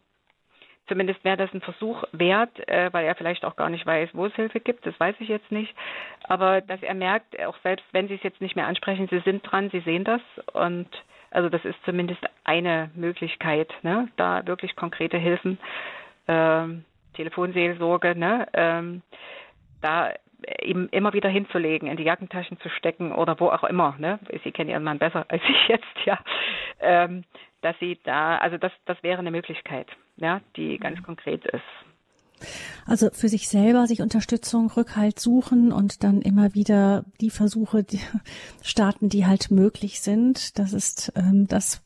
[0.87, 4.25] Zumindest wäre das ein Versuch wert, äh, weil er vielleicht auch gar nicht weiß, wo
[4.25, 4.85] es Hilfe gibt.
[4.85, 5.75] Das weiß ich jetzt nicht.
[6.23, 9.41] Aber dass er merkt, auch selbst wenn Sie es jetzt nicht mehr ansprechen, Sie sind
[9.43, 10.21] dran, Sie sehen das.
[10.53, 10.87] Und
[11.29, 14.07] also das ist zumindest eine Möglichkeit, ne?
[14.15, 15.59] da wirklich konkrete Hilfen,
[16.27, 16.85] ähm,
[17.15, 18.47] Telefonseelsorge, ne?
[18.53, 19.01] Ähm,
[19.81, 20.13] da
[20.63, 23.95] ihm immer wieder hinzulegen, in die Jackentaschen zu stecken oder wo auch immer.
[23.97, 24.19] Ne?
[24.43, 26.19] Sie kennen Ihren Mann besser als ich jetzt, ja.
[26.79, 27.23] Ähm,
[27.61, 32.47] dass Sie da, also das, das wäre eine Möglichkeit ja, die ganz konkret ist.
[32.85, 38.01] Also für sich selber sich Unterstützung, Rückhalt suchen und dann immer wieder die Versuche die
[38.61, 40.59] starten, die halt möglich sind.
[40.59, 41.83] Das ist ähm, das,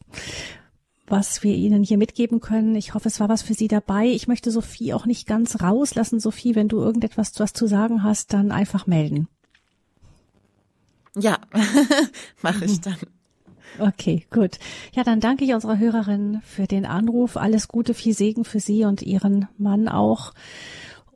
[1.07, 2.76] was wir Ihnen hier mitgeben können.
[2.76, 4.07] Ich hoffe, es war was für Sie dabei.
[4.07, 6.19] Ich möchte Sophie auch nicht ganz rauslassen.
[6.19, 9.27] Sophie, wenn du irgendetwas was zu sagen hast, dann einfach melden.
[11.15, 11.39] Ja,
[12.41, 12.98] mache ich dann.
[13.80, 14.60] Okay, gut.
[14.93, 17.38] Ja, dann danke ich unserer Hörerin für den Anruf.
[17.38, 20.34] Alles Gute, viel Segen für Sie und Ihren Mann auch.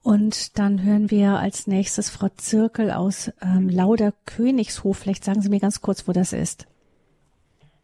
[0.03, 4.99] Und dann hören wir als nächstes Frau Zirkel aus ähm, Lauder Königshof.
[4.99, 6.67] Vielleicht sagen Sie mir ganz kurz, wo das ist.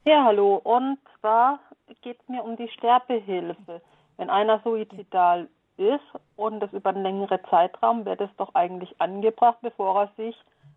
[0.05, 0.55] Ja, hallo.
[0.55, 1.59] Und zwar
[2.01, 3.81] geht es mir um die Sterbehilfe.
[4.17, 6.03] Wenn einer suizidal ist
[6.35, 10.35] und das über einen längeren Zeitraum, wäre das doch eigentlich angebracht, bevor er sich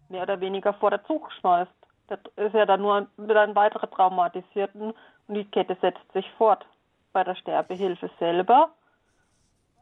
[0.08, 1.70] mehr oder weniger vor der Zug schmeißt.
[2.08, 4.92] Das ist ja dann nur wieder ein weiterer Traumatisierten
[5.26, 6.64] und die Kette setzt sich fort.
[7.12, 8.70] Bei der Sterbehilfe selber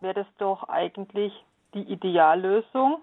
[0.01, 1.33] wäre das doch eigentlich
[1.75, 3.01] die Ideallösung.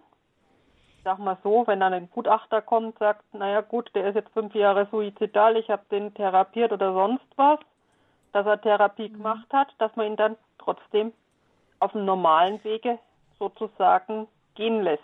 [1.03, 4.53] Sag mal so, wenn dann ein Gutachter kommt, sagt, naja gut, der ist jetzt fünf
[4.53, 7.59] Jahre suizidal, ich habe den therapiert oder sonst was,
[8.33, 9.13] dass er Therapie mhm.
[9.13, 11.13] gemacht hat, dass man ihn dann trotzdem
[11.79, 12.99] auf dem normalen Wege
[13.39, 15.03] sozusagen gehen lässt.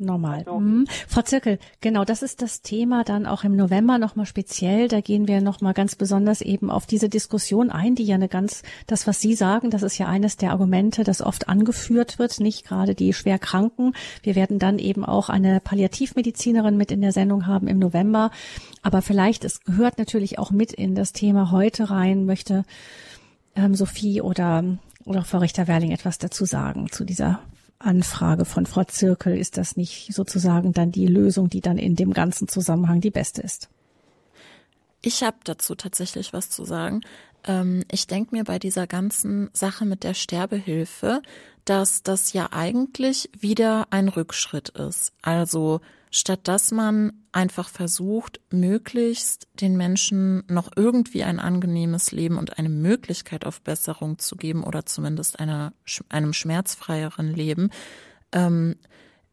[0.00, 0.38] Normal.
[0.38, 0.58] Also.
[0.58, 0.86] Mhm.
[1.06, 4.88] Frau Zirkel, genau, das ist das Thema dann auch im November nochmal speziell.
[4.88, 8.62] Da gehen wir nochmal ganz besonders eben auf diese Diskussion ein, die ja eine ganz,
[8.86, 12.66] das, was Sie sagen, das ist ja eines der Argumente, das oft angeführt wird, nicht
[12.66, 13.94] gerade die Schwerkranken.
[14.22, 18.30] Wir werden dann eben auch eine Palliativmedizinerin mit in der Sendung haben im November.
[18.82, 22.64] Aber vielleicht, es gehört natürlich auch mit in das Thema heute rein, möchte
[23.54, 24.64] ähm, Sophie oder,
[25.04, 27.40] oder Frau Richter-Werling etwas dazu sagen zu dieser
[27.80, 32.12] Anfrage von Frau Zirkel, ist das nicht sozusagen dann die Lösung, die dann in dem
[32.12, 33.68] ganzen Zusammenhang die beste ist?
[35.02, 37.00] Ich habe dazu tatsächlich was zu sagen.
[37.44, 41.22] Ähm, ich denke mir bei dieser ganzen Sache mit der Sterbehilfe,
[41.70, 45.12] dass das ja eigentlich wieder ein Rückschritt ist.
[45.22, 45.80] Also
[46.10, 52.68] statt dass man einfach versucht, möglichst den Menschen noch irgendwie ein angenehmes Leben und eine
[52.68, 55.72] Möglichkeit auf Besserung zu geben oder zumindest einer,
[56.08, 57.70] einem schmerzfreieren Leben.
[58.32, 58.74] Ähm,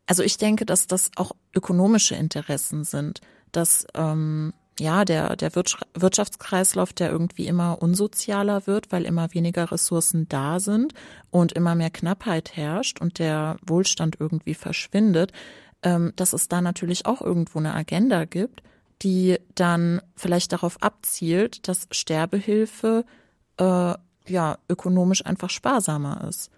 [0.06, 6.94] also ich denke, dass das auch ökonomische Interessen sind, dass ähm, ja, der, der Wirtschaftskreislauf,
[6.94, 10.94] der irgendwie immer unsozialer wird, weil immer weniger Ressourcen da sind
[11.32, 15.32] und immer mehr Knappheit herrscht und der Wohlstand irgendwie verschwindet,
[15.84, 18.62] ähm, dass es da natürlich auch irgendwo eine Agenda gibt,
[19.02, 23.06] die dann vielleicht darauf abzielt, dass Sterbehilfe
[23.58, 23.94] äh,
[24.28, 26.52] ja ökonomisch einfach sparsamer ist.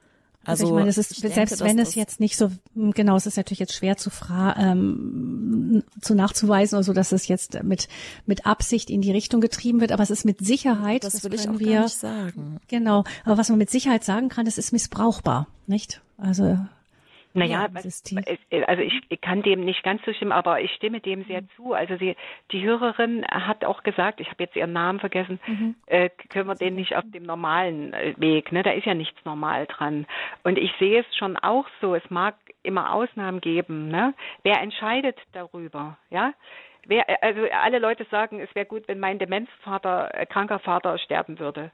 [0.49, 3.25] Also, also ich meine, es ist selbst denke, wenn es jetzt nicht so genau, es
[3.25, 7.87] ist natürlich jetzt schwer zu fra ähm, zu nachzuweisen oder so, dass es jetzt mit
[8.25, 11.33] mit Absicht in die Richtung getrieben wird, aber es ist mit Sicherheit, das, das will
[11.33, 12.59] ich auch wir, gar nicht sagen.
[12.67, 16.01] Genau, aber was man mit Sicherheit sagen kann, es ist missbrauchbar, nicht?
[16.17, 16.57] Also
[17.33, 21.41] naja, ja, also ich, ich, kann dem nicht ganz zustimmen, aber ich stimme dem sehr
[21.41, 21.49] mhm.
[21.55, 21.73] zu.
[21.73, 22.15] Also sie,
[22.51, 25.75] die Hörerin hat auch gesagt, ich habe jetzt ihren Namen vergessen, mhm.
[25.85, 28.63] äh, können wir den nicht auf dem normalen äh, Weg, ne?
[28.63, 30.07] Da ist ja nichts normal dran.
[30.43, 34.15] Und ich sehe es schon auch so, es mag immer Ausnahmen geben, ne?
[34.43, 36.33] Wer entscheidet darüber, ja?
[36.87, 41.37] Wer, also alle Leute sagen, es wäre gut, wenn mein Demenzvater, äh, kranker Vater sterben
[41.37, 41.71] würde.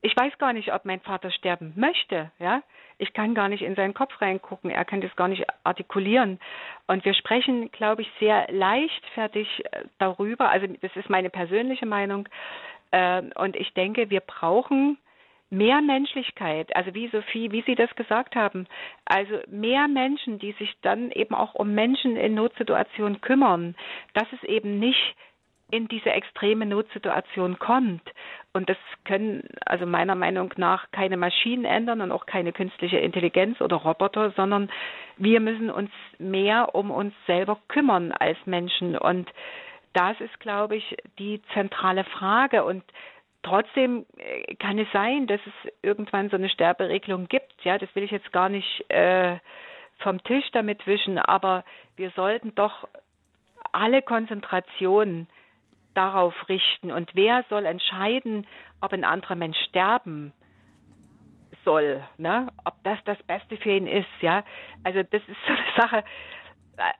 [0.00, 2.62] Ich weiß gar nicht, ob mein Vater sterben möchte, ja.
[3.00, 4.70] Ich kann gar nicht in seinen Kopf reingucken.
[4.70, 6.40] Er kann das gar nicht artikulieren.
[6.88, 10.50] Und wir sprechen, glaube ich, sehr leichtfertig äh, darüber.
[10.50, 12.28] Also, das ist meine persönliche Meinung.
[12.90, 14.98] Ähm, und ich denke, wir brauchen
[15.50, 18.66] mehr Menschlichkeit, also wie Sophie, wie Sie das gesagt haben,
[19.04, 23.74] also mehr Menschen, die sich dann eben auch um Menschen in Notsituationen kümmern,
[24.12, 25.16] dass es eben nicht
[25.70, 28.02] in diese extreme Notsituation kommt.
[28.52, 33.60] Und das können also meiner Meinung nach keine Maschinen ändern und auch keine künstliche Intelligenz
[33.60, 34.70] oder Roboter, sondern
[35.16, 38.96] wir müssen uns mehr um uns selber kümmern als Menschen.
[38.96, 39.30] Und
[39.92, 42.64] das ist, glaube ich, die zentrale Frage.
[42.64, 42.82] Und
[43.42, 47.52] trotzdem äh, kann es sein, dass es irgendwann so eine Sterberegelung gibt.
[47.64, 49.36] Ja, das will ich jetzt gar nicht äh,
[49.98, 51.64] vom Tisch damit wischen, aber
[51.96, 52.88] wir sollten doch
[53.72, 55.28] alle Konzentrationen
[55.94, 58.46] darauf richten und wer soll entscheiden,
[58.80, 60.32] ob ein anderer Mensch sterben
[61.64, 62.48] soll, ne?
[62.64, 64.44] ob das das Beste für ihn ist, ja.
[64.84, 66.04] Also das ist so eine Sache,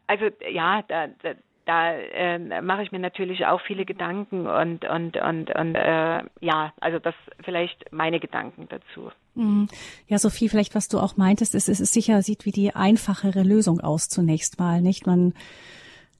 [0.07, 1.35] also ja, da, da,
[1.65, 6.73] da äh, mache ich mir natürlich auch viele Gedanken und und und und äh, ja,
[6.81, 9.11] also das vielleicht meine Gedanken dazu.
[9.35, 9.69] Mhm.
[10.07, 13.43] Ja, Sophie, vielleicht was du auch meintest, ist, es ist sicher sieht wie die einfachere
[13.43, 15.07] Lösung aus zunächst mal, nicht?
[15.07, 15.35] Man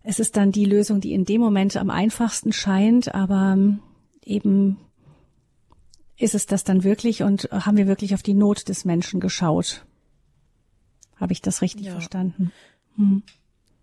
[0.03, 3.81] es ist dann die Lösung, die in dem Moment am einfachsten scheint, aber ähm,
[4.25, 4.79] eben
[6.17, 9.85] ist es das dann wirklich und haben wir wirklich auf die Not des Menschen geschaut?
[11.17, 11.93] Habe ich das richtig ja.
[11.93, 12.53] verstanden?
[12.97, 13.23] Hm.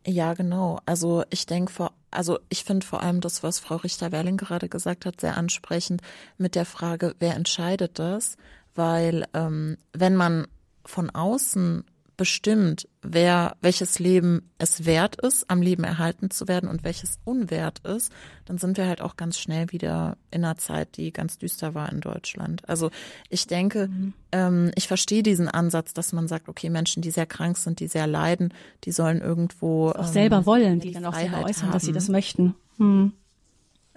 [0.08, 0.80] Ja, genau.
[0.86, 5.06] Also ich denke vor, also ich finde vor allem das, was Frau Richter-Werling gerade gesagt
[5.06, 6.02] hat, sehr ansprechend
[6.38, 8.38] mit der Frage, wer entscheidet das?
[8.76, 10.48] Weil ähm, wenn man
[10.86, 11.86] von außen
[12.18, 17.80] bestimmt, wer, welches Leben es wert ist, am Leben erhalten zu werden und welches unwert
[17.80, 18.12] ist,
[18.46, 21.92] dann sind wir halt auch ganz schnell wieder in einer Zeit, die ganz düster war
[21.92, 22.68] in Deutschland.
[22.68, 22.92] Also
[23.30, 24.14] ich denke, mhm.
[24.32, 27.88] ähm, ich verstehe diesen Ansatz, dass man sagt, okay, Menschen, die sehr krank sind, die
[27.88, 31.68] sehr leiden, die sollen irgendwo auch ähm, selber wollen, die, die dann auch selber äußern,
[31.68, 31.74] haben.
[31.74, 32.56] dass sie das möchten.
[32.78, 33.14] Mhm.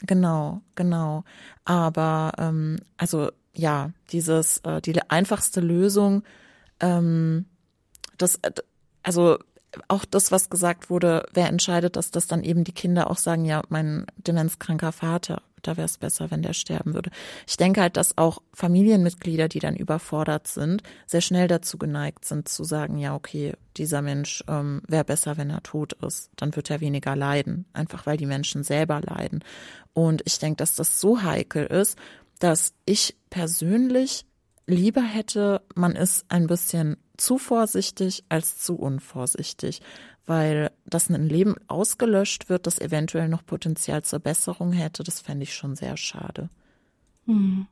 [0.07, 1.25] Genau, genau.
[1.65, 6.23] Aber ähm, also ja, dieses äh, die einfachste Lösung
[6.81, 7.47] ähm,
[8.19, 8.53] das, äh,
[9.03, 9.39] also
[9.89, 13.45] auch das, was gesagt wurde, wer entscheidet, dass das dann eben die Kinder auch sagen,
[13.45, 17.11] ja, mein demenzkranker Vater, da wäre es besser, wenn der sterben würde.
[17.47, 22.49] Ich denke halt, dass auch Familienmitglieder, die dann überfordert sind, sehr schnell dazu geneigt sind
[22.49, 26.31] zu sagen, ja, okay, dieser Mensch ähm, wäre besser, wenn er tot ist.
[26.37, 29.45] Dann wird er weniger leiden, einfach weil die Menschen selber leiden.
[29.93, 31.99] Und ich denke, dass das so heikel ist,
[32.39, 34.25] dass ich persönlich
[34.67, 39.83] lieber hätte, man ist ein bisschen zu vorsichtig als zu unvorsichtig,
[40.27, 45.43] weil dass ein Leben ausgelöscht wird, das eventuell noch Potenzial zur Besserung hätte, das fände
[45.43, 46.49] ich schon sehr schade.
[47.27, 47.67] Hm.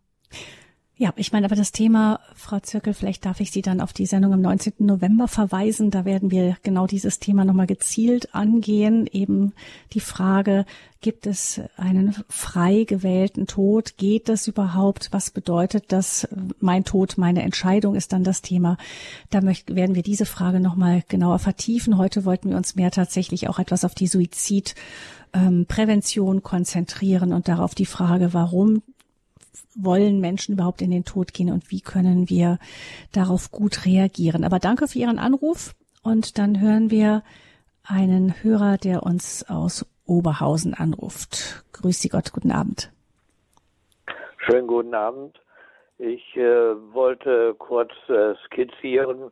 [0.98, 4.06] Ja, ich meine, aber das Thema, Frau Zirkel, vielleicht darf ich Sie dann auf die
[4.06, 4.72] Sendung am 19.
[4.78, 5.90] November verweisen.
[5.90, 9.06] Da werden wir genau dieses Thema nochmal gezielt angehen.
[9.12, 9.52] Eben
[9.92, 10.64] die Frage,
[11.02, 13.98] gibt es einen frei gewählten Tod?
[13.98, 15.08] Geht das überhaupt?
[15.12, 16.26] Was bedeutet das?
[16.60, 18.78] Mein Tod, meine Entscheidung ist dann das Thema.
[19.28, 21.98] Da möchten, werden wir diese Frage nochmal genauer vertiefen.
[21.98, 27.84] Heute wollten wir uns mehr tatsächlich auch etwas auf die Suizidprävention konzentrieren und darauf die
[27.84, 28.80] Frage, warum
[29.74, 32.58] wollen Menschen überhaupt in den Tod gehen und wie können wir
[33.12, 34.44] darauf gut reagieren.
[34.44, 37.22] Aber danke für Ihren Anruf und dann hören wir
[37.84, 41.64] einen Hörer, der uns aus Oberhausen anruft.
[41.72, 42.92] Grüß Sie Gott, guten Abend.
[44.38, 45.40] Schönen guten Abend.
[45.98, 49.30] Ich äh, wollte kurz äh, skizzieren.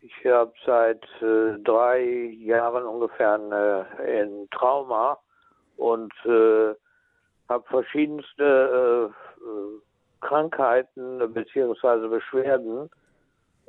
[0.00, 2.02] Ich habe seit äh, drei
[2.38, 5.18] Jahren ungefähr äh, ein Trauma
[5.76, 6.74] und äh,
[7.48, 9.31] habe verschiedenste äh,
[10.20, 12.08] Krankheiten bzw.
[12.08, 12.88] Beschwerden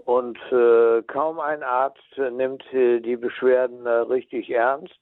[0.06, 5.00] und äh, kaum ein Arzt nimmt äh, die Beschwerden äh, richtig ernst.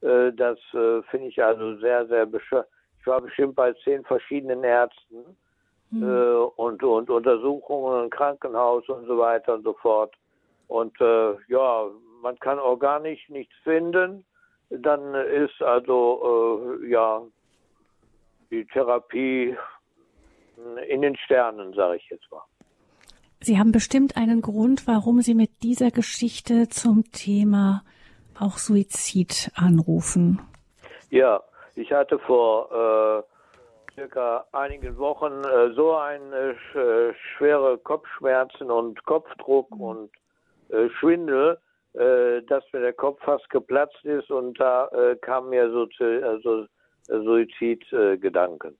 [0.00, 2.68] Äh, das äh, finde ich also sehr, sehr bescheuert.
[3.00, 5.36] Ich war bestimmt bei zehn verschiedenen Ärzten
[5.90, 6.50] mhm.
[6.54, 10.14] und, und Untersuchungen im Krankenhaus und so weiter und so fort.
[10.68, 10.96] Und
[11.48, 11.86] ja,
[12.22, 14.24] man kann organisch nichts finden.
[14.70, 17.22] Dann ist also ja
[18.52, 19.56] die Therapie
[20.88, 22.42] in den Sternen, sage ich jetzt mal.
[23.40, 27.82] Sie haben bestimmt einen Grund, warum Sie mit dieser Geschichte zum Thema
[28.38, 30.40] auch Suizid anrufen.
[31.10, 31.42] Ja,
[31.74, 39.70] ich hatte vor äh, circa einigen Wochen äh, so eine äh, schwere Kopfschmerzen und Kopfdruck
[39.74, 39.80] mhm.
[39.80, 40.10] und
[40.70, 41.58] äh, Schwindel,
[41.94, 46.66] äh, dass mir der Kopf fast geplatzt ist und da äh, kam mir so, also
[47.06, 48.78] Suizidgedanken.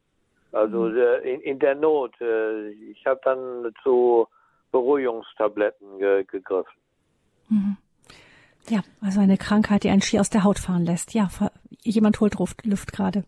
[0.53, 0.97] Also mhm.
[1.25, 2.21] in, in, der Not.
[2.21, 4.27] Äh, ich habe dann zu
[4.71, 6.81] Beruhigungstabletten ge gegriffen.
[7.49, 7.77] Mhm.
[8.69, 11.15] Ja, also eine Krankheit, die einen schier aus der Haut fahren lässt.
[11.15, 11.29] Ja,
[11.83, 13.25] jemand holt Luft, Luft gerade.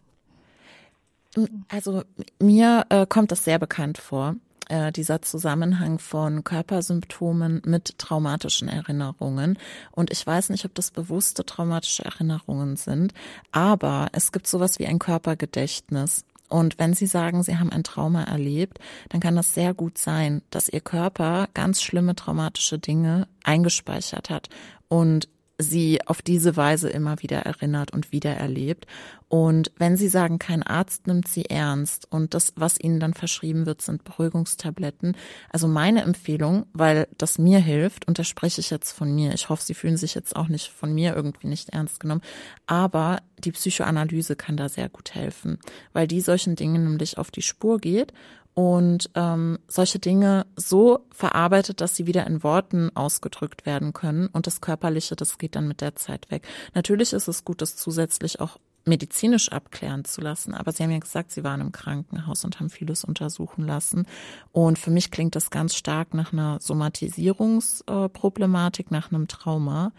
[1.68, 2.02] Also
[2.38, 4.36] mir äh, kommt das sehr bekannt vor,
[4.68, 9.58] äh, dieser Zusammenhang von Körpersymptomen mit traumatischen Erinnerungen.
[9.90, 13.12] Und ich weiß nicht, ob das bewusste traumatische Erinnerungen sind,
[13.50, 16.24] aber es gibt sowas wie ein Körpergedächtnis.
[16.48, 20.42] Und wenn Sie sagen, Sie haben ein Trauma erlebt, dann kann das sehr gut sein,
[20.50, 24.48] dass Ihr Körper ganz schlimme traumatische Dinge eingespeichert hat
[24.88, 25.28] und
[25.58, 28.86] sie auf diese Weise immer wieder erinnert und wieder erlebt.
[29.28, 33.66] Und wenn Sie sagen, kein Arzt nimmt Sie ernst und das, was Ihnen dann verschrieben
[33.66, 35.16] wird, sind Beruhigungstabletten.
[35.50, 39.34] Also meine Empfehlung, weil das mir hilft, und da spreche ich jetzt von mir.
[39.34, 42.22] Ich hoffe, Sie fühlen sich jetzt auch nicht von mir irgendwie nicht ernst genommen.
[42.66, 45.58] Aber die Psychoanalyse kann da sehr gut helfen,
[45.92, 48.12] weil die solchen Dingen nämlich auf die Spur geht
[48.54, 54.46] und ähm, solche Dinge so verarbeitet, dass sie wieder in Worten ausgedrückt werden können und
[54.46, 56.46] das Körperliche, das geht dann mit der Zeit weg.
[56.72, 60.98] Natürlich ist es gut, das zusätzlich auch medizinisch abklären zu lassen, aber Sie haben ja
[60.98, 64.06] gesagt, Sie waren im Krankenhaus und haben vieles untersuchen lassen.
[64.52, 69.92] Und für mich klingt das ganz stark nach einer Somatisierungsproblematik, nach einem Trauma.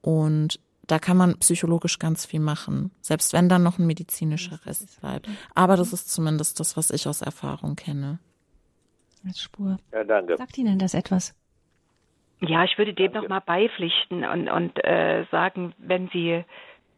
[0.00, 5.00] Und da kann man psychologisch ganz viel machen, selbst wenn dann noch ein medizinischer Rest
[5.00, 5.28] bleibt.
[5.54, 8.18] Aber das ist zumindest das, was ich aus Erfahrung kenne.
[9.26, 9.78] Als Spur.
[9.92, 10.36] Ja, danke.
[10.36, 11.34] Sagt Ihnen das etwas?
[12.40, 16.44] Ja, ich würde dem nochmal beipflichten und, und äh, sagen, wenn Sie,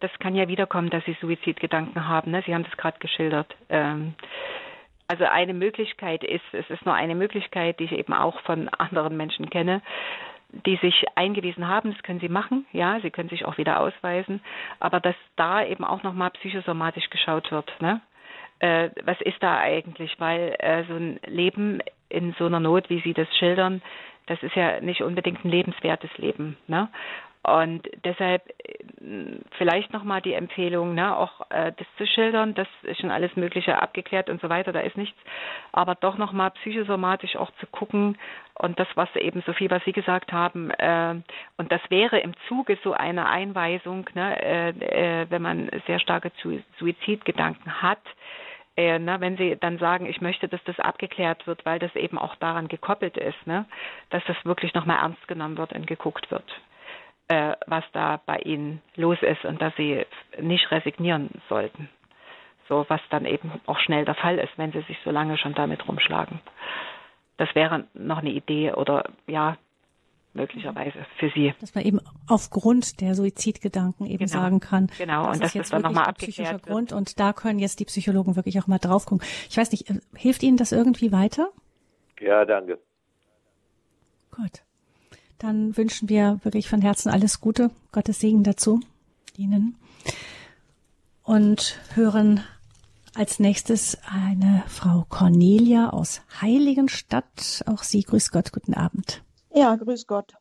[0.01, 2.31] das kann ja wiederkommen, dass Sie Suizidgedanken haben.
[2.31, 2.43] Ne?
[2.47, 3.55] Sie haben das gerade geschildert.
[3.71, 4.15] Ähm,
[5.09, 9.17] also eine Möglichkeit ist, es ist nur eine Möglichkeit, die ich eben auch von anderen
[9.17, 9.83] Menschen kenne,
[10.67, 14.41] die sich eingewiesen haben, das können sie machen, ja, sie können sich auch wieder ausweisen,
[14.79, 18.01] aber dass da eben auch nochmal psychosomatisch geschaut wird, ne?
[18.61, 20.21] Äh, was ist da eigentlich?
[20.21, 23.81] Weil äh, so ein Leben in so einer Not, wie Sie das schildern,
[24.27, 26.57] das ist ja nicht unbedingt ein lebenswertes Leben.
[26.67, 26.89] Ne?
[27.43, 33.01] Und deshalb äh, vielleicht nochmal die Empfehlung, ne, auch äh, das zu schildern, das ist
[33.01, 35.19] schon alles Mögliche abgeklärt und so weiter, da ist nichts,
[35.73, 38.19] aber doch nochmal psychosomatisch auch zu gucken
[38.55, 41.15] und das, was eben so viel, was Sie gesagt haben, äh,
[41.57, 44.69] und das wäre im Zuge so einer Einweisung, ne, äh,
[45.23, 46.33] äh, wenn man sehr starke
[46.79, 48.03] Suizidgedanken hat,
[48.77, 52.19] äh, ne, wenn Sie dann sagen, ich möchte, dass das abgeklärt wird, weil das eben
[52.19, 53.65] auch daran gekoppelt ist, ne,
[54.11, 56.45] dass das wirklich nochmal ernst genommen wird und geguckt wird
[57.31, 60.05] äh, was da bei ihnen los ist und dass sie
[60.41, 61.89] nicht resignieren sollten.
[62.69, 65.55] So was dann eben auch schnell der Fall ist, wenn sie sich so lange schon
[65.55, 66.41] damit rumschlagen.
[67.37, 69.57] Das wäre noch eine Idee oder ja,
[70.35, 71.55] möglicherweise für sie.
[71.61, 74.33] Dass man eben aufgrund der Suizidgedanken eben genau.
[74.41, 75.27] sagen kann, genau.
[75.27, 76.67] das und das ist jetzt ist dann wirklich nochmal ein abgeklärt psychischer wird.
[76.67, 79.25] Grund und da können jetzt die Psychologen wirklich auch mal drauf gucken.
[79.49, 81.51] Ich weiß nicht, äh, hilft Ihnen das irgendwie weiter?
[82.19, 82.79] Ja, danke.
[84.33, 84.63] Gut.
[85.41, 88.81] Dann wünschen wir wirklich von Herzen alles Gute, Gottes Segen dazu
[89.39, 89.75] Ihnen
[91.25, 92.45] und hören
[93.15, 97.65] als nächstes eine Frau Cornelia aus Heiligenstadt.
[97.67, 99.23] Auch Sie, grüß Gott, guten Abend.
[99.55, 100.35] Ja, grüß Gott.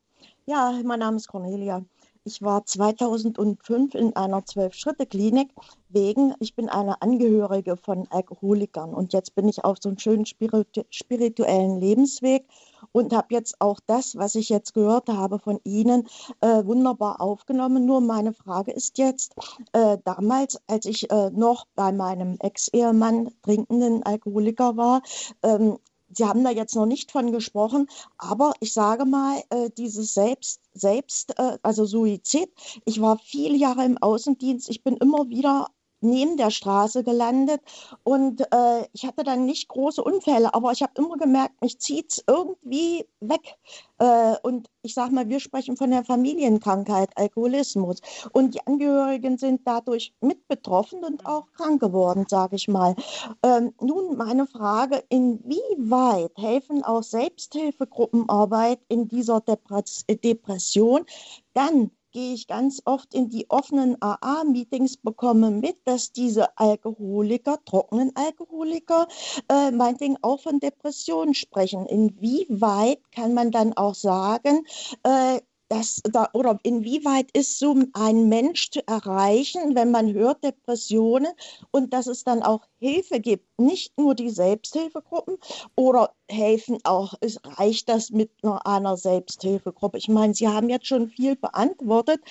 [0.46, 1.86] Ja, mein Name ist Cornelia.
[2.26, 5.50] Ich war 2005 in einer Zwölf-Schritte-Klinik
[5.88, 10.26] wegen, ich bin eine Angehörige von Alkoholikern und jetzt bin ich auf so einem schönen
[10.26, 12.46] spiritu spirituellen Lebensweg
[12.92, 16.08] und habe jetzt auch das, was ich jetzt gehört habe von Ihnen,
[16.42, 17.86] äh, wunderbar aufgenommen.
[17.86, 19.36] Nur meine Frage ist jetzt,
[19.74, 25.02] äh, damals, als ich äh, noch bei meinem Ex-Ehemann trinkenden Alkoholiker war,
[25.44, 25.78] ähm,
[26.12, 27.88] Sie haben da jetzt noch nicht von gesprochen,
[28.18, 32.50] aber ich sage mal, äh, dieses Selbst, Selbst, äh, also Suizid.
[32.86, 34.70] Ich war viele Jahre im Außendienst.
[34.70, 35.68] Ich bin immer wieder
[36.02, 37.62] neben der Straße gelandet
[38.04, 42.12] und äh, ich hatte dann nicht große Unfälle, aber ich habe immer gemerkt, mich zieht
[42.12, 43.58] es irgendwie weg.
[44.00, 48.00] Äh, und ich sage mal, wir sprechen von der Familienkrankheit, Alkoholismus.
[48.32, 52.96] Und die Angehörigen sind dadurch mit betroffen und auch krank geworden, sage ich mal.
[53.44, 61.06] Ähm, nun meine Frage, inwieweit helfen auch Selbsthilfegruppenarbeit in dieser Depress Depression?
[61.54, 68.12] Dann gehe ich ganz oft in die offenen AA-Meetings, bekomme mit, dass diese Alkoholiker, trockenen
[68.16, 69.08] Alkoholiker,
[69.50, 71.86] äh, meinetwegen auch von Depressionen sprechen.
[71.86, 74.66] Inwieweit kann man dann auch sagen,
[75.04, 75.40] äh,
[75.70, 81.32] das da, oder inwieweit ist so ein Mensch zu erreichen, wenn man hört Depressionen
[81.72, 85.38] und dass es dann auch Hilfe gibt, nicht nur die Selbsthilfegruppen
[85.76, 89.98] oder helfen auch, es reicht das mit einer, einer Selbsthilfegruppe.
[89.98, 92.22] Ich meine, Sie haben jetzt schon viel beantwortet,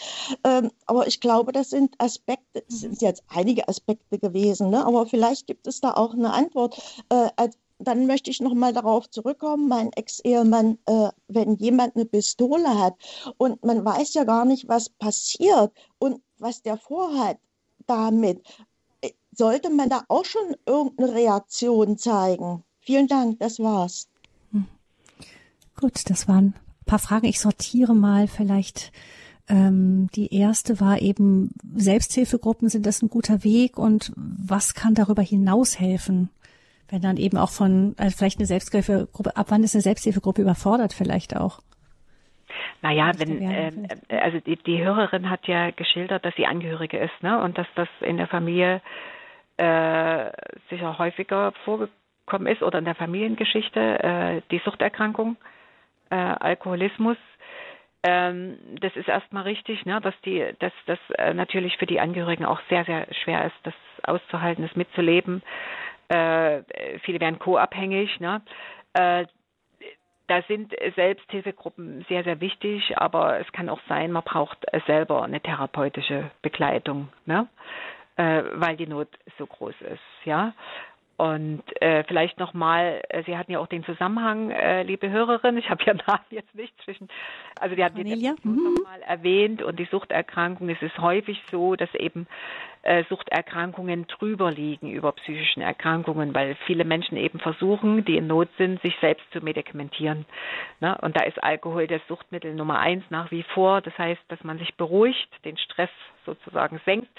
[0.45, 4.85] ähm, aber ich glaube, das sind Aspekte, das sind jetzt einige Aspekte gewesen, ne?
[4.85, 6.81] aber vielleicht gibt es da auch eine Antwort.
[7.09, 12.05] Äh, als dann möchte ich noch mal darauf zurückkommen, mein Ex-Ehemann, äh, wenn jemand eine
[12.05, 12.95] Pistole hat
[13.37, 17.39] und man weiß ja gar nicht, was passiert und was der vorhat
[17.87, 18.43] damit,
[19.01, 22.65] äh, sollte man da auch schon irgendeine Reaktion zeigen?
[22.81, 24.09] Vielen Dank, das war's.
[24.53, 24.67] Hm.
[25.77, 27.27] Gut, das waren ein paar Fragen.
[27.27, 28.93] Ich sortiere mal vielleicht.
[29.51, 35.23] Ähm, die erste war eben, Selbsthilfegruppen, sind das ein guter Weg und was kann darüber
[35.23, 36.29] hinaus helfen?
[36.91, 40.95] Wenn dann eben auch von, also vielleicht eine Selbsthilfegruppe, ab wann ist eine Selbsthilfegruppe überfordert
[40.95, 41.61] vielleicht auch?
[42.81, 47.23] Naja, wenn, ähm, äh, also die, die Hörerin hat ja geschildert, dass sie Angehörige ist,
[47.23, 47.41] ne?
[47.43, 48.81] Und dass das in der Familie
[49.59, 50.31] äh,
[50.71, 55.37] sicher häufiger vorgekommen ist oder in der Familiengeschichte, äh, die Suchterkrankung,
[56.11, 57.17] äh, Alkoholismus.
[58.05, 62.45] Ähm, das ist erstmal richtig, ne, dass die, dass das äh, natürlich für die Angehörigen
[62.45, 63.75] auch sehr, sehr schwer ist, das
[64.05, 65.43] auszuhalten, das mitzuleben.
[66.09, 66.63] Äh,
[67.01, 68.21] viele werden co-abhängig.
[68.21, 68.41] Ne?
[68.95, 69.27] Äh,
[70.27, 75.41] da sind Selbsthilfegruppen sehr, sehr wichtig, aber es kann auch sein, man braucht selber eine
[75.41, 77.49] therapeutische Begleitung, ne?
[78.17, 79.09] äh, weil die Not
[79.39, 80.27] so groß ist.
[80.27, 80.53] Ja,
[81.19, 85.69] und äh, vielleicht nochmal, äh, Sie hatten ja auch den Zusammenhang, äh, liebe Hörerin, ich
[85.69, 87.09] habe ja Namen jetzt nicht zwischen,
[87.59, 88.37] also Sie hatten Cornelia.
[88.45, 88.75] die mhm.
[88.75, 90.69] nochmal erwähnt und die Suchterkrankung.
[90.69, 92.29] Es ist häufig so, dass eben
[92.83, 98.49] äh, Suchterkrankungen drüber liegen über psychischen Erkrankungen, weil viele Menschen eben versuchen, die in Not
[98.57, 100.25] sind, sich selbst zu medikamentieren.
[100.79, 100.97] Ne?
[101.03, 103.81] Und da ist Alkohol das Suchtmittel Nummer eins nach wie vor.
[103.81, 105.91] Das heißt, dass man sich beruhigt, den Stress
[106.25, 107.19] sozusagen senkt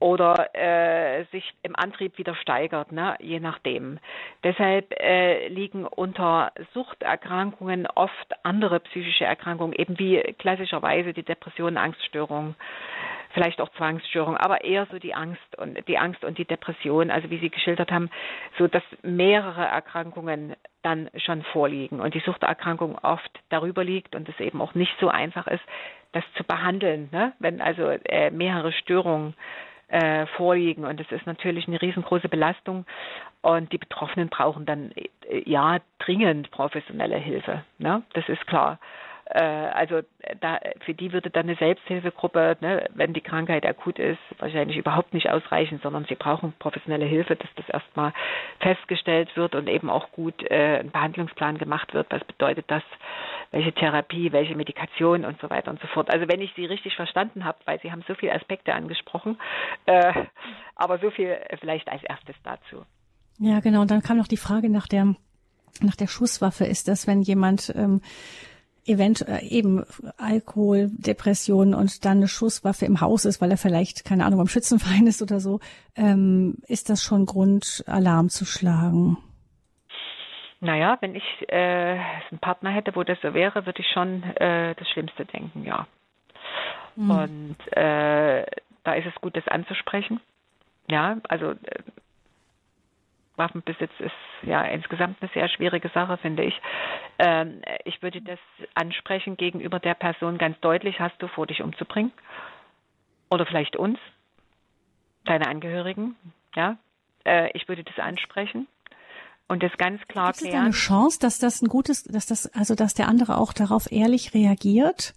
[0.00, 3.16] oder äh, sich im Antrieb wieder steigert, ne?
[3.20, 3.98] je nachdem.
[4.42, 12.54] Deshalb äh, liegen unter Suchterkrankungen oft andere psychische Erkrankungen, eben wie klassischerweise die Depression, Angststörung,
[13.34, 17.30] vielleicht auch Zwangsstörung, aber eher so die Angst und die Angst und die Depression, also
[17.30, 18.10] wie Sie geschildert haben,
[18.58, 24.38] so dass mehrere Erkrankungen dann schon vorliegen und die Suchterkrankung oft darüber liegt und es
[24.38, 25.64] eben auch nicht so einfach ist,
[26.12, 27.32] das zu behandeln, ne?
[27.38, 29.34] wenn also äh, mehrere Störungen
[29.94, 30.84] äh, vorliegen.
[30.84, 32.84] Und das ist natürlich eine riesengroße Belastung.
[33.42, 37.62] Und die Betroffenen brauchen dann äh, ja dringend professionelle Hilfe.
[37.78, 38.02] Ne?
[38.12, 38.80] Das ist klar.
[39.26, 40.02] Äh, also
[40.40, 45.14] da, für die würde dann eine Selbsthilfegruppe, ne, wenn die Krankheit akut ist, wahrscheinlich überhaupt
[45.14, 48.12] nicht ausreichen, sondern sie brauchen professionelle Hilfe, dass das erstmal
[48.60, 52.06] festgestellt wird und eben auch gut äh, ein Behandlungsplan gemacht wird.
[52.10, 52.82] Was bedeutet das?
[53.50, 56.12] Welche Therapie, welche Medikation und so weiter und so fort.
[56.12, 59.38] Also wenn ich Sie richtig verstanden habe, weil Sie haben so viele Aspekte angesprochen,
[59.86, 60.12] äh,
[60.74, 62.84] aber so viel vielleicht als erstes dazu.
[63.38, 63.82] Ja, genau.
[63.82, 65.14] Und dann kam noch die Frage nach der
[65.80, 66.64] nach der Schusswaffe.
[66.64, 68.00] Ist das, wenn jemand ähm,
[68.86, 69.84] eventuell äh, eben
[70.18, 74.48] Alkohol, Depression und dann eine Schusswaffe im Haus ist, weil er vielleicht, keine Ahnung, beim
[74.48, 75.60] Schützenverein ist oder so,
[75.96, 79.18] ähm, ist das schon Grund, Alarm zu schlagen?
[80.60, 81.98] Naja, wenn ich äh,
[82.30, 85.86] einen Partner hätte, wo das so wäre, würde ich schon äh, das Schlimmste denken, ja.
[86.96, 87.10] Mhm.
[87.10, 88.46] Und äh,
[88.84, 90.20] da ist es gut, das anzusprechen.
[90.88, 91.56] Ja, also äh,
[93.36, 94.12] Waffenbesitz ist
[94.42, 96.60] ja insgesamt eine sehr schwierige Sache, finde ich.
[97.18, 98.38] Ähm, ich würde das
[98.74, 102.12] ansprechen gegenüber der Person ganz deutlich, hast du vor, dich umzubringen?
[103.30, 103.98] Oder vielleicht uns,
[105.24, 106.16] deine Angehörigen,
[106.54, 106.76] ja?
[107.24, 108.68] Äh, ich würde das ansprechen
[109.48, 110.56] und das ganz klar Gibt klären.
[110.56, 113.90] Es eine Chance, dass das ein gutes, dass das, also dass der andere auch darauf
[113.90, 115.14] ehrlich reagiert?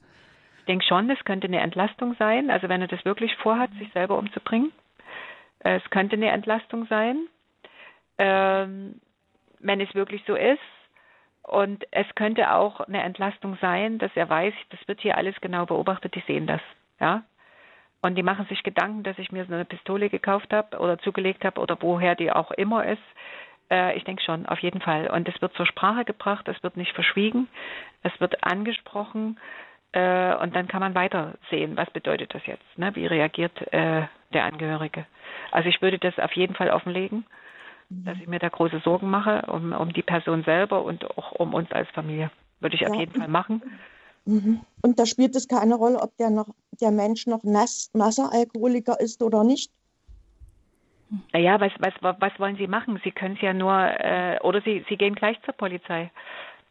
[0.60, 2.49] Ich denke schon, es könnte eine Entlastung sein.
[2.49, 4.72] Also wenn er das wirklich vorhat, sich selber umzubringen,
[5.60, 7.27] äh, es könnte eine Entlastung sein
[8.18, 8.99] ähm,
[9.60, 10.60] wenn es wirklich so ist.
[11.44, 15.65] Und es könnte auch eine Entlastung sein, dass er weiß, das wird hier alles genau
[15.65, 16.61] beobachtet, die sehen das.
[16.99, 17.23] Ja.
[18.02, 21.45] Und die machen sich Gedanken, dass ich mir so eine Pistole gekauft habe oder zugelegt
[21.45, 23.02] habe oder woher die auch immer ist.
[23.72, 25.07] Äh, ich denke schon, auf jeden Fall.
[25.07, 27.48] Und es wird zur Sprache gebracht, es wird nicht verschwiegen,
[28.03, 29.39] es wird angesprochen
[29.94, 32.94] äh, und dann kann man weiter sehen, was bedeutet das jetzt, ne?
[32.95, 34.03] wie reagiert äh,
[34.34, 35.06] der Angehörige.
[35.52, 37.26] Also ich würde das auf jeden Fall offenlegen
[37.90, 41.54] dass ich mir da große Sorgen mache um, um die Person selber und auch um
[41.54, 42.32] uns als Familie.
[42.60, 42.90] Würde ich ja.
[42.90, 43.62] auf jeden Fall machen.
[44.26, 44.62] Mhm.
[44.82, 46.50] Und da spielt es keine Rolle, ob der noch
[46.82, 49.72] der Mensch noch nass, Massealkoholiker ist oder nicht.
[51.32, 53.00] Naja, was, was, was wollen Sie machen?
[53.04, 56.12] Sie können es ja nur, äh, oder Sie, Sie gehen gleich zur Polizei.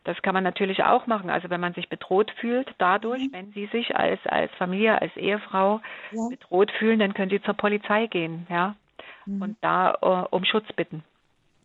[0.05, 1.31] Das kann man natürlich auch machen.
[1.31, 3.33] Also wenn man sich bedroht fühlt dadurch, mhm.
[3.33, 5.81] wenn Sie sich als, als Familie, als Ehefrau
[6.13, 6.29] ja.
[6.29, 8.77] bedroht fühlen, dann können Sie zur Polizei gehen, ja,
[9.27, 9.43] mhm.
[9.43, 11.05] und da uh, um Schutz bitten.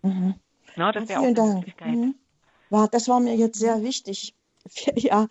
[0.01, 0.35] Mhm.
[0.75, 1.95] Na, das ja, vielen auch eine Möglichkeit.
[1.95, 2.15] Mhm.
[2.69, 4.33] Ja, das war mir jetzt sehr wichtig.
[4.95, 5.27] Ja,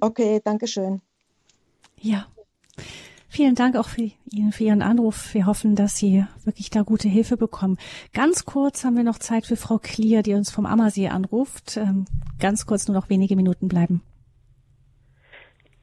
[0.00, 1.02] okay, danke schön.
[2.00, 2.26] Ja.
[3.28, 5.34] Vielen Dank auch für Ihnen, für Ihren Anruf.
[5.34, 7.76] Wir hoffen, dass Sie wirklich da gute Hilfe bekommen.
[8.14, 11.76] Ganz kurz haben wir noch Zeit für Frau Klier, die uns vom Ammersee anruft.
[11.76, 12.06] Ähm,
[12.38, 14.00] ganz kurz nur noch wenige Minuten bleiben.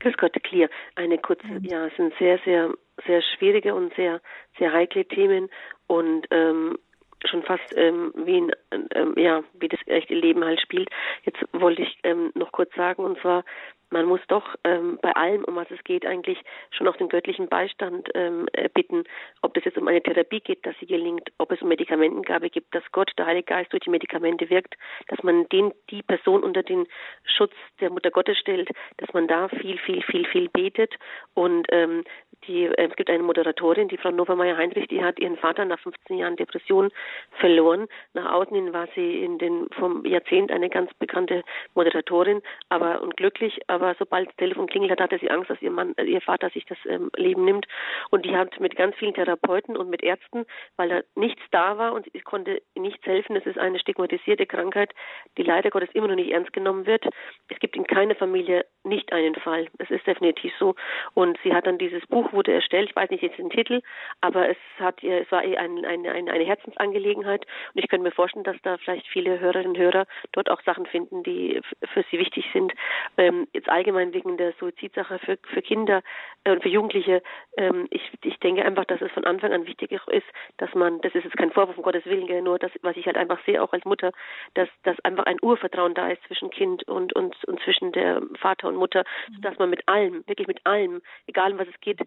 [0.04, 0.70] Grüß Gott, Klier.
[0.96, 2.74] Eine kurze, ja, es sind sehr, sehr,
[3.08, 4.20] sehr schwierige und sehr,
[4.60, 5.50] sehr heikle Themen
[5.88, 6.78] und ähm,
[7.24, 8.52] schon fast ähm, wie ein,
[8.96, 10.90] ähm, ja, wie das echte Leben halt spielt.
[11.24, 13.46] Jetzt wollte ich ähm, noch kurz sagen, und zwar,
[13.94, 16.40] man muss doch ähm, bei allem, um was es geht, eigentlich
[16.72, 19.04] schon auch den göttlichen Beistand ähm, bitten,
[19.42, 22.74] ob es jetzt um eine Therapie geht, dass sie gelingt, ob es um Medikamentengabe gibt,
[22.74, 24.76] dass Gott, der Heilige Geist durch die Medikamente wirkt,
[25.08, 26.88] dass man den, die Person unter den
[27.24, 30.96] Schutz der Mutter Gottes stellt, dass man da viel, viel, viel, viel betet
[31.36, 32.04] und ähm,
[32.48, 36.18] die, äh, es gibt eine Moderatorin, die Frau Novermeier-Heinrich, die hat ihren Vater nach 15
[36.18, 36.92] Jahren Depression
[37.40, 37.88] verloren.
[38.14, 41.44] Nach außen hin war sie in den, vom Jahrzehnt eine ganz bekannte
[41.76, 45.72] Moderatorin, aber und glücklich, aber sobald das Telefon klingelt hat, hatte sie Angst, dass ihr
[45.72, 47.68] Mann, äh, ihr Vater sich das ähm, Leben nimmt.
[48.10, 50.46] Und die hat mit ganz vielen Therapeuten und mit Ärzten,
[50.78, 53.36] weil da nichts da war und ich konnte nichts helfen.
[53.36, 54.94] Es ist eine stigmatisierte Krankheit,
[55.38, 57.06] die leider Gottes immer noch nicht ernst genommen wird.
[57.50, 59.68] Es gibt in keiner Familie nicht einen Fall.
[59.78, 60.76] Es ist definitiv so.
[61.14, 62.90] Und sie hat dann dieses Buch wurde erstellt.
[62.90, 63.82] Ich weiß nicht jetzt den Titel,
[64.22, 68.12] aber es hat, es war eh ein, ein, ein, eine Herzensangelegenheit und ich könnte mir
[68.12, 71.62] vorstellen, dass da vielleicht viele Hörerinnen und Hörer dort auch Sachen finden, die
[71.94, 72.74] für sie wichtig sind.
[73.18, 76.02] Ähm, jetzt allgemein wegen der Suizidsache für, für Kinder
[76.44, 77.22] äh, und für Jugendliche.
[77.58, 80.28] Ähm, ich, ich denke einfach, dass es von Anfang an wichtig ist,
[80.58, 83.18] dass man, das ist jetzt kein Vorwurf um Gottes Willen, nur das, was ich halt
[83.18, 84.12] einfach sehe, auch als Mutter,
[84.54, 88.68] dass, dass einfach ein Urvertrauen da ist zwischen Kind und, und, und zwischen der Vater
[88.68, 89.04] und Mutter,
[89.42, 92.00] dass man mit allem, wirklich mit allem, egal um was es geht,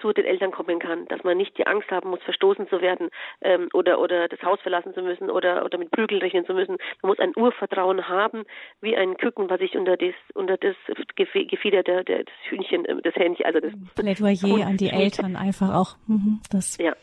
[0.00, 3.10] zu den Eltern kommen kann, dass man nicht die Angst haben muss, verstoßen zu werden
[3.40, 6.76] ähm, oder oder das Haus verlassen zu müssen oder oder mit Prügel rechnen zu müssen.
[7.02, 8.44] Man muss ein Urvertrauen haben,
[8.80, 10.76] wie ein Küken, was sich unter das unter das
[11.14, 15.74] Gefieder der, der das Hühnchen, äh, das Hähnchen, also das Plädoyer an die Eltern einfach
[15.74, 16.94] auch, mhm, das ja.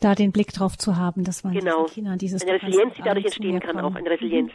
[0.00, 1.84] da den Blick drauf zu haben, dass man genau.
[1.84, 4.52] Kindern dieses eine Resilienz, die dadurch entstehen kann, auch eine Resilienz.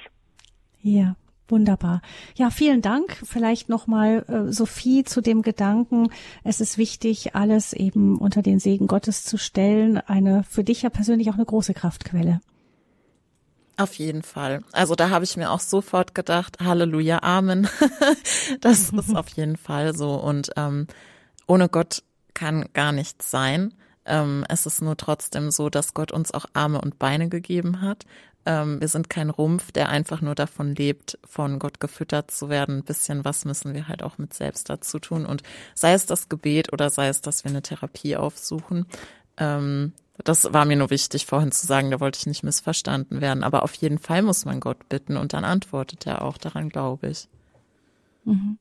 [0.82, 1.16] Ja.
[1.50, 2.02] Wunderbar.
[2.36, 3.18] Ja, vielen Dank.
[3.24, 6.10] Vielleicht nochmal äh, Sophie zu dem Gedanken,
[6.44, 9.98] es ist wichtig, alles eben unter den Segen Gottes zu stellen.
[9.98, 12.42] Eine für dich ja persönlich auch eine große Kraftquelle.
[13.78, 14.64] Auf jeden Fall.
[14.72, 17.70] Also da habe ich mir auch sofort gedacht, Halleluja, Amen.
[18.62, 20.16] das ist auf jeden Fall so.
[20.16, 20.88] Und ähm,
[21.48, 22.04] ohne Gott
[22.34, 23.74] kann gar nichts sein.
[24.06, 28.06] Ähm, es ist nur trotzdem so, dass Gott uns auch Arme und Beine gegeben hat
[28.48, 32.78] ähm, wir sind kein Rumpf, der einfach nur davon lebt, von Gott gefüttert zu werden.
[32.78, 35.26] Ein bisschen was müssen wir halt auch mit selbst dazu tun.
[35.26, 35.44] Und
[35.76, 38.86] sei es das Gebet oder sei es, dass wir eine Therapie aufsuchen.
[39.36, 39.92] Ähm,
[40.24, 43.44] das war mir nur wichtig, vorhin zu sagen, da wollte ich nicht missverstanden werden.
[43.44, 47.10] Aber auf jeden Fall muss man Gott bitten und dann antwortet er auch, daran glaube
[47.10, 47.28] ich.
[48.28, 48.58] Mhm.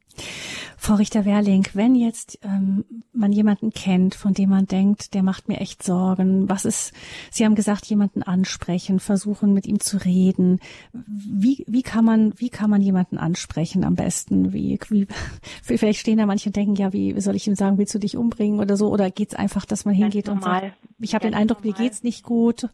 [0.78, 5.60] Frau Richter-Werling, wenn jetzt ähm, man jemanden kennt, von dem man denkt, der macht mir
[5.60, 6.94] echt Sorgen, was ist,
[7.30, 10.60] Sie haben gesagt, jemanden ansprechen, versuchen mit ihm zu reden.
[10.92, 14.52] Wie, wie kann man, wie kann man jemanden ansprechen am besten?
[14.52, 15.08] Wie, wie,
[15.62, 18.16] vielleicht stehen da manche und denken, ja, wie soll ich ihm sagen, willst du dich
[18.16, 18.88] umbringen oder so?
[18.88, 21.80] Oder geht's einfach, dass man hingeht und sagt, ich habe den Eindruck, normal.
[21.80, 22.68] mir geht's nicht gut?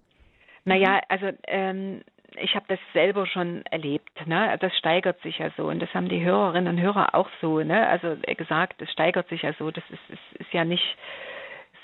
[0.65, 2.03] Naja, also ähm,
[2.37, 4.27] ich habe das selber schon erlebt.
[4.27, 4.57] Ne?
[4.61, 7.61] Das steigert sich ja so und das haben die Hörerinnen und Hörer auch so.
[7.61, 7.87] Ne?
[7.89, 9.71] Also gesagt, es steigert sich ja so.
[9.71, 10.97] Das ist, ist, ist ja nicht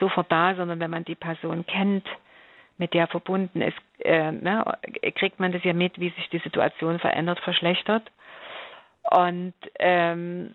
[0.01, 2.07] sofort da, sondern wenn man die Person kennt,
[2.79, 4.65] mit der verbunden ist, äh, ne,
[5.17, 8.09] kriegt man das ja mit, wie sich die Situation verändert, verschlechtert.
[9.11, 10.55] Und ähm,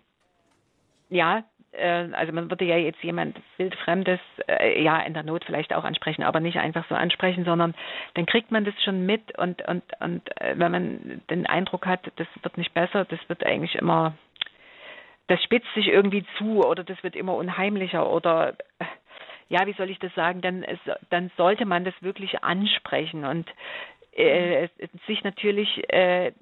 [1.10, 1.42] ja, äh,
[1.82, 6.22] also man würde ja jetzt jemand wildfremdes äh, ja in der Not vielleicht auch ansprechen,
[6.22, 7.74] aber nicht einfach so ansprechen, sondern
[8.14, 12.00] dann kriegt man das schon mit und und und äh, wenn man den Eindruck hat,
[12.16, 14.14] das wird nicht besser, das wird eigentlich immer
[15.26, 18.84] das spitzt sich irgendwie zu oder das wird immer unheimlicher oder äh,
[19.48, 20.64] ja, wie soll ich das sagen, dann,
[21.10, 23.48] dann sollte man das wirklich ansprechen und
[24.16, 24.68] äh,
[25.06, 26.32] sich natürlich äh,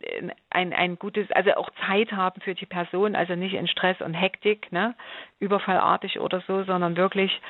[0.50, 4.14] ein, ein gutes, also auch Zeit haben für die Person, also nicht in Stress und
[4.14, 4.94] Hektik, ne,
[5.40, 7.40] überfallartig oder so, sondern wirklich,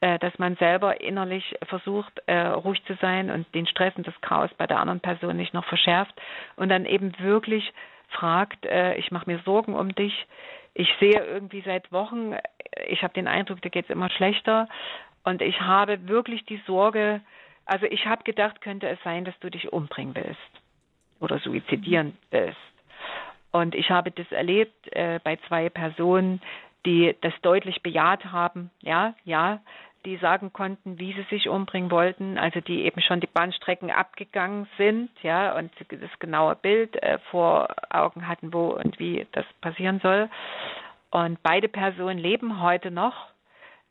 [0.00, 4.18] äh, dass man selber innerlich versucht, äh, ruhig zu sein und den Stress und das
[4.20, 6.14] Chaos bei der anderen Person nicht noch verschärft
[6.56, 7.72] und dann eben wirklich
[8.08, 10.26] fragt, äh, ich mache mir Sorgen um dich,
[10.72, 12.34] ich sehe irgendwie seit Wochen,
[12.86, 14.68] ich habe den Eindruck, dir geht es immer schlechter
[15.24, 17.20] und ich habe wirklich die Sorge,
[17.68, 20.40] also ich habe gedacht, könnte es sein, dass du dich umbringen willst
[21.20, 22.56] oder suizidieren willst.
[23.52, 26.40] Und ich habe das erlebt äh, bei zwei Personen,
[26.86, 28.70] die das deutlich bejaht haben.
[28.80, 29.60] Ja, ja,
[30.04, 34.68] die sagen konnten, wie sie sich umbringen wollten, also die eben schon die Bahnstrecken abgegangen
[34.76, 40.00] sind, ja, und das genaue Bild äh, vor Augen hatten, wo und wie das passieren
[40.00, 40.30] soll.
[41.10, 43.28] Und beide Personen leben heute noch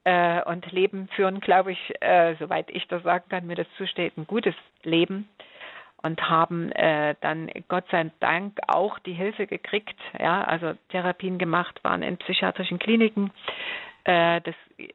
[0.07, 4.17] äh, und leben, führen, glaube ich, äh, soweit ich das sagen kann, mir das zusteht,
[4.17, 5.27] ein gutes Leben
[6.01, 11.83] und haben äh, dann Gott sei Dank auch die Hilfe gekriegt, ja, also Therapien gemacht,
[11.83, 13.31] waren in psychiatrischen Kliniken.
[14.05, 14.87] Äh, das äh,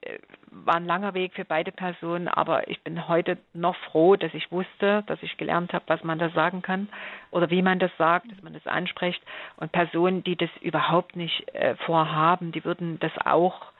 [0.51, 4.51] war ein langer Weg für beide Personen, aber ich bin heute noch froh, dass ich
[4.51, 6.89] wusste, dass ich gelernt habe, was man da sagen kann
[7.31, 9.23] oder wie man das sagt, dass man das anspricht.
[9.57, 13.72] Und Personen, die das überhaupt nicht äh, vorhaben, die würden das auch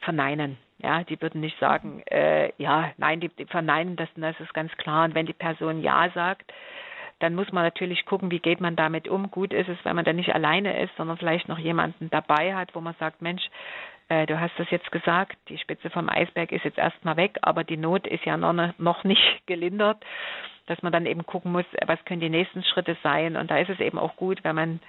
[0.00, 0.58] verneinen.
[0.78, 4.70] Ja, die würden nicht sagen, äh, ja, nein, die, die verneinen das, das ist ganz
[4.76, 5.04] klar.
[5.04, 6.52] Und wenn die Person Ja sagt,
[7.18, 9.30] dann muss man natürlich gucken, wie geht man damit um.
[9.30, 12.74] Gut ist es, wenn man dann nicht alleine ist, sondern vielleicht noch jemanden dabei hat,
[12.74, 13.42] wo man sagt, Mensch,
[14.08, 17.64] äh, du hast das jetzt gesagt, die Spitze vom Eisberg ist jetzt erstmal weg, aber
[17.64, 20.04] die Not ist ja noch, ne, noch nicht gelindert,
[20.66, 23.36] dass man dann eben gucken muss, was können die nächsten Schritte sein.
[23.36, 24.80] Und da ist es eben auch gut, wenn man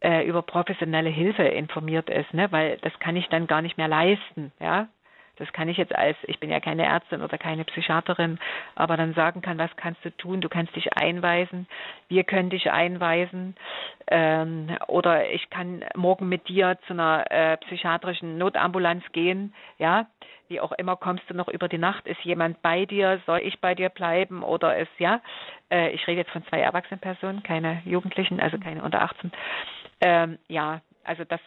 [0.00, 2.50] äh, über professionelle Hilfe informiert ist, ne?
[2.52, 4.88] weil das kann ich dann gar nicht mehr leisten, ja.
[5.40, 8.38] Das kann ich jetzt als, ich bin ja keine Ärztin oder keine Psychiaterin,
[8.74, 10.42] aber dann sagen kann, was kannst du tun?
[10.42, 11.66] Du kannst dich einweisen,
[12.08, 13.56] wir können dich einweisen.
[14.06, 20.06] Ähm, oder ich kann morgen mit dir zu einer äh, psychiatrischen Notambulanz gehen, ja,
[20.48, 23.60] wie auch immer kommst du noch über die Nacht, ist jemand bei dir, soll ich
[23.60, 25.22] bei dir bleiben oder ist, ja,
[25.70, 29.32] äh, ich rede jetzt von zwei erwachsenen Personen, keine Jugendlichen, also keine unter 18,
[30.00, 31.40] ähm, ja, also das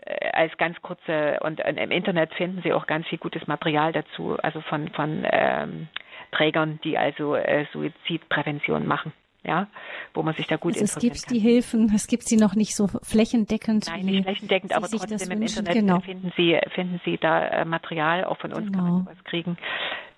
[0.00, 3.92] äh, als ganz kurze und äh, im Internet finden Sie auch ganz viel gutes Material
[3.92, 5.88] dazu, also von von ähm,
[6.32, 9.12] Trägern, die also äh, Suizidprävention machen.
[9.42, 9.68] Ja,
[10.12, 11.32] wo man sich da gut also es gibt kann.
[11.32, 13.86] die Hilfen, es gibt sie noch nicht so flächendeckend.
[13.86, 16.00] Nein, nicht flächendeckend, aber trotzdem im Internet genau.
[16.00, 18.78] finden Sie finden Sie da äh, Material, auch von uns genau.
[18.78, 19.10] kann man genau.
[19.10, 19.56] was kriegen.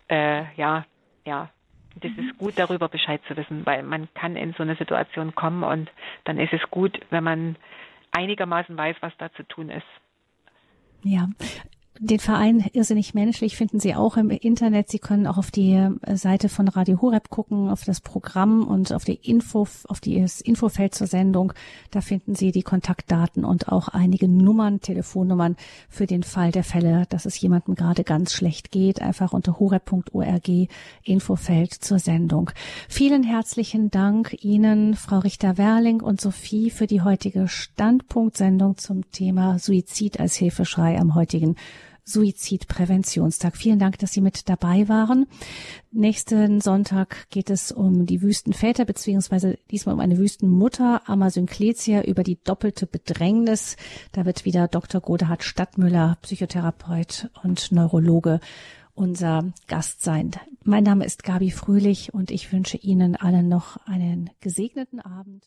[0.09, 0.85] Äh, ja,
[1.25, 1.51] ja,
[2.01, 2.29] das mhm.
[2.29, 5.91] ist gut, darüber Bescheid zu wissen, weil man kann in so eine Situation kommen und
[6.25, 7.57] dann ist es gut, wenn man
[8.13, 9.87] einigermaßen weiß, was da zu tun ist.
[11.03, 11.29] Ja,
[11.99, 14.91] den Verein Irrsinnig Menschlich finden Sie auch im Internet.
[14.91, 18.93] Sie können auch auf die äh, Seite von Radio Horeb gucken, auf das Programm und
[18.93, 21.53] auf die Info, auf das Infofeld zur Sendung.
[21.91, 25.57] Da finden Sie die Kontaktdaten und auch einige Nummern, Telefonnummern
[25.91, 29.03] für den Fall der Fälle, dass es jemandem gerade ganz schlecht geht.
[29.03, 30.49] Einfach unter horeb.org
[31.05, 32.51] Infofeld zur Sendung.
[32.89, 40.19] Vielen herzlichen Dank Ihnen, Frau Richter-Werling und Sophie, für die heutige Standpunktsendung zum Thema Suizid
[40.19, 41.57] als Hilfeschrei am heutigen
[42.05, 43.57] Suizidpräventionstag.
[43.57, 45.27] Vielen Dank, dass Sie mit dabei waren.
[45.91, 52.39] Nächsten Sonntag geht es um die Wüstenväter, beziehungsweise diesmal um eine Wüstenmutter, Amazon über die
[52.43, 53.77] doppelte Bedrängnis.
[54.13, 55.01] Da wird wieder Dr.
[55.01, 58.41] Godehard Stadtmüller, Psychotherapeut und Neurologe,
[58.95, 60.33] unser Gast sein.
[60.65, 65.41] Mein Name ist Gabi Fröhlich und ich wünsche Ihnen allen noch einen gesegneten Abend.